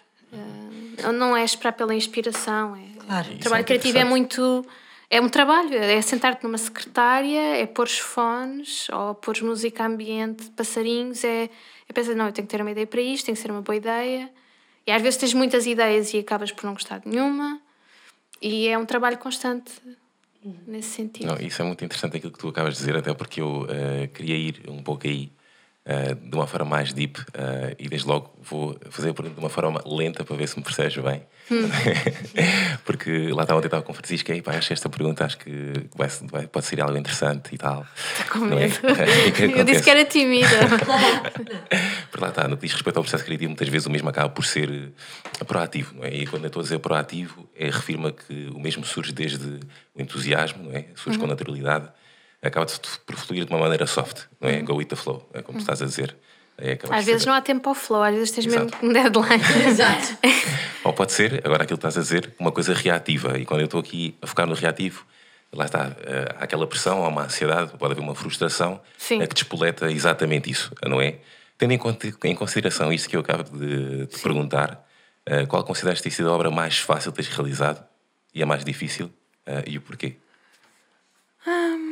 Não 1.12 1.37
é 1.37 1.44
esperar 1.44 1.72
pela 1.72 1.94
inspiração. 1.94 2.76
É, 2.76 3.04
claro. 3.04 3.32
O 3.35 3.38
trabalho 3.38 3.61
é 3.61 3.64
criativo 3.64 3.98
é 3.98 4.04
muito. 4.04 4.66
é 5.11 5.20
um 5.20 5.28
trabalho, 5.28 5.74
é 5.74 6.00
sentar-te 6.02 6.44
numa 6.44 6.59
secretária, 6.59 7.56
é 7.56 7.66
pôr 7.66 7.87
os 7.87 7.98
fones, 7.98 8.88
ou 8.90 9.14
pôr 9.14 9.40
música 9.42 9.85
ambiente, 9.85 10.50
passarinhos, 10.50 11.24
é, 11.24 11.50
é 11.88 11.92
pensar, 11.92 12.14
não, 12.14 12.26
eu 12.26 12.32
tenho 12.32 12.46
que 12.46 12.50
ter 12.50 12.61
uma 12.61 12.70
ideia 12.70 12.87
para 12.87 13.00
isto, 13.00 13.26
tem 13.26 13.35
que 13.35 13.40
ser 13.40 13.50
uma 13.50 13.62
boa 13.62 13.76
ideia. 13.76 14.30
E 14.87 14.92
às 14.92 15.02
vezes 15.02 15.18
tens 15.18 15.35
muitas 15.35 15.66
ideias 15.66 16.14
e 16.14 16.18
acabas 16.18 16.52
por 16.52 16.64
não 16.64 16.72
gostar 16.72 16.98
de 17.00 17.09
nenhuma. 17.09 17.61
E 18.40 18.68
é 18.68 18.78
um 18.78 18.87
trabalho 18.87 19.18
constante 19.18 19.72
nesse 20.66 20.90
sentido. 20.90 21.26
Não, 21.26 21.37
isso 21.44 21.61
é 21.61 21.64
muito 21.64 21.85
interessante 21.85 22.18
aquilo 22.18 22.32
que 22.32 22.38
tu 22.38 22.48
acabas 22.48 22.74
de 22.74 22.80
dizer, 22.80 22.96
até 22.96 23.12
porque 23.14 23.40
eu 23.40 23.62
uh, 23.62 24.09
queria 24.14 24.37
ir 24.37 24.62
um 24.68 24.82
pouco 24.82 25.06
aí 25.06 25.32
uh, 25.87 26.14
de 26.14 26.37
uma 26.37 26.46
forma 26.46 26.66
mais 26.66 26.92
deep 26.92 27.20
uh, 27.20 27.75
e 27.79 27.88
desde 27.88 28.07
logo 28.07 28.37
vou 28.42 28.79
fazer 28.90 29.11
a 29.11 29.14
pergunta 29.14 29.37
de 29.37 29.40
uma 29.40 29.49
forma 29.49 29.83
lenta 29.87 30.25
para 30.25 30.37
ver 30.37 30.49
se 30.49 30.59
me 30.59 30.64
percebes 30.64 30.96
bem. 30.99 31.22
Hum. 31.51 31.68
porque 32.85 33.29
lá 33.29 33.42
estava 33.42 33.59
ontem 33.59 33.68
estava 33.68 33.83
com 33.83 33.92
o 33.92 33.94
Francisco 33.94 34.33
e 34.33 34.42
pá, 34.42 34.53
acho 34.53 34.66
que 34.66 34.72
esta 34.72 34.88
pergunta 34.88 35.25
acho 35.25 35.38
que 35.38 35.72
vai, 35.96 36.09
vai, 36.25 36.46
pode 36.49 36.66
ser 36.66 36.81
algo 36.81 36.96
interessante 36.96 37.55
e 37.55 37.59
tal. 37.59 37.87
Está 38.12 38.25
com 38.25 38.40
medo. 38.40 38.75
É? 38.96 39.61
eu 39.61 39.64
disse 39.64 39.83
que 39.83 39.90
era 39.90 40.05
tímida. 40.05 40.49
Por 42.11 42.20
lá 42.20 42.29
está, 42.29 42.49
no 42.49 42.57
que 42.57 42.62
diz 42.62 42.72
respeito 42.72 42.96
ao 42.96 43.03
processo 43.03 43.25
criativo, 43.25 43.51
muitas 43.51 43.68
vezes 43.68 43.87
o 43.87 43.90
mesmo 43.90 44.09
acaba 44.09 44.29
por 44.31 44.44
ser 44.44 44.70
eh, 44.70 45.44
proativo. 45.44 45.94
Não 45.96 46.05
é? 46.05 46.14
E 46.14 46.27
quando 46.27 46.44
eu 46.44 46.49
estou 46.49 46.61
a 46.61 46.62
dizer 46.62 46.79
proativo, 46.79 47.49
é, 47.55 47.66
refirma 47.66 48.11
que 48.11 48.49
o 48.55 48.59
mesmo 48.59 48.85
surge 48.85 49.12
desde 49.12 49.61
o 49.94 50.01
entusiasmo, 50.01 50.64
não 50.64 50.72
é? 50.72 50.87
surge 50.94 51.18
uhum. 51.18 51.25
com 51.25 51.31
naturalidade 51.31 51.88
acaba 52.42 52.66
por 53.07 53.16
fluir 53.16 53.44
de 53.44 53.51
uma 53.53 53.61
maneira 53.61 53.87
soft, 53.87 54.25
não 54.40 54.49
é? 54.49 54.59
Uhum. 54.59 54.64
Go 54.64 54.75
with 54.77 54.87
the 54.87 54.96
flow, 54.96 55.29
é 55.33 55.42
como 55.42 55.59
tu 55.59 55.62
estás 55.62 55.83
a 55.83 55.87
dizer. 55.87 56.16
É, 56.59 56.79
às 56.90 57.05
vezes 57.05 57.22
ser... 57.22 57.29
não 57.29 57.35
há 57.35 57.42
tempo 57.42 57.62
para 57.62 57.72
o 57.72 57.75
flow, 57.75 58.03
às 58.03 58.14
vezes 58.14 58.31
tens 58.31 58.46
Exato. 58.46 58.64
mesmo 58.64 58.88
um 58.88 58.92
deadline. 58.92 59.42
Exato. 59.68 60.18
Ou 60.85 60.92
pode 60.92 61.12
ser, 61.12 61.42
agora 61.44 61.64
aquilo 61.64 61.79
que 61.79 61.87
estás 61.87 61.99
a 61.99 62.01
dizer, 62.01 62.33
uma 62.38 62.53
coisa 62.53 62.72
reativa. 62.72 63.38
E 63.38 63.44
quando 63.44 63.61
eu 63.61 63.66
estou 63.66 63.81
aqui 63.81 64.16
a 64.22 64.27
focar 64.27 64.46
no 64.46 64.55
reativo, 64.55 65.05
lá 65.53 65.64
está, 65.64 65.96
eh, 66.05 66.35
há 66.38 66.44
aquela 66.44 66.66
pressão, 66.66 67.05
há 67.05 67.09
uma 67.09 67.25
ansiedade, 67.25 67.72
pode 67.77 67.92
haver 67.92 68.03
uma 68.03 68.14
frustração 68.14 68.81
Sim. 68.96 69.20
É 69.20 69.27
que 69.27 69.35
despoleta 69.35 69.90
exatamente 69.90 70.51
isso, 70.51 70.72
não 70.87 71.01
é? 71.01 71.18
Tendo 71.59 71.72
em, 71.72 71.81
em 72.25 72.35
consideração 72.35 72.92
isso 72.92 73.09
que 73.09 73.16
eu 73.16 73.20
acabo 73.20 73.44
de 73.44 74.07
te 74.07 74.20
perguntar, 74.20 74.87
eh, 75.27 75.44
qual 75.46 75.64
consideras 75.64 76.01
ter 76.01 76.11
sido 76.11 76.31
a 76.31 76.33
obra 76.33 76.51
mais 76.51 76.79
fácil 76.79 77.11
de 77.11 77.16
teres 77.16 77.31
realizado 77.31 77.85
e 78.35 78.42
a 78.42 78.46
mais 78.46 78.64
difícil 78.64 79.11
eh, 79.44 79.64
e 79.66 79.79
o 79.79 79.81
porquê? 79.81 80.16
Hum, 81.46 81.86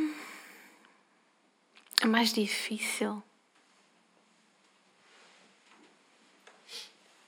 a 2.05 2.07
mais 2.07 2.31
difícil. 2.31 3.21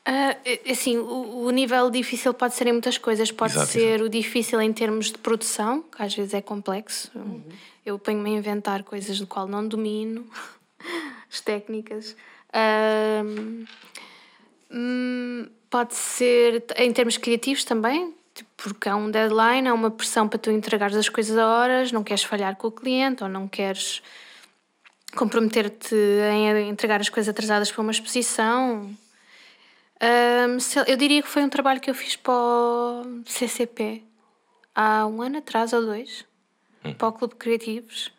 Uh, 0.08 0.72
assim, 0.72 0.98
o, 0.98 1.46
o, 1.46 1.50
nível 1.50 1.90
difícil 1.90 2.34
pode 2.34 2.54
ser 2.54 2.68
em 2.68 2.72
muitas 2.72 2.98
coisas. 2.98 3.30
Pode 3.30 3.54
exato, 3.54 3.72
ser 3.72 3.96
exato. 3.96 4.04
o 4.06 4.10
difícil 4.10 4.62
em 4.62 4.72
termos 4.72 5.08
de 5.08 5.18
produção, 5.18 5.82
que 5.82 6.02
às 6.02 6.16
vezes 6.16 6.34
é 6.34 6.42
complexo. 6.42 7.12
Uhum. 7.14 7.44
Eu 7.86 8.00
ponho-me 8.00 8.30
a 8.30 8.34
inventar 8.34 8.84
coisas 8.84 9.20
do 9.20 9.28
qual 9.28 9.48
não 9.48 9.68
domino, 9.68 10.26
as 11.30 11.42
técnicas. 11.42 12.16
Uh, 12.54 13.66
hum, 14.72 15.50
pode 15.70 15.94
ser 15.96 16.64
em 16.78 16.94
termos 16.94 17.18
criativos 17.18 17.66
também, 17.66 18.14
tipo, 18.34 18.50
porque 18.56 18.88
há 18.88 18.96
um 18.96 19.12
deadline, 19.12 19.68
há 19.68 19.74
uma 19.74 19.92
pressão 19.92 20.30
para 20.30 20.40
tu 20.40 20.50
entregares 20.50 20.96
as 20.96 21.10
coisas 21.10 21.38
a 21.38 21.46
horas, 21.46 21.92
não 21.92 22.04
queres 22.04 22.24
falhar 22.24 22.56
com 22.56 22.68
o 22.68 22.72
cliente 22.72 23.24
ou 23.24 23.30
não 23.30 23.46
queres 23.46 24.02
comprometer-te 25.18 25.96
em 26.32 26.70
entregar 26.70 27.02
as 27.02 27.10
coisas 27.10 27.30
atrasadas 27.30 27.72
para 27.72 27.82
uma 27.82 27.92
exposição. 27.92 28.90
Um, 30.02 30.58
eu 30.86 30.96
diria 30.96 31.22
que 31.22 31.28
foi 31.28 31.44
um 31.44 31.50
trabalho 31.50 31.82
que 31.82 31.90
eu 31.90 31.96
fiz 31.96 32.16
para 32.16 32.34
o 32.34 33.24
CCP 33.26 34.04
há 34.76 35.08
um 35.08 35.22
ano 35.22 35.40
atrás 35.40 35.74
ou 35.74 35.82
dois, 35.82 36.24
hum. 36.86 36.94
para 36.94 37.08
o 37.08 37.12
Clube 37.12 37.34
de 37.34 37.40
Criativos, 37.40 38.14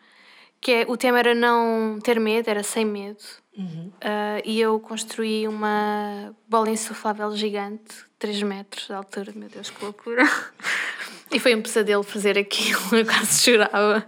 que 0.61 0.73
é, 0.73 0.87
o 0.89 0.97
tema 0.97 1.21
era 1.21 1.35
não 1.35 2.01
ter 2.03 2.19
medo, 2.19 2.51
era 2.51 2.65
sem 2.65 2.85
medo. 2.85 3.23
Uhum. 3.57 3.89
Uh, 3.89 4.43
e 4.45 4.61
eu 4.61 4.79
construí 4.79 5.49
uma 5.49 6.35
bola 6.49 6.71
insuflável 6.71 7.35
gigante, 7.37 8.05
3 8.19 8.43
metros 8.43 8.87
de 8.87 8.93
altura, 8.93 9.33
meu 9.35 9.49
Deus, 9.49 9.71
que 9.71 9.85
loucura! 9.85 10.23
e 11.31 11.39
foi 11.39 11.55
um 11.55 11.63
pesadelo 11.63 12.03
fazer 12.03 12.39
aquilo, 12.39 12.81
eu 12.93 13.05
quase 13.05 13.43
chorava. 13.43 14.05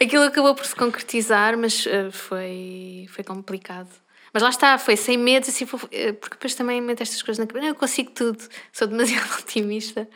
Aquilo 0.00 0.24
acabou 0.24 0.54
por 0.54 0.64
se 0.64 0.74
concretizar, 0.74 1.56
mas 1.56 1.86
uh, 1.86 2.10
foi, 2.10 3.06
foi 3.10 3.24
complicado. 3.24 3.90
Mas 4.32 4.42
lá 4.42 4.48
está, 4.48 4.78
foi 4.78 4.96
sem 4.96 5.18
medo, 5.18 5.46
assim, 5.48 5.66
eh, 5.90 6.12
porque 6.12 6.36
depois 6.36 6.54
também 6.54 6.80
meto 6.80 7.02
estas 7.02 7.22
coisas 7.22 7.38
na 7.38 7.46
cabeça. 7.46 7.68
Eu 7.68 7.74
consigo 7.74 8.10
tudo, 8.12 8.42
sou 8.72 8.88
demasiado 8.88 9.28
otimista. 9.38 10.08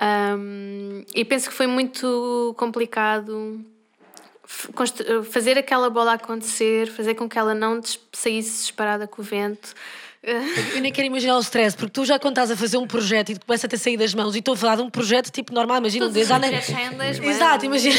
Um, 0.00 1.04
e 1.14 1.24
penso 1.24 1.50
que 1.50 1.54
foi 1.54 1.66
muito 1.66 2.54
complicado 2.56 3.64
fazer 5.30 5.56
aquela 5.58 5.88
bola 5.90 6.14
acontecer, 6.14 6.88
fazer 6.88 7.14
com 7.14 7.28
que 7.28 7.38
ela 7.38 7.54
não 7.54 7.80
saísse 8.12 8.62
disparada 8.62 9.06
com 9.06 9.22
o 9.22 9.24
vento. 9.24 9.74
Eu 10.22 10.82
nem 10.82 10.92
quero 10.92 11.06
imaginar 11.06 11.38
o 11.38 11.40
stress, 11.40 11.74
porque 11.74 11.92
tu 11.92 12.04
já 12.04 12.18
quando 12.18 12.32
estás 12.32 12.50
a 12.50 12.56
fazer 12.56 12.76
um 12.76 12.86
projeto 12.86 13.30
e 13.30 13.38
tu 13.38 13.46
começa 13.46 13.66
a 13.66 13.70
ter 13.70 13.78
saído 13.78 14.02
das 14.02 14.12
mãos 14.12 14.34
e 14.36 14.40
estou 14.40 14.52
a 14.52 14.56
falar 14.56 14.76
de 14.76 14.82
um 14.82 14.90
projeto 14.90 15.30
tipo 15.30 15.54
normal, 15.54 15.78
imagina 15.78 16.06
um 16.06 16.12
designer. 16.12 16.52
Exato, 17.30 17.64
imagina. 17.64 17.96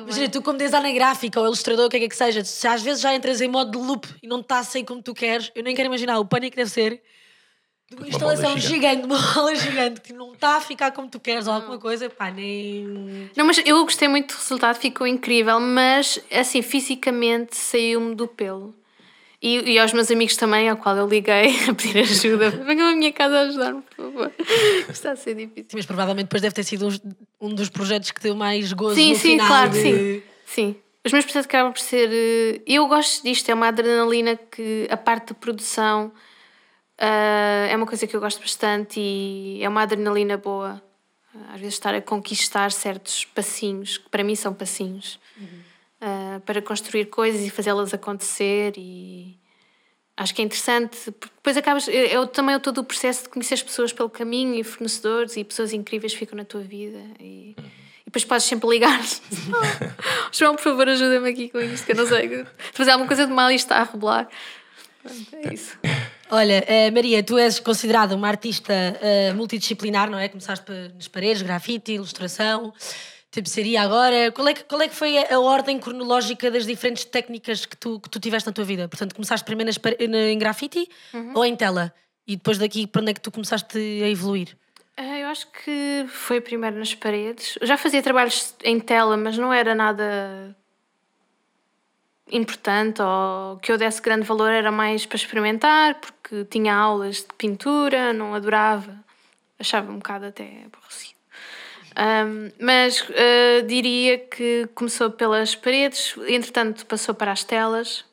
imagina 0.00 0.28
tu 0.28 0.42
como 0.42 0.58
designer 0.58 0.92
gráfica 0.92 1.38
ou 1.38 1.46
ilustrador, 1.46 1.86
o 1.86 1.88
que 1.88 1.98
é 1.98 2.08
que 2.08 2.16
seja, 2.16 2.44
se 2.44 2.66
às 2.66 2.82
vezes 2.82 3.00
já 3.00 3.14
entras 3.14 3.40
em 3.40 3.48
modo 3.48 3.70
de 3.70 3.78
loop 3.78 4.08
e 4.20 4.26
não 4.26 4.40
está 4.40 4.58
a 4.58 4.64
sair 4.64 4.84
como 4.84 5.00
tu 5.00 5.14
queres, 5.14 5.52
eu 5.54 5.62
nem 5.62 5.74
quero 5.74 5.86
imaginar 5.86 6.18
o 6.18 6.24
pânico 6.24 6.50
que 6.50 6.56
deve 6.56 6.70
ser 6.70 7.00
de 7.88 7.96
uma 7.96 8.08
instalação 8.08 8.56
gigante. 8.58 8.68
gigante, 8.68 9.06
uma 9.06 9.18
bola 9.34 9.54
gigante, 9.54 10.00
que 10.00 10.12
não 10.12 10.32
está 10.32 10.56
a 10.56 10.60
ficar 10.60 10.90
como 10.90 11.08
tu 11.08 11.20
queres 11.20 11.46
ou 11.46 11.54
alguma 11.54 11.78
coisa, 11.78 12.10
pá, 12.10 12.30
nem. 12.30 13.30
Não, 13.36 13.44
mas 13.44 13.58
eu 13.64 13.84
gostei 13.84 14.08
muito 14.08 14.34
do 14.34 14.38
resultado, 14.38 14.76
ficou 14.76 15.06
incrível, 15.06 15.60
mas 15.60 16.20
assim, 16.32 16.60
fisicamente 16.60 17.56
saiu-me 17.56 18.16
do 18.16 18.26
pelo. 18.26 18.79
E, 19.42 19.72
e 19.72 19.78
aos 19.78 19.92
meus 19.94 20.10
amigos 20.10 20.36
também, 20.36 20.68
ao 20.68 20.76
qual 20.76 20.96
eu 20.96 21.08
liguei 21.08 21.54
a 21.68 21.74
pedir 21.74 21.98
ajuda. 21.98 22.50
Venham 22.50 22.88
à 22.88 22.94
minha 22.94 23.12
casa 23.12 23.40
ajudar-me, 23.40 23.82
por 23.82 23.96
favor. 23.96 24.32
Está 24.88 25.12
a 25.12 25.16
ser 25.16 25.34
difícil. 25.34 25.70
Mas 25.72 25.86
provavelmente 25.86 26.26
depois 26.26 26.42
deve 26.42 26.54
ter 26.54 26.64
sido 26.64 26.88
um, 26.88 27.48
um 27.48 27.54
dos 27.54 27.70
projetos 27.70 28.10
que 28.10 28.20
deu 28.20 28.36
mais 28.36 28.72
gozo 28.74 28.96
sim, 28.96 29.10
no 29.10 29.16
sim, 29.16 29.30
final. 29.30 29.46
Claro, 29.46 29.70
de... 29.70 29.80
sim, 29.80 30.22
sim. 30.44 30.76
Os 31.02 31.12
meus 31.12 31.24
projetos 31.24 31.46
acabam 31.46 31.72
por 31.72 31.80
ser. 31.80 32.10
Eh, 32.12 32.60
eu 32.66 32.86
gosto 32.86 33.22
disto, 33.22 33.48
é 33.48 33.54
uma 33.54 33.68
adrenalina 33.68 34.36
que 34.36 34.86
a 34.90 34.96
parte 34.98 35.28
de 35.28 35.34
produção 35.34 36.12
uh, 37.00 37.70
é 37.70 37.74
uma 37.74 37.86
coisa 37.86 38.06
que 38.06 38.14
eu 38.14 38.20
gosto 38.20 38.40
bastante 38.40 39.00
e 39.00 39.62
é 39.62 39.68
uma 39.70 39.80
adrenalina 39.80 40.36
boa. 40.36 40.82
Às 41.54 41.60
vezes 41.60 41.74
estar 41.74 41.94
a 41.94 42.02
conquistar 42.02 42.70
certos 42.72 43.24
passinhos, 43.24 43.96
que 43.96 44.10
para 44.10 44.22
mim 44.22 44.34
são 44.34 44.52
passinhos. 44.52 45.18
Uhum 45.40 45.69
uh, 46.00 46.40
para 46.40 46.60
construir 46.62 47.06
coisas 47.06 47.42
e 47.42 47.50
fazê-las 47.50 47.92
acontecer 47.94 48.74
e 48.76 49.38
acho 50.16 50.34
que 50.34 50.42
é 50.42 50.44
interessante 50.44 51.10
porque 51.12 51.34
depois 51.34 51.56
acabas 51.56 51.88
é, 51.88 52.26
também 52.26 52.54
é 52.54 52.58
todo 52.58 52.78
o 52.78 52.84
processo 52.84 53.24
de 53.24 53.28
conhecer 53.30 53.54
as 53.54 53.62
pessoas 53.62 53.92
pelo 53.92 54.10
caminho 54.10 54.54
e 54.54 54.64
fornecedores 54.64 55.36
e 55.36 55.44
pessoas 55.44 55.72
incríveis 55.72 56.12
ficam 56.12 56.36
na 56.36 56.44
tua 56.44 56.60
vida 56.60 57.00
e, 57.18 57.54
e 57.56 58.04
depois 58.06 58.24
podes 58.24 58.44
sempre 58.44 58.68
ligar 58.68 59.00
oh, 59.00 59.96
João 60.32 60.56
por 60.56 60.62
favor 60.62 60.88
ajuda-me 60.88 61.30
aqui 61.30 61.48
com 61.48 61.60
isto 61.60 61.86
que 61.86 61.92
eu 61.92 61.96
não 61.96 62.06
sei 62.06 62.44
fazer 62.72 62.90
alguma 62.90 63.06
coisa 63.06 63.26
de 63.26 63.32
mal 63.32 63.50
e 63.50 63.54
está 63.54 63.76
a 63.76 63.84
rebolar. 63.84 64.28
É 65.32 65.54
isso. 65.54 65.78
Olha, 66.30 66.62
uh, 66.62 66.92
Maria, 66.92 67.22
tu 67.22 67.38
és 67.38 67.58
considerada 67.58 68.14
uma 68.14 68.28
artista 68.28 68.72
uh, 68.72 69.34
multidisciplinar, 69.34 70.10
não 70.10 70.18
é? 70.18 70.28
Começaste 70.28 70.70
nas 70.94 71.08
paredes, 71.08 71.42
grafite, 71.42 71.92
ilustração, 71.92 72.72
Tipo, 73.30 73.48
seria 73.48 73.82
agora. 73.82 74.32
Qual 74.32 74.48
é, 74.48 74.54
que, 74.54 74.64
qual 74.64 74.82
é 74.82 74.88
que 74.88 74.94
foi 74.94 75.16
a 75.18 75.38
ordem 75.38 75.78
cronológica 75.78 76.50
das 76.50 76.66
diferentes 76.66 77.04
técnicas 77.04 77.64
que 77.64 77.76
tu, 77.76 78.00
que 78.00 78.10
tu 78.10 78.18
tiveste 78.18 78.48
na 78.48 78.52
tua 78.52 78.64
vida? 78.64 78.88
Portanto, 78.88 79.14
começaste 79.14 79.44
primeiro 79.44 79.70
em 80.00 80.38
grafite 80.38 80.88
uhum. 81.14 81.32
ou 81.34 81.44
em 81.44 81.54
tela? 81.54 81.94
E 82.26 82.36
depois 82.36 82.58
daqui, 82.58 82.86
para 82.86 83.02
onde 83.02 83.12
é 83.12 83.14
que 83.14 83.20
tu 83.20 83.30
começaste 83.30 83.78
a 83.78 84.08
evoluir? 84.08 84.56
Ah, 84.96 85.18
eu 85.18 85.28
acho 85.28 85.46
que 85.50 86.06
foi 86.08 86.40
primeiro 86.40 86.76
nas 86.76 86.94
paredes. 86.94 87.56
Eu 87.60 87.66
já 87.66 87.76
fazia 87.76 88.02
trabalhos 88.02 88.54
em 88.64 88.78
tela, 88.80 89.16
mas 89.16 89.38
não 89.38 89.52
era 89.52 89.74
nada 89.74 90.56
importante 92.30 93.00
ou 93.02 93.58
que 93.58 93.72
eu 93.72 93.78
desse 93.78 94.00
grande 94.00 94.26
valor, 94.26 94.50
era 94.50 94.70
mais 94.70 95.06
para 95.06 95.16
experimentar, 95.16 96.00
porque 96.00 96.44
tinha 96.44 96.74
aulas 96.74 97.16
de 97.16 97.34
pintura, 97.36 98.12
não 98.12 98.34
adorava, 98.34 98.94
achava 99.58 99.90
um 99.90 99.96
bocado 99.96 100.26
até 100.26 100.64
aborrecido. 100.66 101.19
Um, 102.00 102.50
mas 102.58 103.02
uh, 103.02 103.66
diria 103.66 104.16
que 104.16 104.66
começou 104.74 105.10
pelas 105.10 105.54
paredes, 105.54 106.14
entretanto 106.26 106.86
passou 106.86 107.14
para 107.14 107.30
as 107.30 107.44
telas. 107.44 108.06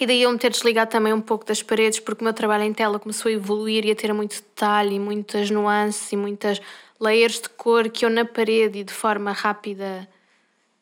E 0.00 0.06
daí 0.06 0.22
eu 0.22 0.32
me 0.32 0.38
ter 0.38 0.50
desligado 0.50 0.90
também 0.90 1.12
um 1.12 1.20
pouco 1.20 1.44
das 1.44 1.62
paredes, 1.62 2.00
porque 2.00 2.22
o 2.22 2.24
meu 2.24 2.32
trabalho 2.32 2.64
em 2.64 2.72
tela 2.72 2.98
começou 2.98 3.28
a 3.28 3.32
evoluir 3.32 3.84
e 3.84 3.92
a 3.92 3.94
ter 3.94 4.12
muito 4.12 4.34
detalhe, 4.34 4.96
e 4.96 4.98
muitas 4.98 5.48
nuances 5.48 6.10
e 6.10 6.16
muitas 6.16 6.60
layers 7.00 7.40
de 7.40 7.48
cor 7.50 7.88
que 7.88 8.04
eu 8.04 8.10
na 8.10 8.24
parede 8.24 8.80
e 8.80 8.84
de 8.84 8.92
forma 8.92 9.30
rápida, 9.30 10.08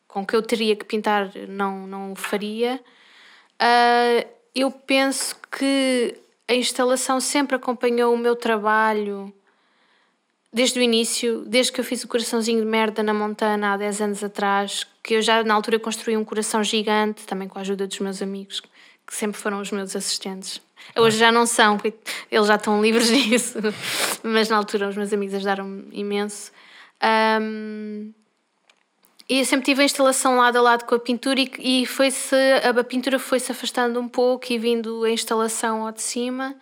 com 0.07 0.25
que 0.25 0.35
eu 0.35 0.41
teria 0.41 0.75
que 0.75 0.85
pintar, 0.85 1.31
não, 1.47 1.85
não 1.85 2.15
faria. 2.15 2.79
Uh, 3.61 4.27
eu 4.55 4.71
penso 4.71 5.35
que 5.51 6.15
a 6.47 6.55
instalação 6.55 7.19
sempre 7.19 7.55
acompanhou 7.55 8.11
o 8.11 8.17
meu 8.17 8.35
trabalho 8.35 9.31
desde 10.51 10.79
o 10.79 10.81
início, 10.81 11.43
desde 11.45 11.71
que 11.71 11.79
eu 11.79 11.85
fiz 11.85 12.03
o 12.03 12.07
coraçãozinho 12.07 12.59
de 12.59 12.65
merda 12.65 13.03
na 13.03 13.13
Montana 13.13 13.73
há 13.73 13.77
10 13.77 14.01
anos 14.01 14.23
atrás, 14.23 14.85
que 15.03 15.15
eu 15.15 15.21
já 15.21 15.43
na 15.43 15.53
altura 15.53 15.79
construí 15.79 16.15
um 16.15 16.23
coração 16.23 16.63
gigante, 16.63 17.25
também 17.25 17.47
com 17.47 17.57
a 17.57 17.61
ajuda 17.61 17.85
dos 17.87 17.99
meus 17.99 18.21
amigos, 18.21 18.61
que 18.61 19.13
sempre 19.13 19.39
foram 19.39 19.59
os 19.59 19.71
meus 19.71 19.95
assistentes. 19.95 20.61
Hoje 20.95 21.17
já 21.17 21.31
não 21.31 21.45
são, 21.45 21.77
porque 21.77 21.97
eles 22.31 22.47
já 22.47 22.55
estão 22.55 22.81
livres 22.81 23.07
disso, 23.11 23.59
mas 24.23 24.49
na 24.49 24.57
altura 24.57 24.89
os 24.89 24.95
meus 24.95 25.11
amigos 25.11 25.35
ajudaram-me 25.35 25.87
imenso. 25.91 26.51
Um, 27.41 28.13
e 29.29 29.39
eu 29.39 29.45
sempre 29.45 29.65
tive 29.65 29.81
a 29.81 29.85
instalação 29.85 30.37
lado 30.37 30.57
a 30.57 30.61
lado 30.61 30.85
com 30.85 30.95
a 30.95 30.99
pintura 30.99 31.39
e, 31.39 31.51
e 31.59 31.85
foi-se, 31.85 32.35
a, 32.63 32.69
a 32.69 32.83
pintura 32.83 33.19
foi-se 33.19 33.51
afastando 33.51 33.99
um 33.99 34.07
pouco 34.07 34.51
e 34.51 34.57
vindo 34.57 35.03
a 35.03 35.09
instalação 35.09 35.85
ao 35.85 35.91
de 35.91 36.01
cima. 36.01 36.55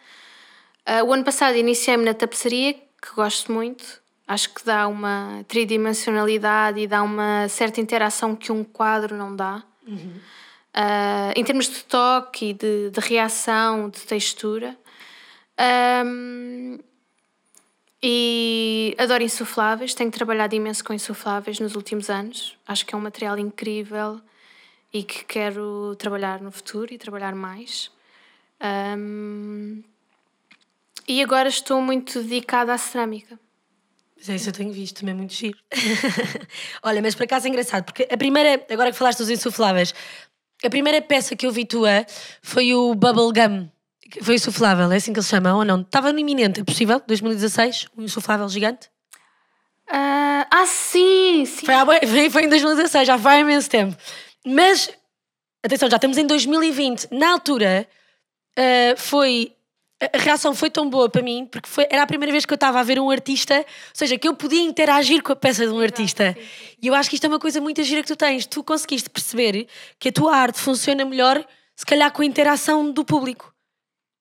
Uh, 0.87 1.05
o 1.05 1.13
ano 1.13 1.23
passado 1.23 1.55
iniciei-me 1.55 2.03
na 2.03 2.13
tapeçaria, 2.13 2.75
que 3.05 3.15
gosto 3.15 3.51
muito. 3.51 4.01
Acho 4.27 4.53
que 4.53 4.65
dá 4.65 4.87
uma 4.87 5.45
tridimensionalidade 5.47 6.79
e 6.79 6.87
dá 6.87 7.03
uma 7.03 7.47
certa 7.47 7.79
interação 7.79 8.35
que 8.35 8.51
um 8.51 8.63
quadro 8.63 9.15
não 9.15 9.35
dá. 9.35 9.63
Uhum. 9.87 10.19
Uh, 10.75 11.31
em 11.35 11.43
termos 11.43 11.69
de 11.69 11.83
toque, 11.83 12.53
de, 12.53 12.89
de 12.89 12.99
reação, 12.99 13.89
de 13.89 14.01
textura. 14.01 14.75
Um, 16.05 16.79
e 18.01 18.95
adoro 18.97 19.23
insufláveis, 19.23 19.93
tenho 19.93 20.11
trabalhado 20.11 20.53
imenso 20.53 20.83
com 20.83 20.93
insufláveis 20.93 21.59
nos 21.59 21.75
últimos 21.75 22.09
anos. 22.09 22.57
Acho 22.67 22.85
que 22.85 22.93
é 22.93 22.97
um 22.97 23.01
material 23.01 23.37
incrível 23.37 24.19
e 24.91 25.03
que 25.03 25.23
quero 25.23 25.95
trabalhar 25.97 26.41
no 26.41 26.51
futuro 26.51 26.93
e 26.93 26.97
trabalhar 26.97 27.35
mais. 27.35 27.91
Um, 28.97 29.83
e 31.07 31.21
agora 31.21 31.49
estou 31.49 31.81
muito 31.81 32.21
dedicada 32.21 32.73
à 32.73 32.77
cerâmica. 32.77 33.39
Mas 34.17 34.29
é 34.29 34.35
isso 34.35 34.49
eu 34.49 34.53
tenho 34.53 34.71
visto, 34.71 34.99
também 34.99 35.13
é 35.13 35.17
muito 35.17 35.33
giro. 35.33 35.57
Olha, 36.83 37.01
mas 37.01 37.15
por 37.15 37.23
acaso 37.23 37.47
é 37.47 37.49
engraçado, 37.49 37.83
porque 37.83 38.07
a 38.09 38.17
primeira, 38.17 38.65
agora 38.69 38.91
que 38.91 38.97
falaste 38.97 39.19
dos 39.19 39.29
insufláveis, 39.29 39.93
a 40.63 40.69
primeira 40.69 41.01
peça 41.01 41.35
que 41.35 41.45
eu 41.45 41.51
vi 41.51 41.65
tua 41.65 42.05
foi 42.41 42.73
o 42.73 42.95
Bubble 42.95 43.31
Gum. 43.33 43.69
Foi 44.21 44.35
insuflável, 44.35 44.91
é 44.91 44.95
assim 44.95 45.11
que 45.11 45.19
eles 45.19 45.27
chamam 45.27 45.57
ou 45.57 45.65
não? 45.65 45.81
Estava 45.81 46.13
no 46.13 46.19
iminente, 46.19 46.61
é 46.61 46.63
possível? 46.63 47.01
2016, 47.05 47.87
um 47.97 48.03
insuflável 48.03 48.47
gigante? 48.47 48.87
Uh, 49.89 50.45
ah, 50.49 50.65
sim, 50.65 51.45
sim. 51.45 51.65
Foi, 51.65 52.07
foi, 52.07 52.29
foi 52.29 52.43
em 52.45 52.49
2016, 52.49 53.07
já 53.07 53.17
vai 53.17 53.41
imenso 53.41 53.69
tempo. 53.69 53.95
Mas, 54.45 54.89
atenção, 55.63 55.89
já 55.89 55.97
estamos 55.97 56.17
em 56.17 56.25
2020. 56.25 57.09
Na 57.11 57.31
altura, 57.31 57.87
uh, 58.57 58.97
foi 58.97 59.54
a 60.13 60.17
reação 60.17 60.53
foi 60.53 60.69
tão 60.69 60.89
boa 60.89 61.09
para 61.09 61.21
mim 61.21 61.47
porque 61.49 61.67
foi, 61.69 61.87
era 61.89 62.03
a 62.03 62.07
primeira 62.07 62.31
vez 62.31 62.45
que 62.45 62.53
eu 62.53 62.55
estava 62.55 62.79
a 62.79 62.83
ver 62.83 62.99
um 62.99 63.09
artista, 63.09 63.57
ou 63.57 63.65
seja, 63.93 64.17
que 64.17 64.27
eu 64.27 64.35
podia 64.35 64.61
interagir 64.61 65.21
com 65.23 65.31
a 65.31 65.35
peça 65.35 65.65
de 65.65 65.71
um 65.71 65.79
artista. 65.79 66.35
E 66.81 66.87
eu 66.87 66.93
acho 66.93 67.09
que 67.09 67.15
isto 67.15 67.25
é 67.25 67.27
uma 67.27 67.39
coisa 67.39 67.61
muito 67.61 67.83
gira 67.83 68.01
que 68.01 68.07
tu 68.07 68.15
tens. 68.15 68.45
Tu 68.45 68.63
conseguiste 68.63 69.09
perceber 69.09 69.67
que 69.99 70.09
a 70.09 70.11
tua 70.11 70.35
arte 70.35 70.59
funciona 70.59 71.05
melhor, 71.05 71.45
se 71.75 71.85
calhar, 71.85 72.11
com 72.11 72.21
a 72.21 72.25
interação 72.25 72.91
do 72.91 73.03
público. 73.05 73.53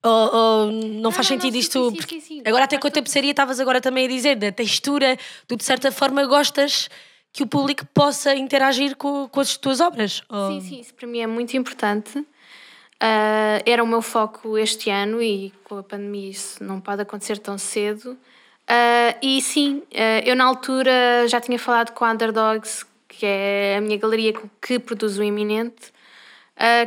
Ou, 0.05 0.35
ou 0.35 0.73
não 0.73 1.11
faz 1.11 1.31
não, 1.31 1.37
sentido 1.37 1.55
não, 1.55 1.61
isto? 1.61 1.91
Sim, 1.91 2.01
sim, 2.09 2.21
sim, 2.21 2.43
agora, 2.45 2.65
até 2.65 2.77
com 2.77 2.87
a 2.87 2.91
tapeçaria, 2.91 3.31
estavas 3.31 3.59
agora 3.59 3.81
também 3.81 4.05
a 4.05 4.09
dizer 4.09 4.37
da 4.37 4.53
textura, 4.53 5.17
tu 5.49 5.57
de 5.57 5.65
certa 5.65 5.91
forma 5.91 6.27
gostas 6.27 6.91
que 7.33 7.43
o 7.43 7.47
público 7.47 7.85
possa 7.93 8.35
interagir 8.35 8.97
com, 8.97 9.29
com 9.29 9.41
as 9.41 9.57
tuas 9.57 9.81
obras. 9.81 10.23
Sim, 10.49 10.61
sim, 10.61 10.81
isso 10.81 10.95
para 10.95 11.09
mim 11.09 11.21
é 11.21 11.27
muito 11.27 11.57
importante. 11.57 12.25
Uh, 13.05 13.61
era 13.67 13.85
o 13.85 13.87
meu 13.87 14.01
foco 14.01 14.57
este 14.57 14.89
ano 14.89 15.23
e 15.23 15.53
com 15.65 15.77
a 15.77 15.83
pandemia 15.83 16.31
isso 16.31 16.65
não 16.65 16.81
pode 16.81 17.03
acontecer 17.03 17.37
tão 17.37 17.59
cedo. 17.59 18.13
Uh, 18.13 19.19
e 19.21 19.43
sim, 19.43 19.83
uh, 19.93 20.25
eu 20.25 20.35
na 20.35 20.45
altura 20.47 21.29
já 21.29 21.39
tinha 21.39 21.59
falado 21.59 21.93
com 21.93 22.03
a 22.03 22.13
Underdogs, 22.13 22.87
que 23.07 23.27
é 23.27 23.77
a 23.77 23.81
minha 23.83 23.99
galeria 23.99 24.33
que 24.59 24.79
produz 24.79 25.19
o 25.19 25.23
Iminente, 25.23 25.93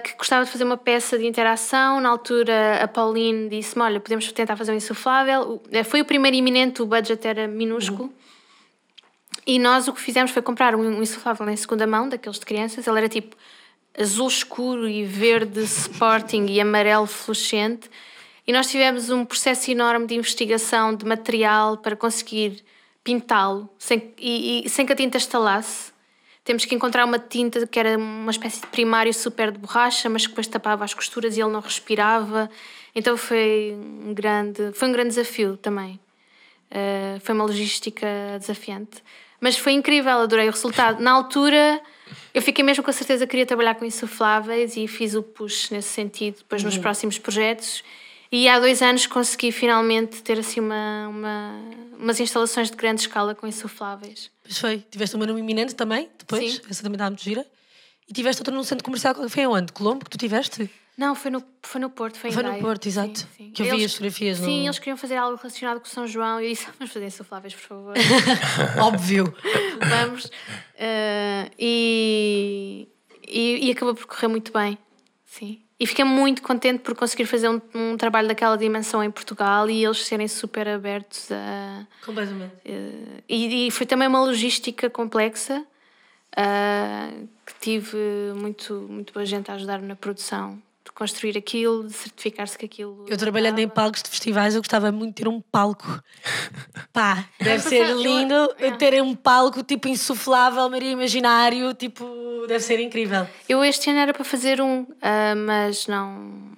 que 0.03 0.15
gostava 0.17 0.43
de 0.43 0.49
fazer 0.49 0.63
uma 0.63 0.77
peça 0.77 1.19
de 1.19 1.27
interação. 1.27 2.01
Na 2.01 2.09
altura 2.09 2.81
a 2.81 2.87
Pauline 2.87 3.47
disse-me: 3.47 3.83
Olha, 3.83 3.99
podemos 3.99 4.31
tentar 4.31 4.55
fazer 4.55 4.71
um 4.71 4.75
insuflável. 4.75 5.61
Foi 5.85 6.01
o 6.01 6.05
primeiro 6.05 6.35
Iminente, 6.35 6.81
o 6.81 6.85
budget 6.85 7.27
era 7.27 7.47
minúsculo. 7.47 8.05
Uhum. 8.05 8.13
E 9.45 9.59
nós 9.59 9.87
o 9.87 9.93
que 9.93 10.01
fizemos 10.01 10.31
foi 10.31 10.41
comprar 10.41 10.73
um 10.75 11.01
insuflável 11.01 11.47
em 11.49 11.55
segunda 11.55 11.85
mão, 11.85 12.09
daqueles 12.09 12.39
de 12.39 12.45
crianças. 12.45 12.87
Ele 12.87 12.97
era 12.97 13.09
tipo 13.09 13.35
azul 13.97 14.27
escuro 14.27 14.87
e 14.87 15.03
verde 15.03 15.61
Sporting 15.63 16.45
e 16.47 16.61
amarelo 16.61 17.07
fluorescente. 17.07 17.89
E 18.45 18.53
nós 18.53 18.69
tivemos 18.69 19.09
um 19.09 19.25
processo 19.25 19.69
enorme 19.71 20.05
de 20.05 20.15
investigação 20.15 20.95
de 20.95 21.05
material 21.05 21.77
para 21.77 21.95
conseguir 21.95 22.63
pintá-lo 23.03 23.69
sem, 23.79 24.13
e, 24.17 24.65
e, 24.65 24.69
sem 24.69 24.85
que 24.85 24.93
a 24.93 24.95
tinta 24.95 25.17
estalasse. 25.17 25.91
Temos 26.43 26.63
que 26.63 26.73
encontrar 26.73 27.03
uma 27.03 27.19
tinta 27.19 27.65
que 27.67 27.77
era 27.77 27.97
uma 27.97 28.31
espécie 28.31 28.61
de 28.61 28.67
primário 28.67 29.13
super 29.13 29.51
de 29.51 29.57
borracha, 29.57 30.09
mas 30.09 30.23
que 30.23 30.29
depois 30.29 30.47
tapava 30.47 30.85
as 30.85 30.93
costuras 30.93 31.35
e 31.35 31.41
ele 31.41 31.51
não 31.51 31.59
respirava. 31.59 32.49
Então 32.95 33.17
foi 33.17 33.75
um 34.05 34.13
grande, 34.13 34.71
foi 34.73 34.87
um 34.87 34.91
grande 34.93 35.09
desafio 35.09 35.57
também. 35.57 35.99
Uh, 36.71 37.19
foi 37.19 37.35
uma 37.35 37.43
logística 37.43 38.07
desafiante. 38.39 39.03
Mas 39.39 39.57
foi 39.57 39.73
incrível, 39.73 40.11
adorei 40.11 40.47
o 40.47 40.51
resultado. 40.51 41.01
Na 41.01 41.11
altura 41.11 41.81
eu 42.33 42.41
fiquei 42.41 42.63
mesmo 42.63 42.83
com 42.83 42.89
a 42.89 42.93
certeza 42.93 43.25
que 43.25 43.31
queria 43.31 43.45
trabalhar 43.45 43.75
com 43.75 43.85
insufláveis 43.85 44.77
e 44.77 44.87
fiz 44.87 45.15
o 45.15 45.23
push 45.23 45.71
nesse 45.71 45.89
sentido 45.89 46.37
depois 46.37 46.61
uhum. 46.61 46.67
nos 46.69 46.77
próximos 46.77 47.17
projetos. 47.17 47.83
E 48.31 48.47
há 48.47 48.59
dois 48.59 48.81
anos 48.81 49.07
consegui 49.07 49.51
finalmente 49.51 50.21
ter 50.21 50.37
assim 50.37 50.59
uma, 50.59 51.07
uma, 51.07 51.55
umas 51.97 52.19
instalações 52.19 52.69
de 52.69 52.75
grande 52.75 53.01
escala 53.01 53.33
com 53.33 53.47
insufláveis. 53.47 54.29
Pois 54.43 54.59
foi. 54.59 54.83
Tiveste 54.91 55.15
uma 55.15 55.25
no 55.25 55.39
Iminente 55.39 55.73
também, 55.73 56.09
depois. 56.17 56.53
Sim. 56.53 56.61
Essa 56.69 56.83
também 56.83 56.95
estava 56.95 57.09
muito 57.09 57.23
gira. 57.23 57.45
E 58.07 58.13
tiveste 58.13 58.41
outra 58.41 58.53
num 58.53 58.63
centro 58.63 58.83
comercial. 58.83 59.15
Foi 59.29 59.43
aonde? 59.43 59.73
Colombo 59.73 60.05
que 60.05 60.11
tu 60.11 60.17
tiveste? 60.17 60.69
Não, 60.97 61.13
foi 61.13 61.29
no, 61.29 61.43
foi 61.61 61.79
no 61.79 61.91
Porto, 61.91 62.17
foi 62.17 62.31
em 62.31 62.33
Foi 62.33 62.41
no 62.41 62.57
Porto, 62.57 62.87
exato. 62.87 63.19
Sim, 63.19 63.27
sim. 63.37 63.51
Que 63.51 63.61
eu 63.61 63.67
eles, 63.67 63.77
vi 63.77 63.85
as 63.85 63.91
fotografias. 63.91 64.37
Sim, 64.39 64.61
no... 64.61 64.65
eles 64.65 64.79
queriam 64.79 64.97
fazer 64.97 65.15
algo 65.15 65.37
relacionado 65.37 65.79
com 65.79 65.85
São 65.85 66.07
João 66.07 66.41
e 66.41 66.45
eu 66.45 66.49
disse, 66.49 66.67
vamos 66.79 66.91
fazer 66.91 67.05
insufláveis, 67.05 67.53
por 67.53 67.61
favor. 67.61 67.93
Óbvio. 68.81 69.31
vamos. 69.87 70.25
Uh, 70.25 71.51
e, 71.59 72.87
e, 73.27 73.67
e, 73.67 73.71
acabou 73.71 73.93
por 73.93 74.07
correr 74.07 74.27
muito 74.27 74.51
bem, 74.51 74.75
sim. 75.23 75.61
E 75.79 75.85
fiquei 75.85 76.03
muito 76.03 76.41
contente 76.41 76.79
por 76.79 76.95
conseguir 76.95 77.27
fazer 77.27 77.47
um, 77.47 77.61
um, 77.75 77.95
trabalho 77.95 78.27
daquela 78.27 78.57
dimensão 78.57 79.03
em 79.03 79.11
Portugal 79.11 79.69
e 79.69 79.85
eles 79.85 80.03
serem 80.03 80.27
super 80.27 80.67
abertos 80.67 81.31
a... 81.31 81.85
Completamente. 82.03 82.55
Uh, 82.65 83.21
e, 83.29 83.67
e, 83.67 83.71
foi 83.71 83.85
também 83.85 84.07
uma 84.07 84.19
logística 84.21 84.89
complexa 84.89 85.63
uh, 86.35 87.27
que 87.45 87.53
tive 87.59 87.97
muito, 88.35 88.73
muito 88.89 89.13
boa 89.13 89.25
gente 89.25 89.49
a 89.51 89.55
ajudar-me 89.55 89.87
na 89.87 89.95
produção 89.95 90.61
de 90.87 90.91
construir 90.93 91.37
aquilo, 91.37 91.85
de 91.85 91.93
certificar-se 91.93 92.57
que 92.57 92.65
aquilo. 92.65 93.05
Eu 93.07 93.17
trabalhando 93.17 93.59
em 93.59 93.67
palcos 93.67 94.01
de 94.01 94.09
festivais, 94.09 94.55
eu 94.55 94.61
gostava 94.61 94.91
muito 94.91 95.15
de 95.15 95.23
ter 95.23 95.27
um 95.27 95.41
palco. 95.41 96.01
Pá, 96.93 97.25
deve 97.39 97.61
ser 97.61 97.93
lindo 97.95 98.33
eu, 98.57 98.77
ter 98.77 99.01
um 99.01 99.13
palco 99.13 99.61
tipo 99.63 99.87
insuflável, 99.87 100.69
meio 100.69 100.85
imaginário, 100.85 101.73
tipo, 101.73 102.05
deve 102.47 102.63
ser 102.63 102.79
incrível. 102.79 103.27
Eu 103.47 103.63
este 103.63 103.89
ano 103.89 103.99
era 103.99 104.13
para 104.13 104.23
fazer 104.23 104.61
um, 104.61 104.81
uh, 104.81 105.35
mas 105.45 105.87
não. 105.87 106.57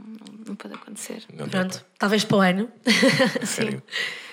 Não 0.49 0.55
pode 0.55 0.73
acontecer. 0.73 1.23
Não 1.31 1.47
Pronto, 1.47 1.85
talvez 1.99 2.25
para 2.25 2.37
o 2.37 2.41
ano. 2.41 2.71
Sim. 3.45 3.79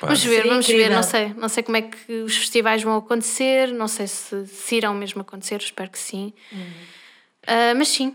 Vamos 0.01 0.25
ver, 0.25 0.37
Seria 0.37 0.51
vamos 0.51 0.65
incrível. 0.65 0.89
ver. 0.89 0.95
Não 0.95 1.03
sei, 1.03 1.35
não 1.35 1.49
sei 1.51 1.63
como 1.63 1.77
é 1.77 1.83
que 1.83 2.13
os 2.23 2.35
festivais 2.35 2.83
vão 2.83 2.97
acontecer, 2.97 3.69
não 3.69 3.87
sei 3.87 4.07
se, 4.07 4.47
se 4.47 4.77
irão 4.77 4.95
mesmo 4.95 5.21
acontecer, 5.21 5.61
espero 5.61 5.91
que 5.91 5.99
sim. 5.99 6.33
Uhum. 6.51 6.59
Uh, 6.59 7.77
mas 7.77 7.89
sim, 7.89 8.15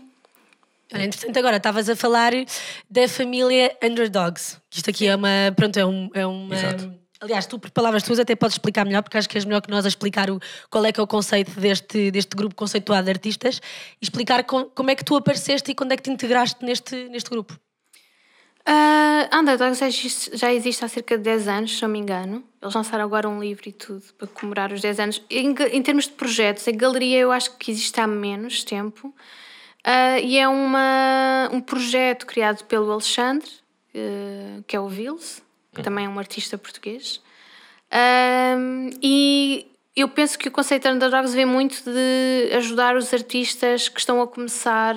Olha, 0.92 1.04
entretanto, 1.04 1.38
agora 1.38 1.56
estavas 1.56 1.88
a 1.88 1.96
falar 1.96 2.32
da 2.90 3.08
família 3.08 3.74
Underdogs. 3.82 4.58
Isto 4.70 4.90
aqui 4.90 5.06
é 5.06 5.14
uma. 5.14 5.28
Pronto, 5.54 5.76
é, 5.78 5.86
um, 5.86 6.10
é 6.12 6.26
uma. 6.26 6.54
Exato. 6.54 6.92
Aliás, 7.20 7.46
tu, 7.46 7.56
por 7.56 7.70
palavras 7.70 8.02
tuas, 8.02 8.18
até 8.18 8.34
podes 8.34 8.56
explicar 8.56 8.84
melhor, 8.84 9.00
porque 9.00 9.16
acho 9.16 9.28
que 9.28 9.38
és 9.38 9.44
melhor 9.44 9.62
que 9.62 9.70
nós 9.70 9.84
a 9.84 9.88
explicar 9.88 10.28
o, 10.28 10.40
qual 10.68 10.84
é 10.84 10.90
que 10.90 10.98
é 10.98 11.02
o 11.02 11.06
conceito 11.06 11.52
deste, 11.52 12.10
deste 12.10 12.36
grupo 12.36 12.52
conceituado 12.56 13.04
de 13.04 13.10
artistas 13.12 13.60
e 14.00 14.04
explicar 14.04 14.42
com, 14.42 14.64
como 14.64 14.90
é 14.90 14.96
que 14.96 15.04
tu 15.04 15.14
apareceste 15.14 15.70
e 15.70 15.74
quando 15.74 15.92
é 15.92 15.96
que 15.96 16.02
te 16.02 16.10
integraste 16.10 16.64
neste, 16.64 17.08
neste 17.08 17.30
grupo. 17.30 17.56
Uh, 18.68 19.36
Underdogs 19.36 19.80
já 19.80 19.88
existe, 19.88 20.36
já 20.36 20.52
existe 20.52 20.84
há 20.84 20.88
cerca 20.88 21.18
de 21.18 21.24
10 21.24 21.48
anos, 21.48 21.76
se 21.76 21.82
não 21.82 21.88
me 21.88 21.98
engano. 21.98 22.44
Eles 22.60 22.74
lançaram 22.74 23.04
agora 23.04 23.28
um 23.28 23.40
livro 23.40 23.68
e 23.68 23.72
tudo 23.72 24.02
para 24.16 24.28
comemorar 24.28 24.72
os 24.72 24.80
10 24.80 25.00
anos. 25.00 25.22
Em, 25.28 25.52
em 25.72 25.82
termos 25.82 26.04
de 26.04 26.12
projetos, 26.12 26.66
a 26.68 26.70
galeria 26.70 27.18
eu 27.18 27.32
acho 27.32 27.56
que 27.56 27.70
existe 27.72 28.00
há 28.00 28.06
menos 28.06 28.62
tempo. 28.62 29.08
Uh, 29.84 30.18
e 30.22 30.38
é 30.38 30.46
uma, 30.46 31.48
um 31.52 31.60
projeto 31.60 32.24
criado 32.24 32.64
pelo 32.64 32.92
Alexandre, 32.92 33.50
uh, 33.94 34.62
que 34.64 34.76
é 34.76 34.80
o 34.80 34.88
Vils, 34.88 35.42
que 35.72 35.80
uhum. 35.80 35.84
também 35.84 36.06
é 36.06 36.08
um 36.08 36.18
artista 36.18 36.56
português. 36.56 37.16
Uh, 37.90 38.96
e 39.02 39.66
eu 39.96 40.08
penso 40.08 40.38
que 40.38 40.46
o 40.46 40.52
conceito 40.52 40.84
de 40.84 40.94
Underdogs 40.94 41.34
vem 41.34 41.46
muito 41.46 41.82
de 41.82 42.54
ajudar 42.54 42.94
os 42.94 43.12
artistas 43.12 43.88
que 43.88 43.98
estão 43.98 44.22
a 44.22 44.28
começar 44.28 44.94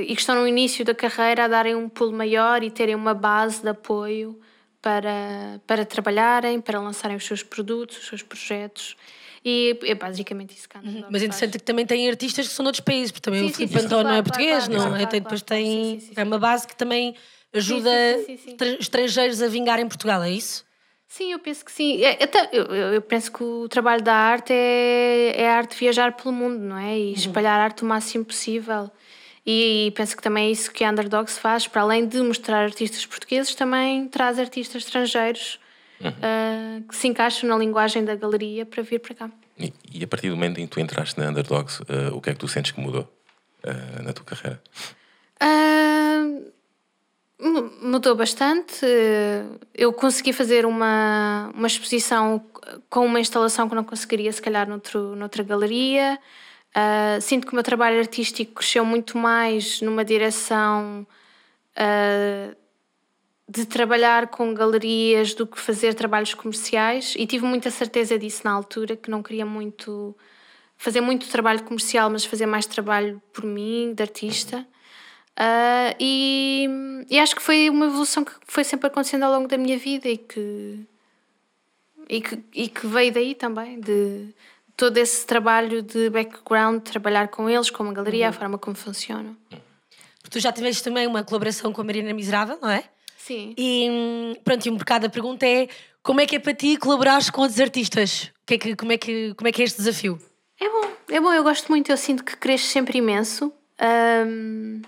e 0.00 0.14
que 0.14 0.20
estão 0.20 0.34
no 0.34 0.46
início 0.46 0.84
da 0.84 0.94
carreira 0.94 1.44
a 1.44 1.48
darem 1.48 1.74
um 1.74 1.88
pulo 1.88 2.12
maior 2.12 2.62
e 2.62 2.70
terem 2.70 2.94
uma 2.94 3.14
base 3.14 3.62
de 3.62 3.68
apoio 3.68 4.38
para, 4.82 5.60
para 5.66 5.84
trabalharem, 5.84 6.60
para 6.60 6.78
lançarem 6.80 7.16
os 7.16 7.24
seus 7.24 7.42
produtos, 7.42 7.98
os 7.98 8.06
seus 8.06 8.22
projetos. 8.22 8.96
E 9.44 9.78
é 9.82 9.94
basicamente 9.94 10.56
isso 10.56 10.68
que 10.68 10.78
uhum. 10.78 11.04
Mas 11.10 11.22
é 11.22 11.26
interessante 11.26 11.58
que 11.58 11.64
também 11.64 11.84
tem 11.84 12.08
artistas 12.08 12.48
que 12.48 12.54
são 12.54 12.64
de 12.64 12.68
outros 12.68 12.84
países, 12.84 13.10
porque 13.10 13.22
também 13.22 13.40
sim, 13.40 13.50
o 13.50 13.54
Filipe 13.54 13.78
António 13.78 14.04
claro, 14.04 14.18
é 14.18 14.22
português, 14.22 14.66
claro, 14.66 14.72
não? 14.72 14.88
Claro, 14.88 15.06
claro, 15.06 15.20
depois 15.20 15.42
tem. 15.42 16.10
É 16.16 16.24
uma 16.24 16.38
base 16.38 16.66
que 16.66 16.74
também 16.74 17.14
ajuda 17.52 17.90
estrangeiros 18.80 19.42
a 19.42 19.48
vingar 19.48 19.78
em 19.78 19.86
Portugal, 19.86 20.22
é 20.22 20.30
isso? 20.30 20.64
Sim, 21.06 21.32
eu 21.32 21.38
penso 21.38 21.64
que 21.64 21.70
sim. 21.70 22.02
É, 22.02 22.18
eu, 22.52 22.64
eu 22.64 23.02
penso 23.02 23.30
que 23.30 23.44
o 23.44 23.68
trabalho 23.68 24.02
da 24.02 24.14
arte 24.14 24.52
é, 24.52 25.34
é 25.36 25.48
a 25.48 25.56
arte 25.56 25.72
de 25.72 25.78
viajar 25.78 26.12
pelo 26.16 26.32
mundo, 26.32 26.58
não 26.58 26.76
é? 26.76 26.98
E 26.98 27.06
uhum. 27.08 27.12
espalhar 27.12 27.60
a 27.60 27.64
arte 27.64 27.84
o 27.84 27.86
máximo 27.86 28.24
possível. 28.24 28.90
E, 29.46 29.92
penso 29.94 30.16
que 30.16 30.22
também 30.22 30.48
é 30.48 30.50
isso 30.50 30.70
que 30.70 30.82
a 30.82 30.90
Underdogs 30.90 31.38
faz, 31.38 31.66
para 31.66 31.82
além 31.82 32.06
de 32.06 32.18
mostrar 32.22 32.62
artistas 32.62 33.04
portugueses, 33.04 33.54
também 33.54 34.08
traz 34.08 34.38
artistas 34.38 34.84
estrangeiros 34.84 35.60
uhum. 36.00 36.10
uh, 36.10 36.82
que 36.88 36.96
se 36.96 37.08
encaixam 37.08 37.48
na 37.48 37.56
linguagem 37.56 38.04
da 38.04 38.14
galeria 38.14 38.64
para 38.64 38.82
vir 38.82 39.00
para 39.00 39.14
cá. 39.14 39.30
E, 39.58 39.72
e 39.92 40.02
a 40.02 40.06
partir 40.06 40.30
do 40.30 40.36
momento 40.36 40.58
em 40.60 40.66
que 40.66 40.72
tu 40.72 40.80
entraste 40.80 41.18
na 41.20 41.28
Underdogs, 41.28 41.80
uh, 41.80 42.14
o 42.14 42.20
que 42.22 42.30
é 42.30 42.32
que 42.32 42.38
tu 42.38 42.48
sentes 42.48 42.72
que 42.72 42.80
mudou 42.80 43.02
uh, 43.64 44.02
na 44.02 44.12
tua 44.12 44.24
carreira? 44.24 44.60
mudou 47.82 48.14
bastante. 48.14 48.86
Eu 49.74 49.92
consegui 49.92 50.32
fazer 50.32 50.64
uma, 50.64 51.50
uma 51.54 51.66
exposição 51.66 52.42
com 52.88 53.04
uma 53.04 53.20
instalação 53.20 53.68
que 53.68 53.74
não 53.74 53.84
conseguiria, 53.84 54.32
se 54.32 54.40
calhar, 54.40 54.68
noutro, 54.68 55.14
noutra 55.14 55.42
galeria. 55.42 56.18
Uh, 56.76 57.20
sinto 57.20 57.46
que 57.46 57.52
o 57.52 57.54
meu 57.54 57.62
trabalho 57.62 58.00
artístico 58.00 58.54
cresceu 58.54 58.84
muito 58.84 59.16
mais 59.16 59.80
numa 59.80 60.04
direção 60.04 61.06
uh, 61.76 62.56
de 63.48 63.64
trabalhar 63.64 64.26
com 64.26 64.52
galerias 64.52 65.34
do 65.34 65.46
que 65.46 65.60
fazer 65.60 65.94
trabalhos 65.94 66.34
comerciais 66.34 67.14
e 67.16 67.26
tive 67.26 67.44
muita 67.44 67.70
certeza 67.70 68.18
disso 68.18 68.42
na 68.44 68.50
altura, 68.50 68.96
que 68.96 69.08
não 69.08 69.22
queria 69.22 69.46
muito 69.46 70.16
fazer 70.76 71.00
muito 71.00 71.28
trabalho 71.28 71.62
comercial, 71.62 72.10
mas 72.10 72.24
fazer 72.24 72.46
mais 72.46 72.66
trabalho 72.66 73.22
por 73.32 73.44
mim, 73.44 73.94
de 73.94 74.02
artista. 74.02 74.66
Uh, 75.38 75.94
e, 76.00 76.68
e, 77.08 77.18
acho 77.18 77.36
que 77.36 77.42
foi 77.42 77.70
uma 77.70 77.86
evolução 77.86 78.24
que 78.24 78.32
foi 78.46 78.64
sempre 78.64 78.86
acontecendo 78.88 79.24
ao 79.24 79.32
longo 79.32 79.48
da 79.48 79.58
minha 79.58 79.78
vida 79.78 80.08
e 80.08 80.16
que, 80.16 80.80
e 82.08 82.20
que, 82.20 82.44
e 82.52 82.68
que 82.68 82.86
veio 82.86 83.12
daí 83.12 83.34
também, 83.34 83.80
de 83.80 84.28
todo 84.76 84.96
esse 84.98 85.26
trabalho 85.26 85.82
de 85.82 86.10
background, 86.10 86.82
trabalhar 86.82 87.28
com 87.28 87.48
eles, 87.48 87.70
com 87.70 87.88
a 87.88 87.92
galeria, 87.92 88.24
uhum. 88.26 88.30
a 88.30 88.32
forma 88.32 88.58
como 88.58 88.76
funciona. 88.76 89.36
Tu 90.30 90.40
já 90.40 90.50
tiveste 90.52 90.82
também 90.82 91.06
uma 91.06 91.22
colaboração 91.22 91.72
com 91.72 91.80
a 91.80 91.84
Marina 91.84 92.12
Miserável, 92.12 92.58
não 92.60 92.70
é? 92.70 92.84
Sim. 93.16 93.54
E 93.56 94.38
pronto, 94.42 94.66
e 94.66 94.70
um 94.70 94.76
bocado 94.76 95.06
a 95.06 95.08
pergunta 95.08 95.46
é 95.46 95.68
como 96.02 96.20
é 96.20 96.26
que 96.26 96.36
é 96.36 96.38
para 96.38 96.52
ti 96.52 96.76
colaborar 96.76 97.20
com 97.30 97.40
outros 97.42 97.60
artistas? 97.60 98.30
Que 98.44 98.54
é 98.54 98.58
que, 98.58 98.76
como, 98.76 98.92
é 98.92 98.98
que, 98.98 99.32
como 99.34 99.48
é 99.48 99.52
que 99.52 99.62
é 99.62 99.64
este 99.64 99.78
desafio? 99.78 100.18
É 100.60 100.68
bom, 100.68 100.90
é 101.10 101.20
bom, 101.20 101.32
eu 101.32 101.42
gosto 101.42 101.68
muito, 101.68 101.90
eu 101.90 101.96
sinto 101.96 102.22
que 102.22 102.36
cresces 102.36 102.68
sempre 102.68 102.98
imenso. 102.98 103.52
Um, 104.26 104.82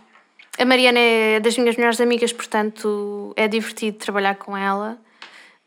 a 0.58 0.64
Mariana 0.64 0.98
é 0.98 1.40
das 1.40 1.56
minhas 1.56 1.76
melhores 1.76 2.00
amigas, 2.00 2.32
portanto 2.32 3.32
é 3.36 3.48
divertido 3.48 3.98
trabalhar 3.98 4.34
com 4.36 4.56
ela. 4.56 4.98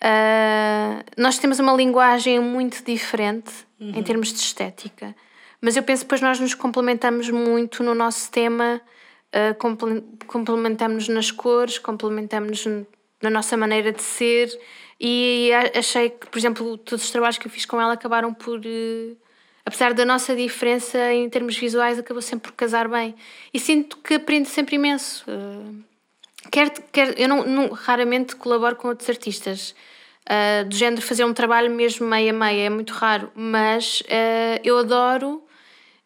Uh, 0.01 1.03
nós 1.17 1.37
temos 1.37 1.59
uma 1.59 1.73
linguagem 1.73 2.39
muito 2.39 2.83
diferente 2.83 3.51
uhum. 3.79 3.91
em 3.95 4.03
termos 4.03 4.31
de 4.31 4.39
estética, 4.39 5.13
mas 5.61 5.75
eu 5.75 5.83
penso 5.83 6.03
que 6.03 6.05
depois 6.05 6.21
nós 6.21 6.39
nos 6.39 6.53
complementamos 6.53 7.29
muito 7.29 7.83
no 7.83 7.93
nosso 7.93 8.31
tema, 8.31 8.81
uh, 9.33 10.05
complementamos 10.25 11.09
nas 11.09 11.31
cores, 11.31 11.77
complementamos 11.77 12.65
na 13.21 13.29
nossa 13.29 13.57
maneira 13.57 13.91
de 13.91 14.01
ser 14.01 14.49
e 14.99 15.51
achei 15.75 16.09
que, 16.09 16.27
por 16.27 16.37
exemplo, 16.37 16.77
todos 16.77 17.05
os 17.05 17.11
trabalhos 17.11 17.37
que 17.37 17.47
eu 17.47 17.51
fiz 17.51 17.65
com 17.65 17.79
ela 17.79 17.93
acabaram 17.93 18.33
por. 18.33 18.59
Uh, 18.59 19.17
apesar 19.65 19.93
da 19.93 20.03
nossa 20.03 20.35
diferença 20.35 21.13
em 21.13 21.29
termos 21.29 21.57
visuais, 21.57 21.99
acabou 21.99 22.21
sempre 22.21 22.51
por 22.51 22.55
casar 22.57 22.87
bem. 22.87 23.15
E 23.53 23.59
sinto 23.59 23.97
que 23.97 24.15
aprendo 24.15 24.45
sempre 24.45 24.75
imenso. 24.75 25.23
Uh, 25.29 25.88
quer, 26.51 26.69
quer, 26.91 27.19
eu 27.19 27.27
não, 27.27 27.45
não, 27.45 27.69
raramente 27.69 28.35
colaboro 28.35 28.75
com 28.75 28.87
outros 28.87 29.09
artistas. 29.09 29.75
Uh, 30.29 30.67
do 30.67 30.75
género 30.75 31.01
fazer 31.01 31.25
um 31.25 31.33
trabalho 31.33 31.71
mesmo 31.71 32.07
meia-meia, 32.07 32.67
é 32.67 32.69
muito 32.69 32.93
raro, 32.93 33.31
mas 33.33 34.01
uh, 34.01 34.61
eu 34.63 34.77
adoro 34.77 35.43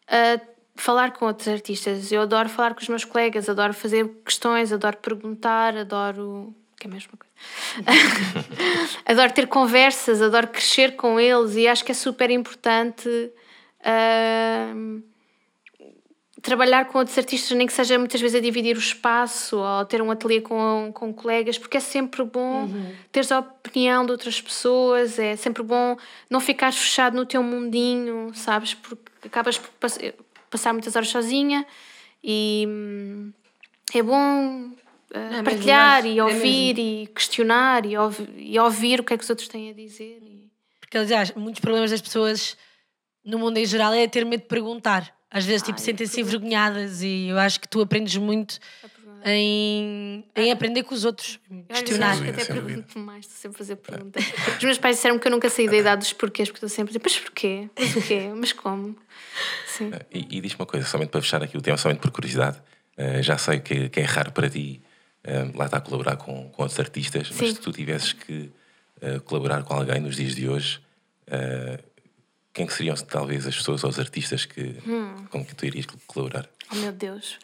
uh, 0.08 0.40
falar 0.74 1.12
com 1.12 1.26
outros 1.26 1.46
artistas, 1.46 2.10
eu 2.10 2.22
adoro 2.22 2.48
falar 2.48 2.74
com 2.74 2.80
os 2.80 2.88
meus 2.88 3.04
colegas, 3.04 3.50
adoro 3.50 3.74
fazer 3.74 4.08
questões, 4.24 4.72
adoro 4.72 4.96
perguntar, 4.96 5.76
adoro. 5.76 6.54
que 6.80 6.86
é 6.86 6.90
a 6.90 6.94
mesma 6.94 7.12
coisa. 7.18 7.34
adoro 9.04 9.32
ter 9.32 9.46
conversas, 9.46 10.22
adoro 10.22 10.48
crescer 10.48 10.96
com 10.96 11.20
eles 11.20 11.54
e 11.56 11.68
acho 11.68 11.84
que 11.84 11.92
é 11.92 11.94
super 11.94 12.30
importante 12.30 13.08
trabalhar 16.44 16.84
com 16.84 16.98
outros 16.98 17.16
artistas, 17.16 17.56
nem 17.56 17.66
que 17.66 17.72
seja 17.72 17.98
muitas 17.98 18.20
vezes 18.20 18.36
a 18.36 18.40
dividir 18.40 18.76
o 18.76 18.78
espaço 18.78 19.56
ou 19.56 19.84
ter 19.86 20.02
um 20.02 20.10
ateliê 20.10 20.42
com, 20.42 20.90
com 20.92 21.12
colegas, 21.12 21.56
porque 21.56 21.78
é 21.78 21.80
sempre 21.80 22.22
bom 22.22 22.64
uhum. 22.64 22.94
teres 23.10 23.32
a 23.32 23.38
opinião 23.38 24.04
de 24.04 24.12
outras 24.12 24.42
pessoas, 24.42 25.18
é 25.18 25.36
sempre 25.36 25.62
bom 25.62 25.96
não 26.28 26.40
ficar 26.40 26.70
fechado 26.70 27.16
no 27.16 27.24
teu 27.24 27.42
mundinho, 27.42 28.30
sabes? 28.34 28.74
Porque 28.74 29.26
acabas 29.26 29.56
por 29.56 29.90
passar 30.50 30.74
muitas 30.74 30.94
horas 30.94 31.08
sozinha 31.08 31.66
e 32.22 32.66
hum, 32.68 33.32
é 33.94 34.02
bom 34.02 34.68
uh, 35.14 35.34
é 35.40 35.42
partilhar 35.42 36.02
mesmo, 36.02 36.16
e 36.16 36.18
é 36.18 36.24
ouvir 36.24 36.78
é 36.78 36.82
e 36.82 37.06
questionar 37.06 37.86
e, 37.86 37.96
ouvi, 37.96 38.28
e 38.36 38.58
ouvir 38.58 39.00
o 39.00 39.04
que 39.04 39.14
é 39.14 39.16
que 39.16 39.24
os 39.24 39.30
outros 39.30 39.48
têm 39.48 39.70
a 39.70 39.72
dizer. 39.72 40.18
E... 40.22 40.50
Porque, 40.78 40.98
aliás, 40.98 41.32
muitos 41.34 41.62
problemas 41.62 41.90
das 41.90 42.02
pessoas 42.02 42.54
no 43.24 43.38
mundo 43.38 43.56
em 43.56 43.64
geral 43.64 43.94
é 43.94 44.06
ter 44.06 44.26
medo 44.26 44.42
de 44.42 44.46
perguntar. 44.46 45.10
Às 45.34 45.44
vezes, 45.44 45.62
tipo, 45.62 45.80
sentem-se 45.80 46.20
envergonhadas 46.20 47.02
e 47.02 47.26
eu 47.26 47.36
acho 47.40 47.58
que 47.58 47.66
tu 47.66 47.80
aprendes 47.80 48.16
muito 48.16 48.60
em, 49.24 50.24
em 50.36 50.52
aprender 50.52 50.84
com 50.84 50.94
os 50.94 51.04
outros, 51.04 51.40
questionar. 51.68 52.24
Eu 52.24 52.30
até 52.30 52.44
pergunto 52.44 52.96
mais, 53.00 53.24
estou 53.24 53.38
sempre 53.38 53.56
a 53.56 53.58
fazer 53.58 53.76
perguntas. 53.76 54.24
Os 54.58 54.62
meus 54.62 54.78
pais 54.78 54.94
disseram 54.94 55.18
que 55.18 55.26
eu 55.26 55.32
nunca 55.32 55.50
saí 55.50 55.68
da 55.68 55.76
idade 55.76 56.02
dos 56.02 56.12
porquês, 56.12 56.48
porque 56.48 56.58
estou 56.58 56.68
sempre 56.68 56.94
a 56.94 56.98
dizer, 56.98 57.00
mas 57.02 57.18
porquê? 57.18 57.68
Mas 57.76 57.92
porquê? 57.92 58.32
Mas 58.32 58.52
como? 58.52 58.96
Sim. 59.66 59.90
E, 60.12 60.36
e 60.36 60.40
diz 60.40 60.54
uma 60.54 60.66
coisa, 60.66 60.86
somente 60.86 61.08
para 61.08 61.20
fechar 61.20 61.42
aqui 61.42 61.58
o 61.58 61.60
tema, 61.60 61.76
somente 61.78 61.98
por 61.98 62.12
curiosidade, 62.12 62.58
uh, 62.96 63.20
já 63.20 63.36
sei 63.36 63.58
que, 63.58 63.88
que, 63.88 63.98
é 63.98 64.04
raro 64.04 64.30
para 64.30 64.48
ti 64.48 64.80
uh, 65.26 65.58
lá 65.58 65.64
estar 65.64 65.78
a 65.78 65.80
colaborar 65.80 66.16
com, 66.16 66.48
com 66.50 66.62
outros 66.62 66.78
artistas, 66.78 67.26
Sim. 67.26 67.34
mas 67.40 67.54
se 67.54 67.60
tu 67.60 67.72
tivesses 67.72 68.12
que 68.12 68.52
uh, 69.02 69.20
colaborar 69.24 69.64
com 69.64 69.74
alguém 69.74 69.98
nos 69.98 70.14
dias 70.14 70.36
de 70.36 70.48
hoje, 70.48 70.80
quem 72.54 72.66
que 72.66 72.72
seriam 72.72 72.94
talvez 72.94 73.46
as 73.46 73.56
pessoas 73.56 73.82
ou 73.82 73.90
os 73.90 73.98
artistas 73.98 74.46
que, 74.46 74.80
hum. 74.86 75.26
com 75.28 75.44
que 75.44 75.56
tu 75.56 75.66
irias 75.66 75.86
colaborar? 76.06 76.48
Oh 76.72 76.76
meu 76.76 76.92
Deus. 76.92 77.38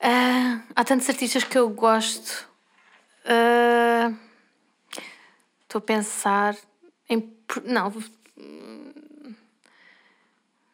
Uh, 0.00 0.62
há 0.74 0.84
tantos 0.84 1.08
artistas 1.08 1.42
que 1.42 1.58
eu 1.58 1.68
gosto. 1.68 2.48
Uh, 3.26 4.16
estou 5.62 5.80
a 5.80 5.82
pensar 5.82 6.56
em. 7.08 7.36
Não. 7.64 7.92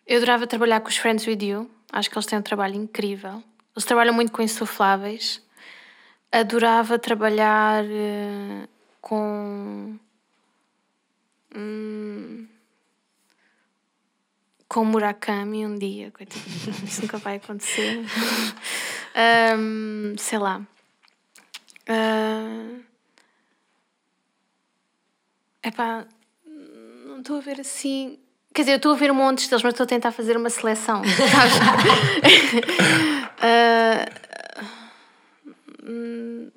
Eu 0.06 0.18
adorava 0.18 0.46
trabalhar 0.46 0.80
com 0.80 0.88
os 0.88 0.98
Friends 0.98 1.26
With 1.26 1.42
You. 1.42 1.70
Acho 1.90 2.10
que 2.10 2.16
eles 2.16 2.26
têm 2.26 2.38
um 2.38 2.42
trabalho 2.42 2.74
incrível. 2.74 3.42
Eles 3.74 3.86
trabalham 3.86 4.12
muito 4.12 4.32
com 4.32 4.42
insufláveis. 4.42 5.42
Adorava 6.30 6.98
trabalhar 6.98 7.84
uh, 7.84 8.68
com. 9.00 9.98
Hum, 11.54 12.46
com 14.76 14.84
Murakami 14.84 15.64
um 15.64 15.74
dia, 15.74 16.10
coitado. 16.10 16.44
Isso 16.84 17.00
nunca 17.00 17.16
vai 17.16 17.36
acontecer. 17.36 18.04
um, 19.58 20.14
sei 20.18 20.38
lá. 20.38 20.60
Uh, 21.88 22.84
epá, 25.64 26.04
não 27.06 27.20
estou 27.20 27.38
a 27.38 27.40
ver 27.40 27.58
assim. 27.58 28.18
Quer 28.52 28.62
dizer, 28.62 28.72
eu 28.72 28.76
estou 28.76 28.92
a 28.92 28.96
ver 28.96 29.10
um 29.10 29.14
monte 29.14 29.48
deles, 29.48 29.62
mas 29.62 29.72
estou 29.72 29.84
a 29.84 29.86
tentar 29.86 30.12
fazer 30.12 30.36
uma 30.36 30.50
seleção. 30.50 31.00
uh, 31.00 31.06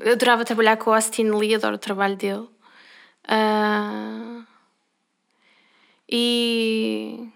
eu 0.00 0.12
adorava 0.14 0.44
trabalhar 0.44 0.76
com 0.76 0.90
o 0.90 0.94
Austin 0.94 1.30
Lee, 1.30 1.54
adoro 1.54 1.76
o 1.76 1.78
trabalho 1.78 2.16
dele. 2.16 2.48
Uh, 3.28 4.41
e 6.14 7.26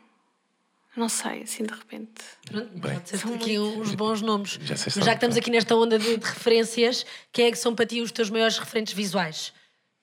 não 0.95 1.09
sei, 1.09 1.43
assim 1.43 1.65
de 1.65 1.73
repente. 1.73 2.23
Pronto, 2.45 2.79
Bem, 2.79 3.01
ser 3.07 3.27
aqui 3.35 3.59
uns 3.59 3.95
bons 3.95 4.21
nomes. 4.21 4.59
Já, 4.63 4.77
sei 4.77 5.03
já 5.03 5.13
que 5.13 5.17
estamos 5.17 5.37
aqui 5.39 5.51
nesta 5.51 5.75
onda 5.75 5.99
de, 5.99 6.19
de, 6.19 6.27
referências, 6.27 7.07
quem 7.33 7.47
é 7.47 7.51
que 7.51 7.59
são 7.59 7.75
para 7.75 7.87
ti 7.87 8.03
os 8.03 8.13
teus 8.13 8.29
maiores 8.29 8.59
referentes 8.59 8.93
visuais? 8.93 9.55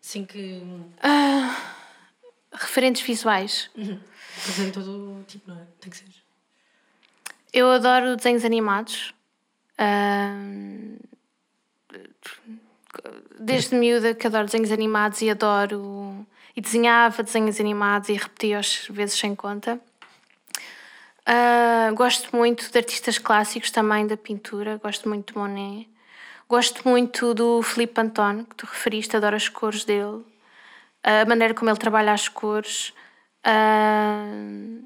Assim 0.03 0.25
que. 0.25 0.61
Uh, 1.03 1.55
referentes 2.51 3.03
visuais. 3.03 3.69
Uhum. 3.75 3.99
Em 4.59 4.71
todo 4.71 5.23
tipo, 5.27 5.51
não 5.51 5.59
é? 5.59 5.65
Tem 5.79 5.91
que 5.91 5.97
ser. 5.97 6.05
Eu 7.53 7.69
adoro 7.69 8.15
desenhos 8.15 8.43
animados. 8.43 9.13
Uh, 9.79 10.99
desde 13.39 13.75
miúda 13.75 14.15
que 14.15 14.25
adoro 14.25 14.45
desenhos 14.45 14.71
animados 14.71 15.21
e 15.21 15.29
adoro. 15.29 16.25
E 16.55 16.61
desenhava 16.61 17.23
desenhos 17.23 17.59
animados 17.59 18.09
e 18.09 18.13
repetia-os 18.13 18.87
vezes 18.89 19.17
sem 19.17 19.35
conta. 19.35 19.79
Uh, 21.21 21.95
gosto 21.95 22.35
muito 22.35 22.71
de 22.71 22.77
artistas 22.77 23.17
clássicos 23.17 23.71
também 23.71 24.05
da 24.05 24.17
pintura, 24.17 24.79
gosto 24.83 25.07
muito 25.07 25.33
de 25.33 25.39
Monet. 25.39 25.89
Gosto 26.47 26.87
muito 26.87 27.33
do 27.33 27.61
Filipe 27.63 27.99
Antone, 27.99 28.45
que 28.45 28.55
tu 28.55 28.65
referiste, 28.65 29.15
adoro 29.15 29.35
as 29.35 29.49
cores 29.49 29.85
dele, 29.85 30.23
a 31.01 31.25
maneira 31.25 31.53
como 31.53 31.71
ele 31.71 31.79
trabalha 31.79 32.13
as 32.13 32.27
cores. 32.27 32.93
Uh, 33.43 34.83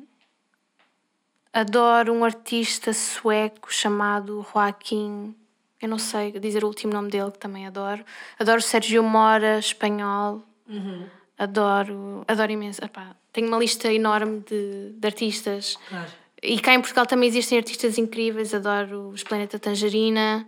adoro 1.52 2.14
um 2.14 2.24
artista 2.24 2.94
sueco 2.94 3.74
chamado 3.74 4.46
Joaquim, 4.54 5.36
eu 5.82 5.90
não 5.90 6.00
sei 6.00 6.32
dizer 6.40 6.64
o 6.64 6.68
último 6.68 6.94
nome 6.94 7.10
dele, 7.10 7.32
que 7.32 7.40
também 7.40 7.68
adoro. 7.68 8.04
Adoro 8.40 8.62
Sérgio 8.62 9.04
Mora, 9.04 9.60
espanhol. 9.60 10.42
Uhum. 10.68 11.08
Adoro, 11.38 12.24
adoro 12.28 12.52
imenso. 12.52 12.84
Epá, 12.84 13.16
tenho 13.32 13.48
uma 13.48 13.58
lista 13.58 13.92
enorme 13.94 14.44
de, 14.50 14.94
de 14.94 15.08
artistas. 15.08 15.78
Claro. 15.88 16.12
E 16.42 16.60
cá 16.60 16.74
em 16.74 16.80
Portugal 16.80 17.06
também 17.06 17.30
existem 17.30 17.58
artistas 17.58 17.98
incríveis. 17.98 18.54
Adoro 18.54 19.10
os 19.10 19.24
Planeta 19.24 19.60
Tangerina, 19.60 20.48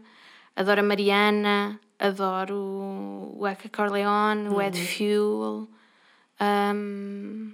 adoro 0.56 0.80
a 0.80 0.84
Mariana, 0.84 1.80
adoro 2.00 3.36
o 3.38 3.48
Eka 3.48 3.70
Corleone, 3.70 4.50
uhum. 4.50 4.56
o 4.56 4.62
Ed 4.62 4.80
uhum. 4.80 4.86
Fuel. 4.86 5.68
Um, 6.42 7.52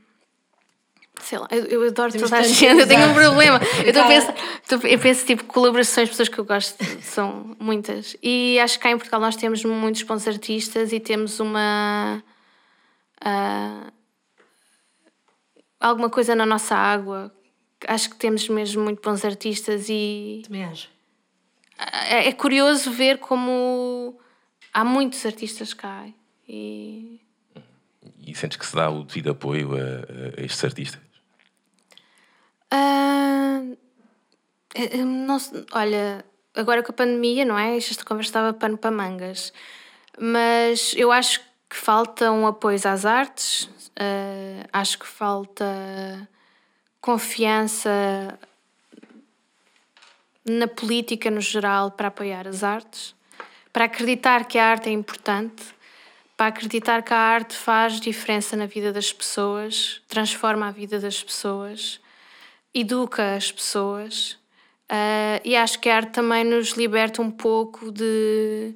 sei 1.21 1.39
lá, 1.39 1.47
eu, 1.51 1.65
eu 1.65 1.87
adoro 1.87 2.11
Temos 2.11 2.29
toda 2.29 2.41
a 2.41 2.47
gente, 2.47 2.79
eu 2.79 2.87
tenho 2.87 3.09
um 3.09 3.13
problema. 3.13 3.59
eu, 3.85 3.93
tô 3.93 4.07
penso, 4.07 4.33
tô, 4.67 4.87
eu 4.87 4.99
penso, 4.99 5.25
tipo, 5.25 5.43
colaborações, 5.45 6.09
pessoas 6.09 6.29
que 6.29 6.37
eu 6.37 6.45
gosto, 6.45 6.77
são 7.01 7.55
muitas. 7.59 8.15
E 8.21 8.59
acho 8.59 8.77
que 8.77 8.83
cá 8.83 8.91
em 8.91 8.97
Portugal 8.97 9.19
nós 9.19 9.35
temos 9.35 9.63
muitos 9.63 10.03
bons 10.03 10.27
artistas 10.27 10.93
e 10.93 10.99
temos 10.99 11.39
uma. 11.39 12.23
Uh, 13.21 13.91
alguma 15.79 16.09
coisa 16.09 16.35
na 16.35 16.45
nossa 16.45 16.75
água. 16.75 17.33
Acho 17.87 18.09
que 18.09 18.15
temos 18.15 18.47
mesmo 18.49 18.83
muito 18.83 19.01
bons 19.01 19.23
artistas 19.23 19.87
e. 19.89 20.41
Também 20.45 20.65
acho. 20.65 20.89
É, 22.09 22.29
é 22.29 22.31
curioso 22.31 22.91
ver 22.91 23.19
como 23.19 24.17
há 24.73 24.83
muitos 24.83 25.25
artistas 25.25 25.73
cá 25.73 26.07
e. 26.47 27.21
E 28.19 28.33
sentes 28.33 28.57
que 28.57 28.65
se 28.65 28.75
dá 28.75 28.89
o 28.89 29.03
devido 29.03 29.31
apoio 29.31 29.71
a, 29.75 30.39
a 30.39 30.43
estes 30.43 30.63
artistas? 30.63 31.01
Uh, 32.73 33.77
não, 35.05 35.37
olha, 35.71 36.25
agora 36.55 36.81
com 36.81 36.91
a 36.91 36.95
pandemia, 36.95 37.45
não 37.45 37.57
é? 37.57 37.77
Esta 37.77 38.03
conversa 38.03 38.29
estava 38.29 38.53
pano 38.53 38.77
para 38.77 38.91
mangas. 38.91 39.53
Mas 40.19 40.93
eu 40.97 41.11
acho 41.11 41.39
que 41.39 41.45
falta 41.77 42.31
um 42.31 42.47
apoio 42.47 42.79
às 42.85 43.05
artes, 43.05 43.63
uh, 43.63 44.67
acho 44.71 44.99
que 44.99 45.07
falta 45.07 46.27
confiança 46.99 48.37
na 50.43 50.67
política 50.67 51.29
no 51.29 51.41
geral 51.41 51.91
para 51.91 52.07
apoiar 52.07 52.47
as 52.47 52.63
artes, 52.63 53.15
para 53.71 53.85
acreditar 53.85 54.45
que 54.45 54.57
a 54.57 54.65
arte 54.67 54.89
é 54.89 54.91
importante, 54.91 55.63
para 56.37 56.47
acreditar 56.47 57.01
que 57.03 57.13
a 57.13 57.17
arte 57.17 57.55
faz 57.55 57.99
diferença 57.99 58.55
na 58.55 58.65
vida 58.65 58.91
das 58.91 59.11
pessoas, 59.13 60.01
transforma 60.07 60.67
a 60.67 60.71
vida 60.71 60.99
das 60.99 61.23
pessoas 61.23 61.99
educa 62.75 63.35
as 63.35 63.49
pessoas 63.49 64.33
uh, 64.91 65.39
e 65.45 65.55
acho 65.55 65.79
que 65.79 65.87
a 65.87 65.95
arte 65.95 66.11
também 66.11 66.43
nos 66.43 66.71
liberta 66.71 67.21
um 67.21 67.31
pouco 67.31 67.89
de, 67.89 68.75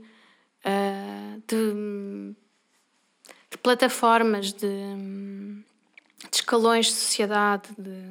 uh, 0.66 1.44
de, 1.46 2.34
de, 3.52 3.58
plataformas, 3.58 4.54
de, 4.54 4.68
de, 4.68 5.64
escalões 6.32 6.88
de 6.88 6.94
sociedade, 6.94 7.70
de, 7.78 8.02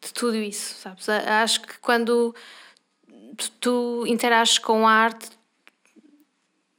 de 0.00 0.12
tudo 0.12 0.36
isso, 0.36 0.74
sabes? 0.76 1.08
Acho 1.08 1.62
que 1.62 1.78
quando 1.78 2.34
tu 3.60 4.04
interages 4.06 4.58
com 4.58 4.86
a 4.86 4.92
arte 4.92 5.30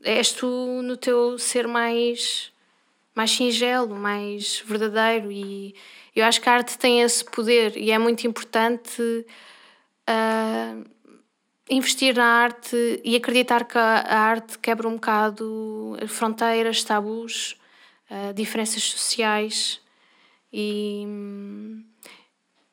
és 0.03 0.31
tu 0.31 0.81
no 0.83 0.97
teu 0.97 1.39
ser 1.39 1.67
mais 1.67 2.51
mais 3.15 3.31
singelo, 3.31 3.95
mais 3.95 4.63
verdadeiro 4.65 5.31
e 5.31 5.75
eu 6.15 6.25
acho 6.25 6.41
que 6.41 6.49
a 6.49 6.53
arte 6.53 6.77
tem 6.77 7.01
esse 7.01 7.23
poder 7.23 7.77
e 7.77 7.91
é 7.91 7.97
muito 7.97 8.25
importante 8.25 9.25
uh, 10.09 10.85
investir 11.69 12.15
na 12.15 12.25
arte 12.25 13.01
e 13.03 13.15
acreditar 13.15 13.65
que 13.65 13.77
a, 13.77 13.99
a, 13.99 14.19
arte 14.19 14.57
quebra 14.59 14.87
um 14.87 14.95
bocado 14.95 15.95
fronteiras, 16.07 16.83
tabus, 16.83 17.55
uh, 18.13 18.33
diferenças 18.33 18.83
sociais 18.83 19.81
e, 20.51 21.05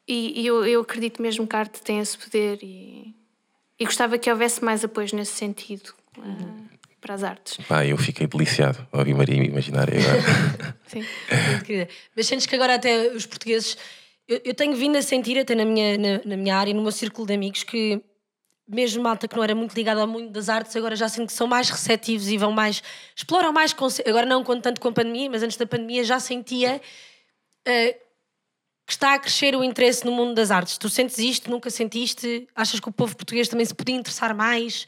e, 0.06 0.42
e 0.42 0.46
eu, 0.46 0.66
eu, 0.66 0.82
acredito 0.82 1.22
mesmo 1.22 1.46
que 1.46 1.56
a 1.56 1.60
arte 1.60 1.80
tem 1.80 1.98
esse 1.98 2.18
poder 2.18 2.58
e, 2.62 3.14
e 3.78 3.84
gostava 3.84 4.18
que 4.18 4.30
houvesse 4.30 4.62
mais 4.62 4.84
apoio 4.84 5.08
nesse 5.14 5.32
sentido. 5.32 5.94
Uh, 6.18 6.68
para 7.00 7.14
as 7.14 7.24
artes. 7.24 7.56
Pá, 7.66 7.86
eu 7.86 7.96
fiquei 7.96 8.26
deliciado 8.26 8.86
ao 8.92 8.98
ouvir 8.98 9.14
Maria 9.14 9.42
Imaginária 9.42 9.98
agora. 9.98 10.76
Sim, 10.86 11.02
muito 11.48 11.64
querida. 11.64 11.88
Mas 12.14 12.26
sentes 12.26 12.44
que 12.44 12.54
agora 12.54 12.74
até 12.74 13.08
os 13.08 13.24
portugueses. 13.24 13.78
Eu, 14.28 14.38
eu 14.44 14.54
tenho 14.54 14.76
vindo 14.76 14.98
a 14.98 15.02
sentir, 15.02 15.38
até 15.38 15.54
na 15.54 15.64
minha, 15.64 15.96
na, 15.96 16.20
na, 16.26 16.36
minha 16.36 16.54
área, 16.54 16.74
no 16.74 16.82
meu 16.82 16.92
círculo 16.92 17.26
de 17.26 17.32
amigos, 17.32 17.62
que 17.62 18.02
mesmo 18.70 19.02
malta 19.02 19.26
que 19.26 19.36
não 19.36 19.42
era 19.42 19.54
muito 19.54 19.74
ligada 19.74 20.00
ao 20.00 20.06
mundo 20.06 20.30
das 20.30 20.48
artes, 20.48 20.74
agora 20.76 20.94
já 20.94 21.08
sinto 21.08 21.26
que 21.26 21.32
são 21.32 21.46
mais 21.46 21.68
receptivos 21.68 22.28
e 22.28 22.36
vão 22.36 22.52
mais. 22.52 22.82
exploram 23.14 23.52
mais. 23.52 23.74
Agora 24.06 24.24
não 24.24 24.44
tanto 24.60 24.80
com 24.80 24.88
a 24.88 24.92
pandemia, 24.92 25.28
mas 25.28 25.42
antes 25.42 25.56
da 25.56 25.66
pandemia 25.66 26.04
já 26.04 26.20
sentia. 26.20 26.80
Uh, 27.66 28.10
que 28.86 28.94
está 28.94 29.14
a 29.14 29.18
crescer 29.20 29.54
o 29.54 29.62
interesse 29.62 30.04
no 30.04 30.10
mundo 30.10 30.34
das 30.34 30.50
artes. 30.50 30.76
Tu 30.76 30.88
sentes 30.88 31.16
isto? 31.18 31.48
Nunca 31.48 31.70
sentiste? 31.70 32.48
Achas 32.56 32.80
que 32.80 32.88
o 32.88 32.92
povo 32.92 33.14
português 33.16 33.46
também 33.46 33.64
se 33.64 33.72
podia 33.72 33.94
interessar 33.94 34.34
mais? 34.34 34.84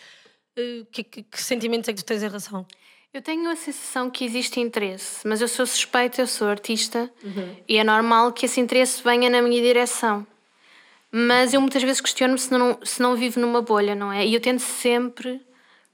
Uh, 0.58 0.84
que, 0.90 1.04
que, 1.04 1.22
que, 1.22 1.40
sentimentos 1.40 1.88
é 1.88 1.92
que 1.92 2.02
tu 2.02 2.04
tens 2.04 2.20
em 2.20 2.26
relação? 2.26 2.66
Eu 3.14 3.22
tenho 3.22 3.48
a 3.48 3.54
sensação 3.54 4.10
que 4.10 4.24
existe 4.24 4.58
interesse, 4.58 5.26
mas 5.26 5.40
eu 5.40 5.46
sou 5.46 5.66
suspeita, 5.66 6.20
eu 6.20 6.26
sou 6.26 6.48
artista 6.48 7.10
uhum. 7.22 7.56
e 7.68 7.76
é 7.76 7.84
normal 7.84 8.32
que 8.32 8.46
esse 8.46 8.58
interesse 8.58 9.02
venha 9.04 9.28
na 9.28 9.40
minha 9.42 9.62
direção. 9.62 10.26
Mas 11.12 11.52
eu 11.52 11.60
muitas 11.60 11.82
vezes 11.82 12.00
questiono-me 12.00 12.38
se 12.38 12.50
não, 12.50 12.78
se 12.82 13.02
não 13.02 13.14
vivo 13.14 13.38
numa 13.38 13.60
bolha, 13.60 13.94
não 13.94 14.10
é? 14.10 14.26
E 14.26 14.32
eu 14.32 14.40
tento 14.40 14.60
sempre 14.60 15.40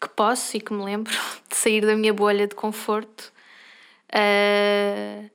que 0.01 0.09
posso 0.09 0.57
e 0.57 0.61
que 0.61 0.73
me 0.73 0.85
lembro 0.85 1.13
de 1.51 1.57
sair 1.57 1.85
da 1.85 1.97
minha 1.97 2.15
bolha 2.15 2.47
de 2.47 2.55
conforto 2.55 3.33
uh, 4.15 5.31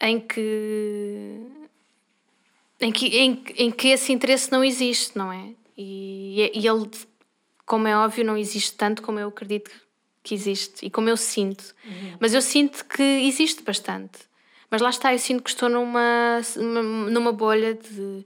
em 0.00 0.18
que. 0.18 1.46
Em 2.80 2.90
que, 2.90 3.06
em, 3.06 3.44
em 3.58 3.70
que 3.70 3.88
esse 3.88 4.12
interesse 4.12 4.50
não 4.50 4.64
existe, 4.64 5.16
não 5.16 5.32
é? 5.32 5.50
E, 5.76 6.50
e 6.52 6.66
ele 6.66 6.88
como 7.64 7.88
é 7.88 7.96
óbvio, 7.96 8.24
não 8.24 8.36
existe 8.36 8.74
tanto 8.74 9.02
como 9.02 9.18
eu 9.18 9.28
acredito 9.28 9.70
que 10.22 10.34
existe 10.34 10.84
e 10.84 10.90
como 10.90 11.08
eu 11.08 11.16
sinto. 11.16 11.74
Uhum. 11.84 12.16
Mas 12.20 12.34
eu 12.34 12.42
sinto 12.42 12.84
que 12.84 13.02
existe 13.02 13.62
bastante. 13.62 14.18
Mas 14.70 14.80
lá 14.80 14.90
está, 14.90 15.12
eu 15.12 15.18
sinto 15.18 15.42
que 15.42 15.50
estou 15.50 15.68
numa, 15.68 16.40
numa 17.10 17.32
bolha 17.32 17.74
de. 17.74 18.24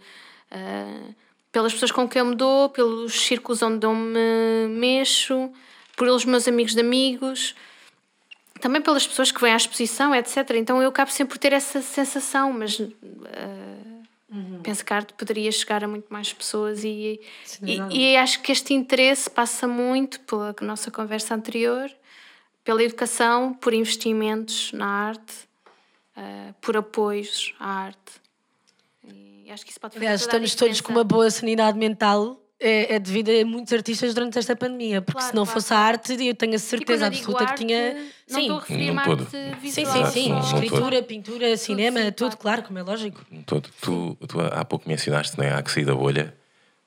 Uh, 0.50 1.14
pelas 1.50 1.72
pessoas 1.72 1.90
com 1.90 2.08
quem 2.08 2.20
eu 2.20 2.26
me 2.26 2.34
dou, 2.34 2.68
pelos 2.68 3.20
círculos 3.20 3.62
onde 3.62 3.86
eu 3.86 3.94
me 3.94 4.68
mexo, 4.68 5.50
pelos 5.96 6.24
meus 6.24 6.46
amigos 6.46 6.74
de 6.74 6.80
amigos, 6.80 7.54
também 8.60 8.82
pelas 8.82 9.06
pessoas 9.06 9.32
que 9.32 9.40
vêm 9.40 9.52
à 9.52 9.56
exposição, 9.56 10.14
etc. 10.14 10.50
Então 10.56 10.82
eu 10.82 10.90
acabo 10.90 11.10
sempre 11.10 11.34
por 11.34 11.38
ter 11.38 11.52
essa 11.52 11.80
sensação, 11.80 12.52
mas. 12.52 12.78
Uh, 12.78 13.96
Uhum. 14.28 14.60
Penso 14.62 14.84
que 14.84 14.92
a 14.92 14.96
arte 14.96 15.14
poderia 15.14 15.50
chegar 15.52 15.84
a 15.84 15.88
muito 15.88 16.12
mais 16.12 16.32
pessoas 16.32 16.82
e, 16.82 17.20
e, 17.62 17.78
e, 17.90 18.16
acho 18.16 18.42
que 18.42 18.50
este 18.50 18.74
interesse 18.74 19.30
passa 19.30 19.68
muito 19.68 20.18
pela 20.20 20.54
nossa 20.62 20.90
conversa 20.90 21.34
anterior, 21.34 21.88
pela 22.64 22.82
educação, 22.82 23.54
por 23.54 23.72
investimentos 23.72 24.72
na 24.72 24.86
arte, 24.86 25.48
uh, 26.16 26.52
por 26.60 26.76
apoios 26.76 27.54
à 27.60 27.84
arte. 27.84 28.25
E 29.46 29.52
acho 29.52 29.64
que 29.64 29.70
isso 29.70 29.78
pode 29.78 29.94
fazer 29.94 30.04
Aliás, 30.04 30.22
estamos 30.22 30.54
todos 30.56 30.80
com 30.80 30.90
uma 30.90 31.04
boa 31.04 31.30
sanidade 31.30 31.78
mental 31.78 32.42
é, 32.58 32.96
é 32.96 32.98
devido 32.98 33.28
a 33.28 33.44
muitos 33.44 33.72
artistas 33.72 34.12
durante 34.12 34.36
esta 34.38 34.56
pandemia, 34.56 35.00
porque 35.00 35.20
claro, 35.20 35.30
se 35.30 35.36
não 35.36 35.44
claro, 35.44 35.60
fosse 35.60 35.72
a 35.74 35.78
arte, 35.78 36.26
eu 36.26 36.34
tenho 36.34 36.54
a 36.54 36.58
certeza 36.58 37.06
absoluta 37.06 37.44
arte, 37.44 37.58
que 37.60 37.66
tinha. 37.66 37.94
Não 37.94 38.00
sim, 38.26 38.40
estou 38.40 38.56
a 38.56 38.60
referir 38.60 38.98
arte 38.98 39.60
visual. 39.60 39.86
Sim, 39.86 40.04
sim, 40.04 40.10
sim. 40.10 40.28
Não, 40.30 40.40
Escritura, 40.40 40.96
não 40.96 41.02
pintura, 41.04 41.56
cinema, 41.56 42.00
tudo, 42.10 42.30
tudo 42.30 42.36
claro, 42.38 42.62
como 42.62 42.78
é 42.78 42.82
lógico. 42.82 43.24
Todo. 43.44 43.68
Tu, 43.80 44.18
tu 44.26 44.40
há 44.40 44.64
pouco 44.64 44.88
mencionaste, 44.88 45.38
né? 45.38 45.54
Há 45.54 45.62
que 45.62 45.70
sair 45.70 45.84
da 45.84 45.94
bolha. 45.94 46.34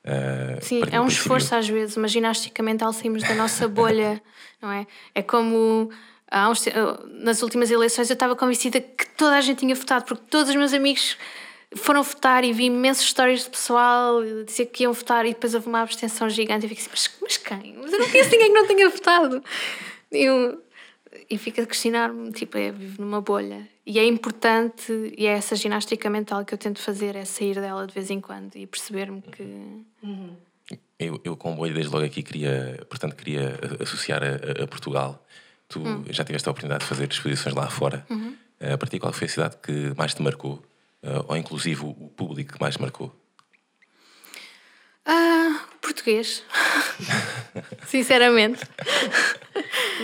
Uh, 0.04 0.62
sim, 0.62 0.82
é 0.90 1.00
um 1.00 1.06
esforço 1.06 1.54
às 1.54 1.68
vezes, 1.68 1.96
uma 1.96 2.08
ginástica 2.08 2.62
mental 2.62 2.92
saímos 2.92 3.22
da 3.22 3.34
nossa 3.34 3.68
bolha, 3.68 4.20
não 4.60 4.70
é? 4.70 4.86
É 5.14 5.22
como 5.22 5.88
uns, 6.32 6.64
nas 7.22 7.42
últimas 7.42 7.70
eleições 7.70 8.10
eu 8.10 8.14
estava 8.14 8.36
convencida 8.36 8.80
que 8.80 9.06
toda 9.16 9.36
a 9.36 9.40
gente 9.40 9.58
tinha 9.58 9.74
votado, 9.74 10.04
porque 10.04 10.24
todos 10.28 10.50
os 10.50 10.56
meus 10.56 10.72
amigos 10.72 11.16
foram 11.76 12.02
votar 12.02 12.44
e 12.44 12.52
vi 12.52 12.64
imensas 12.64 13.04
histórias 13.04 13.44
de 13.44 13.50
pessoal 13.50 14.22
dizer 14.44 14.66
que 14.66 14.82
iam 14.82 14.92
votar 14.92 15.24
e 15.24 15.30
depois 15.30 15.54
houve 15.54 15.68
uma 15.68 15.82
abstenção 15.82 16.28
gigante. 16.28 16.66
e 16.66 16.68
fiquei 16.68 16.82
assim, 16.82 16.90
mas, 16.90 17.10
mas 17.20 17.36
quem? 17.36 17.76
Mas 17.80 17.92
eu 17.92 17.98
não 17.98 18.08
conheço 18.08 18.30
ninguém 18.30 18.48
que 18.48 18.54
não 18.54 18.66
tenha 18.66 18.88
votado. 18.88 19.44
Eu, 20.10 20.62
e 21.28 21.38
fico 21.38 21.60
a 21.60 21.66
questionar-me, 21.66 22.32
tipo, 22.32 22.58
é, 22.58 22.72
vivo 22.72 23.02
numa 23.02 23.20
bolha. 23.20 23.68
E 23.86 23.98
é 23.98 24.04
importante, 24.04 25.14
e 25.16 25.26
é 25.26 25.32
essa 25.32 25.54
ginástica 25.54 26.10
mental 26.10 26.44
que 26.44 26.52
eu 26.52 26.58
tento 26.58 26.80
fazer, 26.80 27.14
é 27.14 27.24
sair 27.24 27.54
dela 27.54 27.86
de 27.86 27.94
vez 27.94 28.10
em 28.10 28.20
quando 28.20 28.56
e 28.56 28.66
perceber-me 28.66 29.22
que... 29.22 29.42
Uhum. 30.02 30.36
Eu, 30.98 31.20
eu 31.24 31.36
com 31.36 31.52
o 31.52 31.56
bolha 31.56 31.72
desde 31.72 31.90
logo 31.92 32.04
aqui 32.04 32.22
queria, 32.22 32.84
portanto, 32.88 33.16
queria 33.16 33.58
associar 33.80 34.22
a, 34.22 34.64
a 34.64 34.66
Portugal. 34.66 35.24
Tu 35.66 35.80
hum. 35.80 36.04
já 36.10 36.24
tiveste 36.24 36.46
a 36.48 36.50
oportunidade 36.50 36.82
de 36.82 36.88
fazer 36.88 37.10
exposições 37.10 37.54
lá 37.54 37.70
fora. 37.70 38.04
Uhum. 38.10 38.36
A 38.60 38.76
partir 38.76 38.98
qual 38.98 39.12
foi 39.12 39.26
a 39.26 39.30
cidade 39.30 39.56
que 39.62 39.94
mais 39.96 40.12
te 40.12 40.22
marcou? 40.22 40.62
Ou 41.28 41.36
inclusive 41.36 41.82
o 41.84 41.94
público 42.16 42.54
que 42.54 42.60
mais 42.60 42.76
marcou? 42.76 43.14
Ah, 45.04 45.60
português. 45.80 46.44
Sinceramente. 47.86 48.60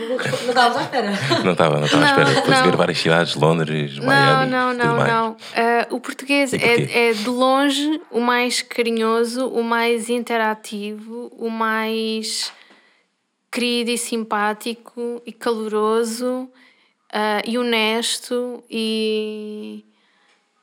Não 0.09 0.49
estava 0.49 0.79
à 0.79 0.83
espera. 0.83 1.11
Não 1.45 1.53
estava, 1.53 1.77
não 1.79 1.85
estava 1.85 2.05
à 2.05 2.09
espera. 2.09 2.35
Depois 2.35 2.57
de 2.57 2.65
ver 2.65 2.77
várias 2.77 2.99
cidades, 2.99 3.35
Londres, 3.35 3.99
Miami. 3.99 4.51
Não, 4.51 4.73
não, 4.73 4.97
não, 4.97 5.07
não. 5.07 5.33
Uh, 5.33 5.95
o 5.95 6.01
português 6.01 6.53
é, 6.55 7.09
é 7.09 7.13
de 7.13 7.29
longe 7.29 8.01
o 8.11 8.21
mais 8.21 8.63
carinhoso, 8.63 9.47
o 9.49 9.63
mais 9.63 10.09
interativo, 10.09 11.31
o 11.37 11.51
mais 11.51 12.53
querido 13.53 13.91
e 13.91 13.99
simpático 13.99 15.23
e 15.25 15.33
caloroso 15.33 16.51
uh, 17.13 17.43
e 17.47 17.57
honesto 17.57 18.65
e 18.69 19.85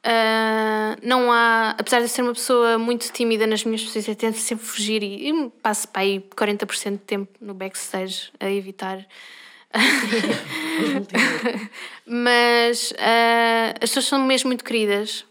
Uh, 0.06 1.00
não 1.02 1.32
há, 1.32 1.76
apesar 1.78 2.02
de 2.02 2.10
ser 2.10 2.24
uma 2.24 2.34
pessoa 2.34 2.78
muito 2.78 3.10
tímida 3.14 3.48
nas 3.48 3.64
minhas 3.64 3.82
posições, 3.82 4.10
eu 4.10 4.16
tento 4.16 4.38
sempre 4.38 4.66
fugir 4.66 5.02
e, 5.02 5.30
e 5.30 5.50
passo 5.62 5.88
para 5.88 6.02
aí 6.02 6.20
40% 6.36 6.92
de 6.92 6.98
tempo 6.98 7.32
no 7.40 7.54
backstage 7.54 8.30
a 8.38 8.52
evitar. 8.52 9.08
Mas 12.06 12.92
uh, 12.92 13.80
as 13.82 13.90
pessoas 13.90 14.06
são 14.06 14.26
mesmo 14.26 14.50
muito 14.50 14.66
queridas 14.66 15.26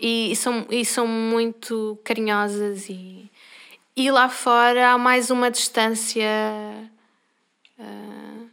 e, 0.00 0.32
e, 0.32 0.36
são, 0.36 0.66
e 0.68 0.84
são 0.84 1.06
muito 1.06 1.96
carinhosas 2.02 2.88
e, 2.88 3.30
e 3.96 4.10
lá 4.10 4.28
fora 4.28 4.90
há 4.90 4.98
mais 4.98 5.30
uma 5.30 5.48
distância. 5.48 6.26
Uh... 7.78 8.48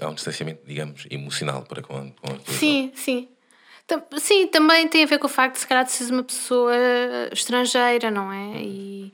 Há 0.00 0.08
um 0.08 0.14
distanciamento, 0.14 0.66
digamos, 0.66 1.06
emocional 1.08 1.62
para 1.62 1.82
com, 1.82 2.10
com 2.10 2.32
as 2.32 2.56
Sim, 2.56 2.90
sim. 2.96 3.28
Sim, 4.18 4.46
também 4.46 4.86
tem 4.88 5.04
a 5.04 5.06
ver 5.06 5.18
com 5.18 5.26
o 5.26 5.30
facto 5.30 5.54
de 5.54 5.60
se 5.60 5.66
calhar 5.66 5.84
de 5.84 5.92
seres 5.92 6.10
uma 6.10 6.22
pessoa 6.22 6.72
estrangeira, 7.32 8.10
não 8.10 8.32
é? 8.32 8.62
E, 8.62 9.12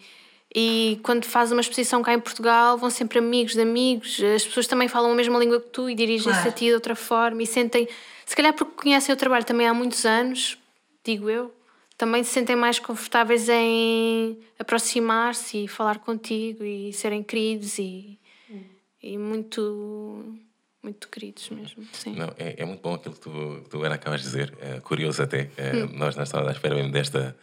e 0.54 1.00
quando 1.02 1.24
fazes 1.24 1.52
uma 1.52 1.60
exposição 1.60 2.02
cá 2.02 2.14
em 2.14 2.20
Portugal, 2.20 2.76
vão 2.78 2.90
sempre 2.90 3.18
amigos 3.18 3.54
de 3.54 3.60
amigos, 3.60 4.20
as 4.22 4.44
pessoas 4.44 4.66
também 4.66 4.88
falam 4.88 5.12
a 5.12 5.14
mesma 5.14 5.38
língua 5.38 5.60
que 5.60 5.68
tu 5.68 5.88
e 5.88 5.94
dirigem-se 5.94 6.38
claro. 6.38 6.48
a 6.48 6.52
ti 6.52 6.66
de 6.66 6.74
outra 6.74 6.96
forma 6.96 7.42
e 7.42 7.46
sentem, 7.46 7.88
se 8.24 8.34
calhar 8.34 8.52
porque 8.54 8.72
conhecem 8.74 9.14
o 9.14 9.16
trabalho 9.16 9.44
também 9.44 9.66
há 9.66 9.74
muitos 9.74 10.04
anos, 10.06 10.58
digo 11.04 11.28
eu, 11.28 11.52
também 11.98 12.22
se 12.24 12.30
sentem 12.30 12.56
mais 12.56 12.78
confortáveis 12.78 13.48
em 13.48 14.38
aproximar-se 14.58 15.64
e 15.64 15.68
falar 15.68 15.98
contigo 15.98 16.64
e 16.64 16.92
serem 16.92 17.22
queridos 17.22 17.78
e, 17.78 18.18
hum. 18.50 18.64
e 19.02 19.18
muito 19.18 20.38
muito 20.86 21.08
queridos 21.08 21.50
mesmo. 21.50 21.84
Sim. 21.92 22.14
Não, 22.14 22.32
é, 22.38 22.62
é, 22.62 22.64
muito 22.64 22.80
bom 22.80 22.94
aquilo 22.94 23.14
que 23.14 23.20
tu, 23.20 23.64
tu 23.68 23.76
agora 23.76 23.94
acabas 23.96 24.20
de 24.20 24.26
dizer, 24.28 24.54
é, 24.60 24.78
curioso 24.78 25.20
até. 25.20 25.50
É, 25.56 25.72
hum. 25.74 25.90
Nós 25.94 26.14
não 26.14 26.22
estávamos 26.22 26.52
à 26.52 26.54
espera 26.54 26.76
mesmo 26.76 26.92
desta, 26.92 27.36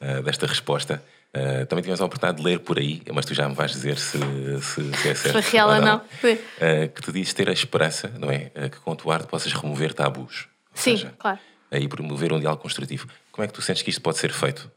uh, 0.00 0.22
desta 0.22 0.46
resposta. 0.46 1.02
Uh, 1.34 1.64
também 1.64 1.82
tivemos 1.82 2.00
a 2.02 2.04
oportunidade 2.04 2.38
de 2.38 2.44
ler 2.44 2.60
por 2.60 2.78
aí, 2.78 3.00
mas 3.14 3.24
tu 3.24 3.32
já 3.32 3.48
me 3.48 3.54
vais 3.54 3.70
dizer 3.72 3.96
se, 3.96 4.18
se, 4.60 4.92
se 4.92 5.08
é 5.08 5.14
certo. 5.14 5.42
Se 5.42 5.50
real 5.56 5.70
ou 5.70 5.76
não. 5.76 5.86
não. 5.86 5.96
Uh, 5.96 6.88
que 6.94 7.00
tu 7.00 7.10
dizes 7.10 7.32
ter 7.32 7.48
a 7.48 7.52
esperança, 7.52 8.12
não 8.18 8.30
é? 8.30 8.50
que 8.68 8.78
com 8.80 8.90
o 8.90 8.96
tua 8.96 9.14
arte 9.14 9.28
possas 9.28 9.52
remover 9.54 9.94
tabus. 9.94 10.46
Sim, 10.74 10.96
seja, 10.96 11.14
claro. 11.18 11.38
E 11.72 11.88
promover 11.88 12.32
um 12.34 12.40
diálogo 12.40 12.62
construtivo. 12.62 13.08
Como 13.32 13.44
é 13.44 13.48
que 13.48 13.54
tu 13.54 13.62
sentes 13.62 13.82
que 13.82 13.90
isto 13.90 14.02
pode 14.02 14.18
ser 14.18 14.32
feito? 14.32 14.70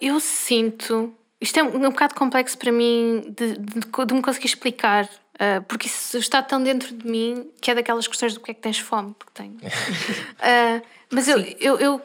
eu 0.00 0.20
sinto. 0.20 1.14
Isto 1.40 1.58
é 1.58 1.62
um, 1.62 1.76
um 1.76 1.90
bocado 1.90 2.14
complexo 2.14 2.56
para 2.56 2.72
mim 2.72 3.34
de, 3.36 3.58
de, 3.58 4.06
de 4.06 4.14
me 4.14 4.22
conseguir 4.22 4.46
explicar. 4.46 5.08
Uh, 5.36 5.62
porque 5.68 5.86
isso 5.86 6.16
está 6.16 6.42
tão 6.42 6.62
dentro 6.62 6.94
de 6.94 7.06
mim 7.06 7.50
que 7.60 7.70
é 7.70 7.74
daquelas 7.74 8.08
questões 8.08 8.32
do 8.32 8.40
que 8.40 8.50
é 8.50 8.54
que 8.54 8.60
tens 8.60 8.78
fome, 8.78 9.14
porque 9.18 9.32
tenho. 9.34 9.52
uh, 9.52 10.86
mas 11.12 11.28
eu, 11.28 11.38
eu, 11.60 11.78
eu, 11.78 12.02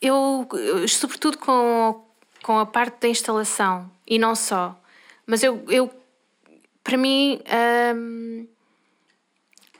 eu, 0.00 0.48
eu, 0.52 0.88
sobretudo 0.88 1.38
com, 1.38 2.04
com 2.42 2.58
a 2.58 2.66
parte 2.66 3.00
da 3.00 3.08
instalação, 3.08 3.90
e 4.06 4.18
não 4.18 4.34
só, 4.34 4.78
mas 5.26 5.42
eu, 5.42 5.64
eu 5.68 5.90
para 6.86 6.96
mim, 6.96 7.40
um, 7.96 8.46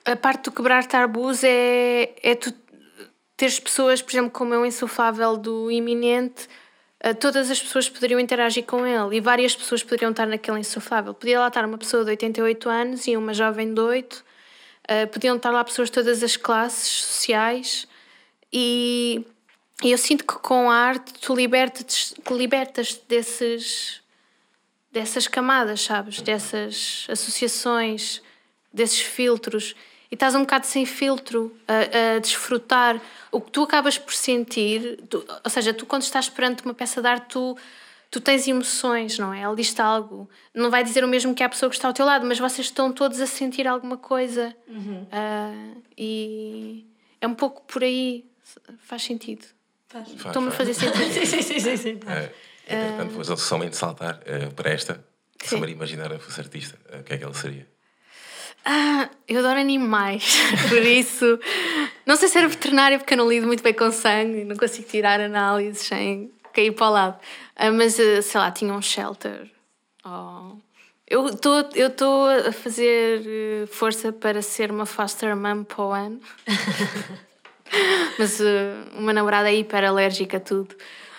a 0.04 0.16
parte 0.16 0.44
do 0.44 0.52
quebrar 0.52 0.84
tabus 0.86 1.44
é, 1.44 2.12
é 2.20 2.34
tu 2.34 2.52
teres 3.36 3.60
pessoas, 3.60 4.02
por 4.02 4.10
exemplo, 4.10 4.30
como 4.32 4.54
o 4.54 4.66
insuflável 4.66 5.36
do 5.36 5.70
iminente 5.70 6.48
todas 7.14 7.50
as 7.50 7.60
pessoas 7.60 7.88
poderiam 7.88 8.18
interagir 8.18 8.64
com 8.64 8.86
ele 8.86 9.16
e 9.16 9.20
várias 9.20 9.54
pessoas 9.54 9.82
poderiam 9.82 10.10
estar 10.10 10.26
naquele 10.26 10.58
insuflável. 10.58 11.14
Podia 11.14 11.40
lá 11.40 11.48
estar 11.48 11.64
uma 11.64 11.78
pessoa 11.78 12.04
de 12.04 12.10
88 12.10 12.68
anos 12.68 13.06
e 13.06 13.16
uma 13.16 13.32
jovem 13.32 13.72
de 13.72 13.80
8, 13.80 14.12
uh, 14.14 15.06
podiam 15.12 15.36
estar 15.36 15.50
lá 15.50 15.62
pessoas 15.62 15.88
de 15.88 15.92
todas 15.92 16.22
as 16.22 16.36
classes 16.36 16.88
sociais 17.04 17.86
e, 18.52 19.24
e 19.82 19.92
eu 19.92 19.98
sinto 19.98 20.24
que 20.24 20.34
com 20.34 20.70
a 20.70 20.74
arte 20.74 21.12
tu 21.14 21.34
libertas, 21.34 22.14
libertas 22.30 23.00
desses, 23.08 24.00
dessas 24.90 25.28
camadas, 25.28 25.82
sabes? 25.82 26.20
Dessas 26.20 27.06
associações, 27.08 28.22
desses 28.72 29.00
filtros 29.00 29.74
e 30.10 30.14
estás 30.14 30.34
um 30.34 30.40
bocado 30.40 30.66
sem 30.66 30.86
filtro 30.86 31.56
a, 31.66 32.16
a 32.16 32.18
desfrutar 32.18 33.00
o 33.30 33.40
que 33.40 33.50
tu 33.50 33.62
acabas 33.62 33.98
por 33.98 34.14
sentir, 34.14 35.00
tu, 35.08 35.24
ou 35.44 35.50
seja, 35.50 35.74
tu 35.74 35.84
quando 35.84 36.02
estás 36.02 36.28
perante 36.28 36.64
uma 36.64 36.74
peça 36.74 37.02
de 37.02 37.08
arte, 37.08 37.26
tu, 37.28 37.56
tu 38.10 38.20
tens 38.20 38.46
emoções, 38.46 39.18
não 39.18 39.32
é? 39.32 39.40
Ela 39.40 39.54
diz 39.54 39.78
algo. 39.78 40.28
Não 40.54 40.70
vai 40.70 40.84
dizer 40.84 41.04
o 41.04 41.08
mesmo 41.08 41.34
que 41.34 41.42
a 41.42 41.48
pessoa 41.48 41.68
que 41.68 41.76
está 41.76 41.88
ao 41.88 41.94
teu 41.94 42.06
lado, 42.06 42.26
mas 42.26 42.38
vocês 42.38 42.68
estão 42.68 42.92
todos 42.92 43.20
a 43.20 43.26
sentir 43.26 43.66
alguma 43.66 43.96
coisa. 43.96 44.54
Uhum. 44.68 45.02
Uh, 45.02 45.82
e 45.98 46.86
é 47.20 47.26
um 47.26 47.34
pouco 47.34 47.62
por 47.62 47.82
aí. 47.82 48.24
Faz 48.78 49.02
sentido. 49.02 49.44
Faz. 49.88 50.08
Estou-me 50.08 50.48
a 50.48 50.52
fazer 50.52 50.72
sentido. 50.74 51.12
sim, 51.12 51.26
sim, 51.26 51.42
sim. 51.42 51.60
sim, 51.60 51.76
sim. 51.76 52.00
É, 52.06 52.32
entretanto, 52.74 53.12
vou 53.12 53.36
somente 53.36 53.76
saltar 53.76 54.20
uh, 54.20 54.54
para 54.54 54.70
esta. 54.70 55.04
Se 55.44 55.56
me 55.60 55.70
imaginar 55.70 56.12
a 56.12 56.18
fosse 56.18 56.40
artista, 56.40 56.78
uh, 56.92 57.00
o 57.00 57.02
que 57.04 57.14
é 57.14 57.18
que 57.18 57.24
ela 57.24 57.34
seria? 57.34 57.68
Ah, 58.68 59.08
eu 59.28 59.38
adoro 59.38 59.60
animais, 59.60 60.38
por 60.68 60.82
isso. 60.82 61.38
Não 62.04 62.16
sei 62.16 62.28
se 62.28 62.36
era 62.36 62.48
veterinária 62.48 62.98
porque 62.98 63.14
eu 63.14 63.18
não 63.18 63.28
lido 63.28 63.46
muito 63.46 63.62
bem 63.62 63.72
com 63.72 63.92
sangue, 63.92 64.42
não 64.42 64.56
consigo 64.56 64.88
tirar 64.88 65.20
análises 65.20 65.86
sem 65.86 66.32
cair 66.52 66.72
para 66.72 66.86
o 66.88 66.90
lado. 66.90 67.20
Ah, 67.54 67.70
mas, 67.70 67.96
ah, 68.00 68.20
sei 68.20 68.40
lá, 68.40 68.50
tinha 68.50 68.74
um 68.74 68.82
shelter. 68.82 69.48
Oh. 70.04 70.56
Eu 71.08 71.28
estou 71.28 72.26
a 72.26 72.50
fazer 72.50 73.22
eh, 73.24 73.66
força 73.68 74.12
para 74.12 74.42
ser 74.42 74.72
uma 74.72 74.84
foster 74.84 75.36
mom 75.36 75.62
para 75.62 75.84
o 75.84 75.92
ano. 75.92 76.20
mas 78.18 78.40
uh, 78.40 78.98
uma 78.98 79.12
namorada 79.12 79.48
é 79.48 79.54
hiper 79.54 79.84
alérgica 79.84 80.38
a 80.38 80.40
tudo. 80.40 80.74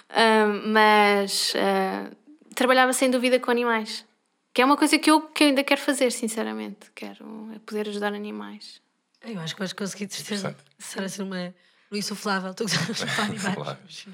Uh, 0.09 0.67
mas 0.67 1.53
uh, 1.55 2.13
trabalhava 2.53 2.91
sem 2.91 3.09
dúvida 3.09 3.39
com 3.39 3.49
animais. 3.49 4.05
Que 4.57 4.63
é 4.63 4.65
uma 4.65 4.75
coisa 4.75 4.97
que 4.97 5.11
eu, 5.11 5.21
que 5.21 5.43
eu 5.43 5.47
ainda 5.49 5.63
quero 5.63 5.79
fazer, 5.79 6.11
sinceramente. 6.11 6.89
Quero 6.95 7.51
é 7.53 7.59
poder 7.59 7.89
ajudar 7.89 8.11
animais. 8.11 8.81
Eu 9.23 9.39
acho 9.39 9.53
que 9.53 9.59
vais 9.59 9.71
conseguir 9.71 10.11
certeza. 10.11 10.57
Ser 10.79 11.03
assim 11.03 11.21
uma. 11.21 11.53
No 11.91 11.95
insuflável, 11.99 12.55
tu 12.55 12.65
para 12.65 13.21
animais. 13.25 13.77
Sim. 13.87 14.13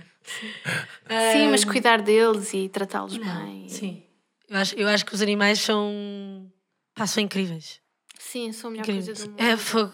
sim, 1.32 1.48
mas 1.50 1.64
cuidar 1.64 2.02
deles 2.02 2.54
e 2.54 2.68
tratá-los 2.68 3.16
bem. 3.16 3.70
Sim. 3.70 4.04
Eu 4.50 4.58
acho, 4.58 4.76
eu 4.76 4.90
acho 4.90 5.06
que 5.06 5.16
os 5.16 5.22
animais 5.22 5.62
são. 5.62 6.52
Pá, 6.94 7.08
são 7.08 7.24
incríveis. 7.24 7.80
Sim, 8.20 8.52
são 8.52 8.68
a 8.68 8.72
melhor 8.72 8.84
incríveis. 8.84 9.06
coisa 9.06 9.24
do 9.24 9.30
mundo. 9.30 9.42
É 9.42 9.56
fogo. 9.56 9.94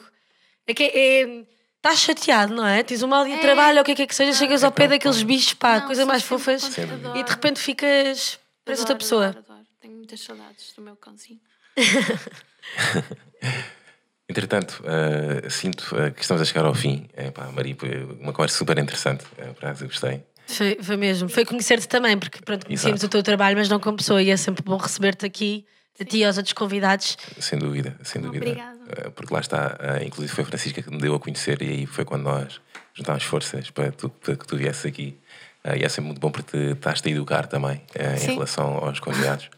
É 0.65 0.73
que 0.73 0.83
é. 0.83 1.45
Estás 1.75 1.99
chateado, 1.99 2.55
não 2.55 2.65
é? 2.65 2.81
Tens 2.81 3.03
um 3.03 3.07
mal 3.07 3.23
dia 3.23 3.35
de 3.35 3.39
é. 3.41 3.43
trabalho, 3.43 3.77
ou 3.77 3.81
o 3.83 3.85
que 3.85 3.91
é 3.91 3.95
que, 3.95 4.01
é 4.01 4.07
que 4.07 4.15
seja, 4.15 4.33
chegas 4.33 4.63
ao 4.63 4.71
pé 4.71 4.87
daqueles 4.87 5.21
bichos, 5.21 5.53
pá, 5.53 5.81
não, 5.81 5.85
coisa 5.85 6.07
mais 6.07 6.23
fofas, 6.23 6.75
e 7.15 7.23
de 7.23 7.29
repente 7.29 7.59
ficas. 7.59 8.39
Parece 8.65 8.81
outra 8.81 8.95
pessoa. 8.95 9.27
Adoro, 9.27 9.39
adoro. 9.39 9.48
Tenho 9.89 9.97
muitas 9.97 10.19
saudades 10.19 10.71
do 10.75 10.83
meu 10.83 10.95
cãozinho. 10.95 11.39
Entretanto, 14.29 14.83
uh, 14.83 15.49
sinto 15.49 15.95
uh, 15.95 16.11
que 16.11 16.21
estamos 16.21 16.43
a 16.43 16.45
chegar 16.45 16.63
ao 16.63 16.75
fim. 16.75 17.09
É, 17.13 17.31
pá, 17.31 17.49
Maria, 17.51 17.75
uma 18.19 18.31
conversa 18.31 18.55
super 18.55 18.77
interessante. 18.77 19.25
Uh, 19.39 19.51
para 19.55 19.71
eu 19.71 19.87
gostei. 19.87 20.23
Foi, 20.45 20.77
foi 20.79 20.95
mesmo. 20.95 21.27
Foi 21.27 21.43
conhecer-te 21.43 21.87
também, 21.87 22.19
porque 22.19 22.39
pronto, 22.39 22.67
conhecemos 22.67 23.01
o 23.01 23.09
teu 23.09 23.23
trabalho, 23.23 23.57
mas 23.57 23.67
não 23.67 23.79
como 23.79 23.97
pessoa. 23.97 24.21
E 24.21 24.29
é 24.29 24.37
sempre 24.37 24.61
bom 24.61 24.77
receber-te 24.77 25.25
aqui, 25.25 25.65
a 25.99 26.05
ti 26.05 26.17
e 26.17 26.23
aos 26.23 26.37
outros 26.37 26.53
convidados. 26.53 27.17
Sem 27.39 27.57
dúvida, 27.57 27.97
sem 28.03 28.21
dúvida. 28.21 28.45
Obrigada. 28.45 29.09
porque 29.15 29.33
lá 29.33 29.39
está, 29.39 29.75
inclusive 30.05 30.31
foi 30.31 30.43
a 30.43 30.47
Francisca 30.47 30.83
que 30.83 30.91
me 30.91 30.99
deu 30.99 31.15
a 31.15 31.19
conhecer, 31.19 31.63
e 31.63 31.67
aí 31.67 31.87
foi 31.87 32.05
quando 32.05 32.25
nós 32.25 32.61
juntámos 32.93 33.23
forças 33.23 33.71
para, 33.71 33.91
tu, 33.91 34.07
para 34.07 34.35
que 34.35 34.45
tu 34.45 34.55
viesses 34.55 34.85
aqui. 34.85 35.17
e 35.65 35.83
é 35.83 35.89
sempre 35.89 36.09
muito 36.09 36.19
bom 36.19 36.29
porque 36.29 36.55
te 36.55 36.73
estás 36.73 37.01
a 37.03 37.09
educar 37.09 37.47
também 37.47 37.81
em 38.21 38.33
relação 38.33 38.77
aos 38.77 38.99
convidados. 38.99 39.49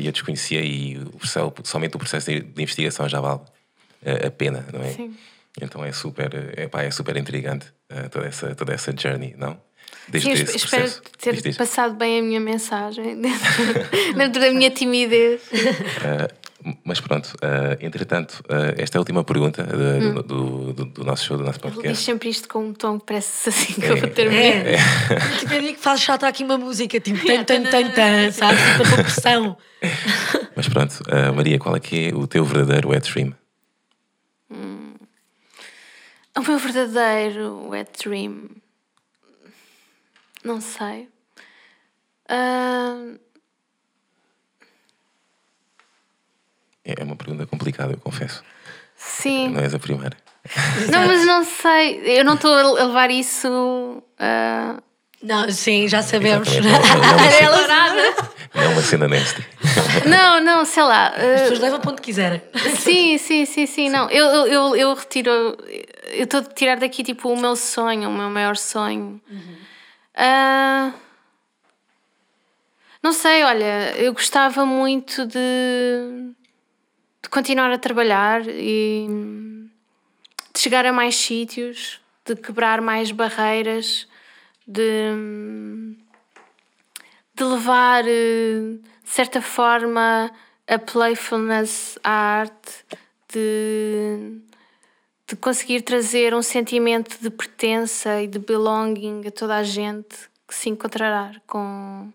E 0.00 0.06
eu 0.06 0.12
desconhecia 0.12 0.60
e 0.60 0.98
o 0.98 1.20
somente 1.64 1.96
o 1.96 1.98
processo 1.98 2.30
de, 2.30 2.40
de 2.40 2.62
investigação 2.62 3.08
já 3.08 3.20
vale 3.20 3.40
a 4.26 4.30
pena, 4.30 4.66
não 4.72 4.82
é? 4.82 4.92
Sim. 4.92 5.16
Então 5.60 5.84
é 5.84 5.92
super, 5.92 6.30
é, 6.56 6.68
pá, 6.68 6.82
é 6.82 6.90
super 6.90 7.16
intrigante 7.16 7.66
toda, 8.10 8.26
essa, 8.26 8.54
toda 8.54 8.72
essa 8.72 8.94
journey, 8.96 9.34
não? 9.36 9.60
Desde 10.08 10.36
Sim, 10.36 10.56
espero 10.56 10.82
processo. 10.82 11.02
ter 11.18 11.40
Diz, 11.40 11.56
passado 11.56 11.94
bem 11.94 12.18
a 12.18 12.22
minha 12.22 12.40
mensagem 12.40 13.20
dentro, 13.20 14.14
dentro 14.16 14.40
da 14.40 14.50
minha 14.50 14.70
timidez. 14.70 15.42
Uh, 15.42 16.39
mas 16.84 17.00
pronto, 17.00 17.34
uh, 17.36 17.76
entretanto, 17.80 18.42
uh, 18.46 18.74
esta 18.76 18.96
é 18.96 18.98
a 18.98 19.00
última 19.00 19.24
pergunta 19.24 19.62
hum. 19.62 20.14
do, 20.14 20.22
do, 20.22 20.72
do, 20.72 20.84
do, 20.84 21.04
nosso 21.04 21.24
show, 21.24 21.36
do 21.36 21.44
nosso 21.44 21.60
podcast. 21.60 21.86
Ele 21.86 21.94
diz 21.94 22.04
sempre 22.04 22.28
isto 22.28 22.48
com 22.48 22.66
um 22.66 22.72
tom 22.72 22.98
que 22.98 23.06
parece 23.06 23.48
assim 23.48 23.74
que 23.74 23.86
é, 23.86 23.90
eu 23.90 23.96
vou 23.96 24.08
terminar. 24.10 24.66
É. 24.66 24.74
é. 24.74 24.78
Tipo, 25.38 25.54
eu 25.54 25.60
digo 25.60 25.74
que 25.74 25.80
faz 25.80 26.00
chato 26.00 26.24
aqui 26.24 26.44
uma 26.44 26.58
música, 26.58 27.00
tipo, 27.00 27.18
tan, 27.26 27.44
tan, 27.44 27.62
tan, 27.64 27.90
tan, 27.90 28.32
sabe? 28.32 28.58
Tipo, 28.58 28.94
a 28.94 29.02
pressão. 29.04 29.56
Mas 30.56 30.68
pronto, 30.68 30.94
Maria, 31.34 31.58
qual 31.58 31.74
é 31.76 31.80
que 31.80 32.08
é 32.08 32.14
o 32.14 32.26
teu 32.26 32.44
verdadeiro 32.44 32.90
wet 32.90 33.10
dream? 33.10 33.34
Hum. 34.50 34.94
O 36.36 36.42
meu 36.42 36.58
verdadeiro 36.58 37.68
wet 37.68 37.90
dream 38.04 38.50
não 40.44 40.60
sei. 40.60 41.08
Uh... 42.28 43.18
É 46.84 47.02
uma 47.04 47.16
pergunta 47.16 47.46
complicada, 47.46 47.92
eu 47.92 47.98
confesso. 47.98 48.42
Sim. 48.96 49.50
Não 49.50 49.60
és 49.60 49.74
a 49.74 49.78
primeira. 49.78 50.16
Não, 50.90 51.06
mas 51.06 51.26
não 51.26 51.44
sei. 51.44 52.00
Eu 52.18 52.24
não 52.24 52.34
estou 52.34 52.52
a 52.54 52.84
levar 52.86 53.10
isso. 53.10 53.46
Uh... 53.48 54.82
Não, 55.22 55.50
sim, 55.50 55.86
já 55.86 56.02
sabemos. 56.02 56.48
Não 58.54 58.62
é 58.62 58.68
uma 58.68 58.80
cena 58.80 59.06
nesta. 59.08 59.44
Não, 60.08 60.40
não, 60.40 60.64
sei 60.64 60.82
lá. 60.82 61.08
As 61.08 61.42
pessoas 61.42 61.60
levam 61.60 61.80
para 61.80 61.92
onde 61.92 62.00
quiserem. 62.00 62.42
Sim, 62.78 63.18
sim, 63.18 63.44
sim, 63.44 63.66
sim. 63.66 63.88
Não, 63.90 64.08
eu, 64.08 64.26
eu, 64.26 64.46
eu, 64.46 64.76
eu 64.76 64.94
retiro. 64.94 65.30
Eu 66.10 66.24
estou 66.24 66.40
a 66.40 66.44
tirar 66.44 66.76
daqui 66.78 67.04
tipo 67.04 67.28
o 67.30 67.38
meu 67.38 67.54
sonho, 67.54 68.08
o 68.08 68.12
meu 68.12 68.30
maior 68.30 68.56
sonho. 68.56 69.20
Uhum. 69.30 69.56
Uh, 70.16 70.92
não 73.02 73.12
sei, 73.12 73.44
olha, 73.44 73.94
eu 73.96 74.12
gostava 74.12 74.64
muito 74.66 75.26
de, 75.26 76.32
de 77.30 77.32
continuar 77.32 77.70
a 77.70 77.78
trabalhar 77.78 78.42
e 78.48 79.06
de 80.52 80.60
chegar 80.60 80.84
a 80.84 80.92
mais 80.92 81.14
sítios, 81.14 82.00
de 82.24 82.34
quebrar 82.34 82.80
mais 82.80 83.12
barreiras, 83.12 84.08
de, 84.66 85.94
de 87.32 87.44
levar, 87.44 88.02
de 88.02 88.80
certa 89.04 89.40
forma, 89.40 90.28
a 90.66 90.78
playfulness 90.78 91.98
à 92.02 92.10
arte, 92.10 92.84
de 93.32 94.40
de 95.28 95.36
conseguir 95.36 95.82
trazer 95.82 96.34
um 96.34 96.42
sentimento 96.42 97.16
de 97.22 97.30
pertença 97.30 98.20
e 98.20 98.26
de 98.26 98.40
belonging 98.40 99.24
a 99.28 99.30
toda 99.30 99.58
a 99.58 99.62
gente 99.62 100.28
que 100.48 100.52
se 100.52 100.68
encontrará 100.68 101.40
com, 101.46 102.12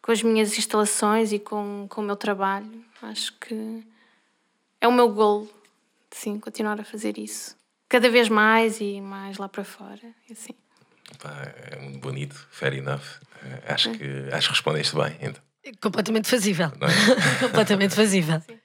com 0.00 0.12
as 0.12 0.22
minhas 0.22 0.56
instalações 0.56 1.32
e 1.32 1.40
com, 1.40 1.88
com 1.90 2.00
o 2.00 2.04
meu 2.04 2.14
trabalho. 2.14 2.70
Acho 3.02 3.36
que 3.40 3.84
é 4.82 4.88
o 4.88 4.92
meu 4.92 5.08
gol, 5.08 5.48
sim, 6.10 6.40
continuar 6.40 6.80
a 6.80 6.84
fazer 6.84 7.16
isso. 7.16 7.56
Cada 7.88 8.10
vez 8.10 8.28
mais 8.28 8.80
e 8.80 9.00
mais 9.00 9.38
lá 9.38 9.48
para 9.48 9.62
fora. 9.62 10.00
Assim. 10.28 10.54
é 11.70 11.76
muito 11.78 12.00
bonito, 12.00 12.48
fair 12.50 12.74
enough. 12.74 13.20
Acho, 13.68 13.90
é. 13.90 13.96
que, 13.96 14.04
acho 14.32 14.48
que 14.48 14.54
respondeste 14.54 14.96
bem. 14.96 15.16
Então. 15.20 15.42
Completamente 15.80 16.28
fazível. 16.28 16.66
É? 16.66 17.38
Completamente 17.46 17.94
fazível. 17.94 18.40
Sim. 18.40 18.58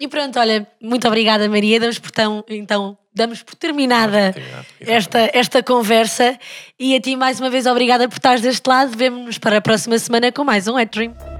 E 0.00 0.08
pronto, 0.08 0.40
olha, 0.40 0.66
muito 0.80 1.06
obrigada, 1.06 1.48
Maria. 1.48 1.78
Damos 1.78 2.00
por, 2.00 2.10
tão, 2.10 2.44
então, 2.48 2.98
damos 3.14 3.40
por 3.44 3.54
terminada 3.54 4.34
esta, 4.80 5.30
esta 5.32 5.62
conversa. 5.62 6.36
E 6.78 6.96
a 6.96 7.00
ti, 7.00 7.14
mais 7.14 7.38
uma 7.38 7.48
vez, 7.48 7.66
obrigada 7.66 8.08
por 8.08 8.16
estares 8.16 8.40
deste 8.40 8.66
lado. 8.66 8.96
Vemo-nos 8.96 9.38
para 9.38 9.58
a 9.58 9.60
próxima 9.60 9.96
semana 10.00 10.32
com 10.32 10.42
mais 10.42 10.66
um 10.66 10.74
Wet 10.74 10.90
Dream. 10.90 11.39